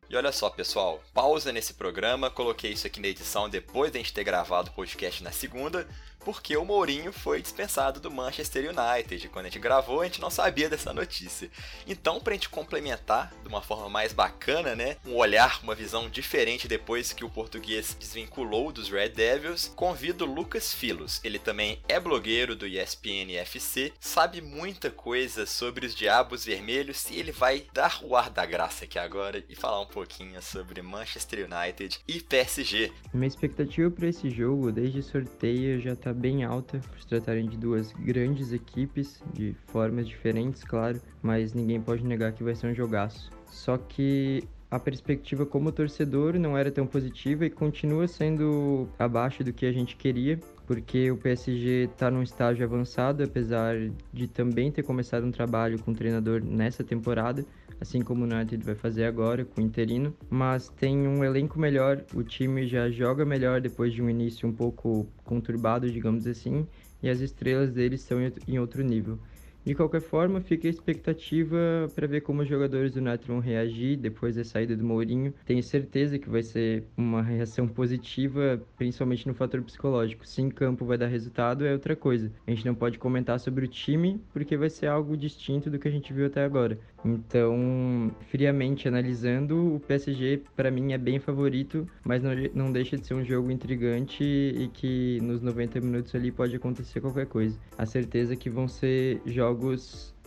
E 0.09 0.17
olha 0.17 0.31
só, 0.31 0.49
pessoal, 0.49 1.03
pausa 1.13 1.51
nesse 1.51 1.73
programa, 1.73 2.29
coloquei 2.29 2.71
isso 2.71 2.87
aqui 2.87 3.01
na 3.01 3.07
edição 3.09 3.49
depois 3.49 3.91
de 3.91 3.97
a 3.97 4.01
gente 4.01 4.13
ter 4.13 4.23
gravado 4.23 4.69
o 4.69 4.73
podcast 4.73 5.21
na 5.21 5.31
segunda, 5.31 5.85
porque 6.25 6.57
o 6.57 6.65
Mourinho 6.65 7.13
foi 7.13 7.39
dispensado 7.39 7.99
do 7.99 8.09
Manchester 8.09 8.71
United. 8.71 9.29
Quando 9.29 9.45
a 9.45 9.49
gente 9.49 9.59
gravou, 9.59 10.01
a 10.01 10.05
gente 10.05 10.19
não 10.19 10.31
sabia 10.31 10.67
dessa 10.67 10.91
notícia. 10.91 11.51
Então, 11.87 12.19
pra 12.19 12.33
gente 12.33 12.49
complementar 12.49 13.31
de 13.43 13.47
uma 13.47 13.61
forma 13.61 13.87
mais 13.87 14.11
bacana, 14.11 14.75
né? 14.75 14.97
Um 15.05 15.13
olhar, 15.13 15.59
uma 15.61 15.75
visão 15.75 16.09
diferente 16.09 16.67
depois 16.67 17.13
que 17.13 17.23
o 17.23 17.29
português 17.29 17.95
desvinculou 17.99 18.71
dos 18.71 18.89
Red 18.89 19.09
Devils, 19.09 19.71
convido 19.75 20.25
Lucas 20.25 20.73
Filos. 20.73 21.21
Ele 21.23 21.37
também 21.37 21.79
é 21.87 21.99
blogueiro 21.99 22.55
do 22.55 22.65
ESPN 22.65 23.35
FC, 23.35 23.93
sabe 23.99 24.41
muita 24.41 24.89
coisa 24.89 25.45
sobre 25.45 25.85
os 25.85 25.93
Diabos 25.93 26.43
Vermelhos 26.43 27.07
e 27.11 27.19
ele 27.19 27.31
vai 27.31 27.67
dar 27.71 27.99
o 28.03 28.15
ar 28.15 28.31
da 28.31 28.45
graça 28.47 28.85
aqui 28.85 28.97
agora 28.97 29.43
e 29.47 29.55
falar 29.55 29.79
um 29.79 29.85
pouquinho 29.85 30.41
sobre 30.41 30.81
Manchester 30.81 31.47
United 31.47 31.99
e 32.07 32.19
PSG. 32.19 32.91
Minha 33.13 33.27
expectativa 33.27 33.91
para 33.91 34.07
esse 34.07 34.31
jogo, 34.31 34.71
desde 34.71 35.03
sorteio, 35.03 35.79
já 35.79 35.93
está 35.93 36.14
bem 36.15 36.43
alta, 36.43 36.79
por 36.79 36.99
se 36.99 37.07
tratarem 37.07 37.47
de 37.47 37.57
duas 37.57 37.91
grandes 37.93 38.51
equipes, 38.51 39.21
de 39.33 39.55
formas 39.67 40.07
diferentes, 40.07 40.63
claro, 40.63 41.01
mas 41.21 41.53
ninguém 41.53 41.81
pode 41.81 42.03
negar 42.03 42.31
que 42.31 42.43
vai 42.43 42.55
ser 42.55 42.67
um 42.67 42.73
jogaço. 42.73 43.29
Só 43.45 43.77
que 43.77 44.43
a 44.69 44.79
perspectiva 44.79 45.45
como 45.45 45.71
torcedor 45.71 46.37
não 46.39 46.57
era 46.57 46.71
tão 46.71 46.85
positiva 46.87 47.45
e 47.45 47.49
continua 47.49 48.07
sendo 48.07 48.87
abaixo 48.97 49.43
do 49.43 49.53
que 49.53 49.65
a 49.65 49.71
gente 49.71 49.95
queria, 49.95 50.39
porque 50.65 51.11
o 51.11 51.17
PSG 51.17 51.89
está 51.91 52.09
num 52.09 52.23
estágio 52.23 52.65
avançado, 52.65 53.23
apesar 53.23 53.75
de 54.11 54.27
também 54.27 54.71
ter 54.71 54.83
começado 54.83 55.25
um 55.25 55.31
trabalho 55.31 55.79
com 55.79 55.91
o 55.91 55.95
treinador 55.95 56.43
nessa 56.43 56.83
temporada, 56.83 57.45
assim 57.79 58.01
como 58.01 58.25
o 58.25 58.27
United 58.27 58.63
vai 58.63 58.75
fazer 58.75 59.05
agora 59.05 59.45
com 59.45 59.61
o 59.61 59.63
interino, 59.63 60.15
mas 60.29 60.69
tem 60.69 61.07
um 61.07 61.23
elenco 61.23 61.59
melhor, 61.59 62.03
o 62.13 62.23
time 62.23 62.67
já 62.67 62.89
joga 62.89 63.25
melhor 63.25 63.61
depois 63.61 63.93
de 63.93 64.01
um 64.01 64.09
início 64.09 64.47
um 64.47 64.53
pouco 64.53 65.07
conturbado, 65.23 65.91
digamos 65.91 66.25
assim, 66.27 66.67
e 67.01 67.09
as 67.09 67.19
estrelas 67.19 67.71
deles 67.71 68.01
estão 68.01 68.17
em 68.47 68.59
outro 68.59 68.83
nível. 68.83 69.19
De 69.65 69.73
qualquer 69.73 69.99
forma, 69.99 70.41
fica 70.41 70.67
a 70.67 70.69
expectativa 70.69 71.57
para 71.95 72.05
ver 72.05 72.21
como 72.21 72.43
os 72.43 72.47
jogadores 72.47 72.93
do 72.93 72.99
United 72.99 73.27
vão 73.27 73.39
reagir 73.39 73.97
depois 73.97 74.35
da 74.35 74.43
saída 74.43 74.77
do 74.77 74.85
Mourinho. 74.85 75.33
Tenho 75.43 75.63
certeza 75.63 76.19
que 76.19 76.29
vai 76.29 76.43
ser 76.43 76.83
uma 76.95 77.23
reação 77.23 77.67
positiva, 77.67 78.61
principalmente 78.77 79.27
no 79.27 79.33
fator 79.33 79.63
psicológico. 79.63 80.23
Se 80.23 80.39
em 80.39 80.51
campo 80.51 80.85
vai 80.85 80.99
dar 80.99 81.07
resultado, 81.07 81.65
é 81.65 81.73
outra 81.73 81.95
coisa. 81.95 82.31
A 82.45 82.51
gente 82.51 82.63
não 82.63 82.75
pode 82.75 82.99
comentar 82.99 83.39
sobre 83.39 83.65
o 83.65 83.67
time, 83.67 84.21
porque 84.31 84.55
vai 84.55 84.69
ser 84.69 84.85
algo 84.85 85.17
distinto 85.17 85.67
do 85.67 85.79
que 85.79 85.87
a 85.87 85.91
gente 85.91 86.13
viu 86.13 86.27
até 86.27 86.43
agora. 86.43 86.77
Então, 87.03 88.11
friamente 88.31 88.87
analisando, 88.87 89.75
o 89.75 89.79
PSG 89.79 90.41
para 90.55 90.71
mim 90.71 90.93
é 90.93 90.97
bem 90.97 91.19
favorito, 91.19 91.87
mas 92.03 92.21
não, 92.21 92.31
não 92.53 92.71
deixa 92.71 92.97
de 92.97 93.05
ser 93.05 93.13
um 93.13 93.23
jogo 93.23 93.51
intrigante 93.51 94.23
e 94.23 94.67
que 94.73 95.19
nos 95.21 95.41
90 95.41 95.79
minutos 95.81 96.13
ali 96.15 96.31
pode 96.31 96.55
acontecer 96.55 97.01
qualquer 97.01 97.27
coisa. 97.27 97.59
A 97.77 97.85
certeza 97.85 98.35
que 98.35 98.49
vão 98.49 98.67
ser 98.67 99.21
jogos 99.25 99.54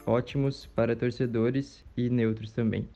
ótimos 0.07 0.67
para 0.75 0.97
torcedores 0.97 1.85
e 1.97 2.09
neutros 2.09 2.53
também. 2.53 2.89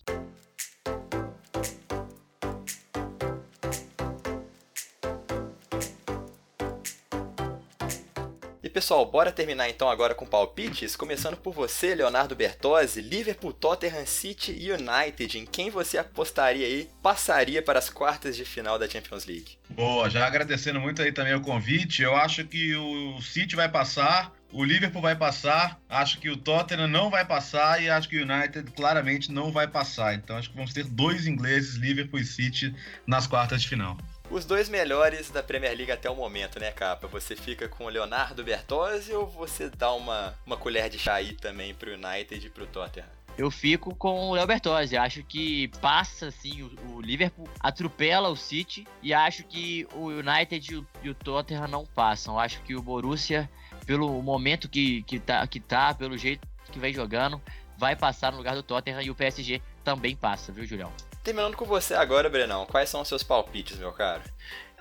pessoal, 8.72 9.04
bora 9.04 9.30
terminar 9.30 9.68
então 9.68 9.88
agora 9.88 10.14
com 10.14 10.26
palpites, 10.26 10.96
começando 10.96 11.36
por 11.36 11.52
você, 11.52 11.94
Leonardo 11.94 12.34
Bertozzi, 12.34 13.02
Liverpool, 13.02 13.52
Tottenham 13.52 14.06
City 14.06 14.56
e 14.58 14.72
United, 14.72 15.38
em 15.38 15.44
quem 15.44 15.68
você 15.70 15.98
apostaria 15.98 16.66
aí, 16.66 16.88
passaria 17.02 17.62
para 17.62 17.78
as 17.78 17.90
quartas 17.90 18.34
de 18.34 18.46
final 18.46 18.78
da 18.78 18.88
Champions 18.88 19.26
League? 19.26 19.58
Boa, 19.68 20.08
já 20.08 20.26
agradecendo 20.26 20.80
muito 20.80 21.02
aí 21.02 21.12
também 21.12 21.34
o 21.34 21.42
convite, 21.42 22.02
eu 22.02 22.16
acho 22.16 22.44
que 22.46 22.74
o 22.74 23.20
City 23.20 23.54
vai 23.54 23.68
passar, 23.68 24.32
o 24.52 24.62
Liverpool 24.64 25.00
vai 25.00 25.16
passar, 25.16 25.80
acho 25.88 26.18
que 26.18 26.28
o 26.28 26.36
Tottenham 26.36 26.86
não 26.86 27.10
vai 27.10 27.24
passar 27.24 27.82
e 27.82 27.88
acho 27.88 28.08
que 28.08 28.18
o 28.18 28.22
United 28.22 28.70
claramente 28.72 29.32
não 29.32 29.50
vai 29.50 29.66
passar. 29.66 30.14
Então 30.14 30.36
acho 30.36 30.50
que 30.50 30.56
vamos 30.56 30.72
ter 30.72 30.84
dois 30.84 31.26
ingleses, 31.26 31.76
Liverpool 31.76 32.20
e 32.20 32.24
City, 32.24 32.74
nas 33.06 33.26
quartas 33.26 33.62
de 33.62 33.68
final. 33.68 33.96
Os 34.30 34.44
dois 34.44 34.68
melhores 34.68 35.30
da 35.30 35.42
Premier 35.42 35.76
League 35.76 35.92
até 35.92 36.08
o 36.08 36.14
momento, 36.14 36.58
né, 36.58 36.70
Capa? 36.70 37.06
Você 37.08 37.36
fica 37.36 37.68
com 37.68 37.84
o 37.84 37.88
Leonardo 37.88 38.42
Bertozzi 38.44 39.12
ou 39.12 39.26
você 39.26 39.68
dá 39.68 39.92
uma, 39.92 40.34
uma 40.46 40.56
colher 40.56 40.88
de 40.88 40.98
chá 40.98 41.14
aí 41.14 41.34
também 41.34 41.74
pro 41.74 41.92
United 41.92 42.46
e 42.46 42.50
pro 42.50 42.66
Tottenham? 42.66 43.08
Eu 43.36 43.50
fico 43.50 43.94
com 43.94 44.30
o 44.30 44.34
Léo 44.34 44.46
Bertozzi. 44.46 44.96
Acho 44.96 45.22
que 45.22 45.68
passa, 45.80 46.28
assim, 46.28 46.62
o, 46.62 46.96
o, 46.96 47.00
Liverpool 47.00 47.48
atropela 47.60 48.28
o 48.28 48.36
City 48.36 48.86
e 49.02 49.12
acho 49.14 49.44
que 49.44 49.86
o 49.94 50.06
United 50.06 50.72
e 50.72 50.76
o, 50.76 50.86
e 51.02 51.10
o 51.10 51.14
Tottenham 51.14 51.66
não 51.66 51.86
passam. 51.86 52.38
Acho 52.38 52.60
que 52.62 52.74
o 52.74 52.82
Borussia, 52.82 53.50
pelo 53.86 54.22
momento 54.22 54.68
que, 54.68 55.02
que, 55.02 55.18
tá, 55.18 55.46
que 55.46 55.60
tá, 55.60 55.94
pelo 55.94 56.16
jeito 56.16 56.46
que 56.70 56.78
vem 56.78 56.92
jogando, 56.92 57.40
vai 57.76 57.96
passar 57.96 58.32
no 58.32 58.38
lugar 58.38 58.54
do 58.54 58.62
Tottenham 58.62 59.02
e 59.02 59.10
o 59.10 59.14
PSG 59.14 59.60
também 59.84 60.16
passa, 60.16 60.52
viu, 60.52 60.64
Julião? 60.64 60.92
Terminando 61.22 61.56
com 61.56 61.64
você 61.64 61.94
agora, 61.94 62.30
Brenão, 62.30 62.66
quais 62.66 62.88
são 62.88 63.00
os 63.00 63.08
seus 63.08 63.22
palpites, 63.22 63.78
meu 63.78 63.92
caro? 63.92 64.22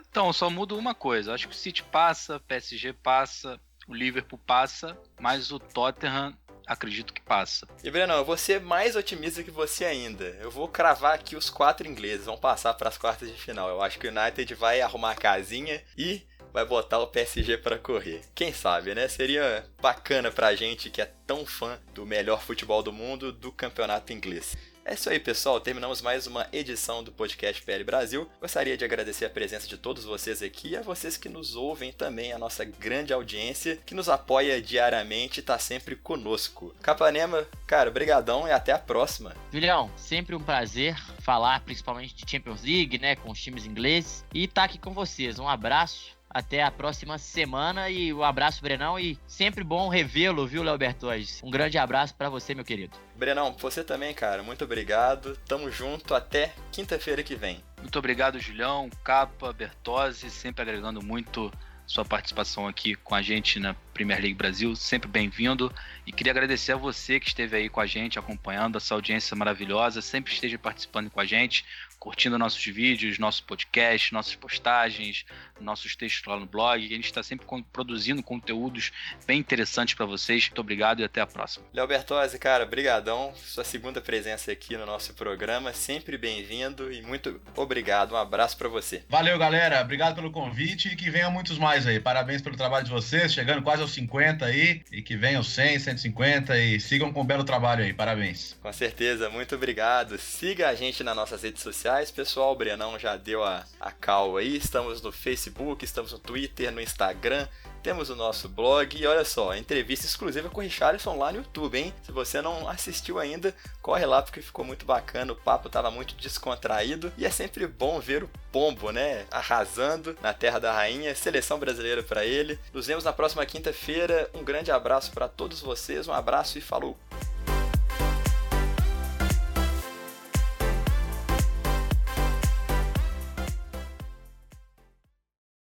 Então, 0.09 0.31
só 0.33 0.49
mudo 0.49 0.77
uma 0.77 0.93
coisa. 0.93 1.33
Acho 1.33 1.47
que 1.47 1.53
o 1.53 1.57
City 1.57 1.83
passa, 1.83 2.37
o 2.37 2.39
PSG 2.41 2.93
passa, 2.93 3.59
o 3.87 3.93
Liverpool 3.93 4.39
passa, 4.45 4.97
mas 5.19 5.51
o 5.51 5.59
Tottenham 5.59 6.35
acredito 6.65 7.13
que 7.13 7.21
passa. 7.21 7.67
E 7.83 7.91
Brenão, 7.91 8.17
eu 8.17 8.25
vou 8.25 8.37
ser 8.37 8.61
mais 8.61 8.95
otimista 8.95 9.43
que 9.43 9.51
você 9.51 9.85
ainda. 9.85 10.25
Eu 10.39 10.49
vou 10.49 10.67
cravar 10.67 11.13
aqui 11.15 11.35
os 11.35 11.49
quatro 11.49 11.87
ingleses 11.87 12.25
vão 12.25 12.37
passar 12.37 12.73
para 12.73 12.89
as 12.89 12.97
quartas 12.97 13.29
de 13.29 13.37
final. 13.37 13.69
Eu 13.69 13.81
acho 13.81 13.99
que 13.99 14.07
o 14.07 14.11
United 14.11 14.53
vai 14.55 14.81
arrumar 14.81 15.11
a 15.11 15.15
casinha 15.15 15.83
e 15.97 16.21
vai 16.53 16.65
botar 16.65 16.99
o 16.99 17.07
PSG 17.07 17.57
para 17.57 17.77
correr. 17.77 18.21
Quem 18.35 18.53
sabe, 18.53 18.93
né? 18.93 19.07
Seria 19.07 19.65
bacana 19.81 20.31
pra 20.31 20.55
gente 20.55 20.89
que 20.89 21.01
é 21.01 21.11
tão 21.25 21.45
fã 21.45 21.79
do 21.93 22.05
melhor 22.05 22.41
futebol 22.41 22.83
do 22.83 22.91
mundo 22.91 23.31
do 23.31 23.51
campeonato 23.51 24.13
inglês. 24.13 24.55
É 24.83 24.95
isso 24.95 25.09
aí, 25.09 25.19
pessoal. 25.19 25.61
Terminamos 25.61 26.01
mais 26.01 26.25
uma 26.25 26.47
edição 26.51 27.03
do 27.03 27.11
podcast 27.11 27.61
PL 27.61 27.83
Brasil. 27.83 28.27
Gostaria 28.39 28.75
de 28.75 28.83
agradecer 28.83 29.25
a 29.25 29.29
presença 29.29 29.67
de 29.67 29.77
todos 29.77 30.03
vocês 30.03 30.41
aqui 30.41 30.69
e 30.69 30.75
a 30.75 30.81
vocês 30.81 31.17
que 31.17 31.29
nos 31.29 31.55
ouvem 31.55 31.91
também, 31.93 32.33
a 32.33 32.39
nossa 32.39 32.65
grande 32.65 33.13
audiência 33.13 33.77
que 33.85 33.93
nos 33.93 34.09
apoia 34.09 34.59
diariamente 34.59 35.39
e 35.39 35.41
está 35.41 35.59
sempre 35.59 35.95
conosco. 35.95 36.75
Capanema, 36.81 37.47
cara, 37.67 37.91
brigadão 37.91 38.47
e 38.47 38.51
até 38.51 38.71
a 38.71 38.79
próxima. 38.79 39.35
Julião, 39.53 39.91
sempre 39.95 40.35
um 40.35 40.41
prazer 40.41 40.97
falar 41.19 41.61
principalmente 41.61 42.15
de 42.15 42.29
Champions 42.29 42.63
League, 42.63 42.97
né, 42.97 43.15
com 43.15 43.29
os 43.29 43.39
times 43.39 43.67
ingleses 43.67 44.25
e 44.33 44.45
estar 44.45 44.61
tá 44.61 44.65
aqui 44.65 44.79
com 44.79 44.93
vocês. 44.93 45.37
Um 45.37 45.47
abraço 45.47 46.19
até 46.33 46.63
a 46.63 46.71
próxima 46.71 47.17
semana 47.17 47.89
e 47.89 48.13
um 48.13 48.23
abraço, 48.23 48.61
Brenão, 48.61 48.97
e 48.97 49.17
sempre 49.27 49.63
bom 49.63 49.89
revê-lo, 49.89 50.47
viu, 50.47 50.63
Léo 50.63 50.77
Bertoes? 50.77 51.41
Um 51.43 51.51
grande 51.51 51.77
abraço 51.77 52.15
para 52.15 52.29
você, 52.29 52.55
meu 52.55 52.65
querido. 52.65 52.97
Brenão, 53.15 53.55
você 53.59 53.83
também, 53.83 54.13
cara. 54.13 54.41
Muito 54.41 54.63
obrigado. 54.63 55.37
Tamo 55.47 55.71
junto 55.71 56.15
até 56.15 56.53
quinta-feira 56.71 57.21
que 57.21 57.35
vem. 57.35 57.63
Muito 57.79 57.97
obrigado, 57.99 58.39
Julião, 58.39 58.89
Capa, 59.03 59.53
Bertozzi, 59.53 60.29
sempre 60.29 60.61
agregando 60.61 61.03
muito 61.03 61.51
sua 61.85 62.05
participação 62.05 62.67
aqui 62.67 62.95
com 62.95 63.13
a 63.13 63.21
gente 63.21 63.59
na 63.59 63.73
Premier 64.01 64.19
League 64.19 64.33
Brasil, 64.33 64.75
sempre 64.75 65.07
bem-vindo. 65.07 65.71
E 66.07 66.11
queria 66.11 66.31
agradecer 66.31 66.71
a 66.71 66.75
você 66.75 67.19
que 67.19 67.27
esteve 67.27 67.55
aí 67.55 67.69
com 67.69 67.79
a 67.79 67.85
gente, 67.85 68.17
acompanhando 68.17 68.77
essa 68.79 68.95
audiência 68.95 69.35
maravilhosa, 69.35 70.01
sempre 70.01 70.33
esteja 70.33 70.57
participando 70.57 71.11
com 71.11 71.19
a 71.19 71.25
gente 71.25 71.63
curtindo 72.01 72.35
nossos 72.35 72.65
vídeos, 72.65 73.19
nosso 73.19 73.43
podcast, 73.43 74.11
nossas 74.11 74.33
postagens, 74.33 75.23
nossos 75.59 75.95
textos 75.95 76.25
lá 76.25 76.35
no 76.35 76.47
blog. 76.47 76.83
A 76.83 76.89
gente 76.89 77.05
está 77.05 77.21
sempre 77.21 77.45
produzindo 77.71 78.23
conteúdos 78.23 78.91
bem 79.27 79.37
interessantes 79.37 79.93
para 79.93 80.07
vocês. 80.07 80.47
Muito 80.47 80.59
obrigado 80.59 81.01
e 81.01 81.03
até 81.03 81.21
a 81.21 81.27
próxima. 81.27 81.63
Léo 81.71 81.85
Bertozzi, 81.85 82.39
cara, 82.39 82.65
brigadão. 82.65 83.31
Sua 83.35 83.63
segunda 83.63 84.01
presença 84.01 84.51
aqui 84.51 84.75
no 84.75 84.85
nosso 84.87 85.13
programa. 85.13 85.73
Sempre 85.73 86.17
bem-vindo 86.17 86.91
e 86.91 87.03
muito 87.03 87.39
obrigado. 87.55 88.13
Um 88.13 88.17
abraço 88.17 88.57
para 88.57 88.67
você. 88.67 89.03
Valeu, 89.07 89.37
galera. 89.37 89.79
Obrigado 89.79 90.15
pelo 90.15 90.31
convite 90.31 90.87
e 90.87 90.95
que 90.95 91.11
venham 91.11 91.29
muitos 91.29 91.59
mais 91.59 91.85
aí. 91.85 91.99
Parabéns 91.99 92.41
pelo 92.41 92.57
trabalho 92.57 92.83
de 92.83 92.91
vocês, 92.91 93.31
chegando 93.31 93.61
quase 93.61 93.83
aos 93.83 93.90
50 93.91 94.45
aí. 94.45 94.81
E 94.91 95.01
que 95.01 95.15
venham 95.15 95.43
100, 95.43 95.79
150 95.79 96.57
e 96.57 96.79
sigam 96.79 97.11
com 97.11 97.21
um 97.21 97.25
belo 97.25 97.43
trabalho 97.43 97.83
aí. 97.83 97.93
Parabéns. 97.93 98.55
Com 98.61 98.73
certeza. 98.73 99.29
Muito 99.29 99.55
obrigado. 99.55 100.17
Siga 100.17 100.69
a 100.69 100.75
gente 100.75 101.03
nas 101.03 101.15
nossas 101.15 101.43
redes 101.43 101.61
sociais 101.61 102.11
pessoal. 102.11 102.53
O 102.53 102.55
Brenão 102.55 102.97
já 102.97 103.15
deu 103.15 103.43
a, 103.43 103.65
a 103.79 103.91
cal 103.91 104.37
aí. 104.37 104.55
Estamos 104.55 105.01
no 105.01 105.11
Facebook, 105.11 105.83
estamos 105.83 106.11
no 106.11 106.19
Twitter, 106.19 106.71
no 106.71 106.81
Instagram. 106.81 107.47
Temos 107.83 108.11
o 108.11 108.15
nosso 108.15 108.47
blog 108.47 108.95
e 108.95 109.07
olha 109.07 109.25
só, 109.25 109.55
entrevista 109.55 110.05
exclusiva 110.05 110.49
com 110.49 110.59
o 110.59 110.63
Richarlison 110.63 111.17
lá 111.17 111.31
no 111.31 111.39
YouTube, 111.39 111.79
hein? 111.79 111.93
Se 112.03 112.11
você 112.11 112.39
não 112.39 112.69
assistiu 112.69 113.17
ainda, 113.17 113.55
corre 113.81 114.05
lá 114.05 114.21
porque 114.21 114.39
ficou 114.39 114.63
muito 114.63 114.85
bacana, 114.85 115.33
o 115.33 115.35
papo 115.35 115.67
estava 115.67 115.89
muito 115.89 116.15
descontraído 116.15 117.11
e 117.17 117.25
é 117.25 117.29
sempre 117.31 117.65
bom 117.65 117.99
ver 117.99 118.23
o 118.23 118.29
Pombo, 118.51 118.91
né, 118.91 119.25
arrasando 119.31 120.15
na 120.21 120.33
Terra 120.33 120.59
da 120.59 120.73
Rainha, 120.73 121.15
seleção 121.15 121.57
brasileira 121.57 122.03
para 122.03 122.25
ele. 122.25 122.59
Nos 122.73 122.85
vemos 122.85 123.03
na 123.03 123.13
próxima 123.13 123.45
quinta-feira. 123.45 124.29
Um 124.33 124.43
grande 124.43 124.71
abraço 124.71 125.11
para 125.11 125.27
todos 125.27 125.61
vocês, 125.61 126.07
um 126.07 126.13
abraço 126.13 126.57
e 126.57 126.61
falou. 126.61 126.97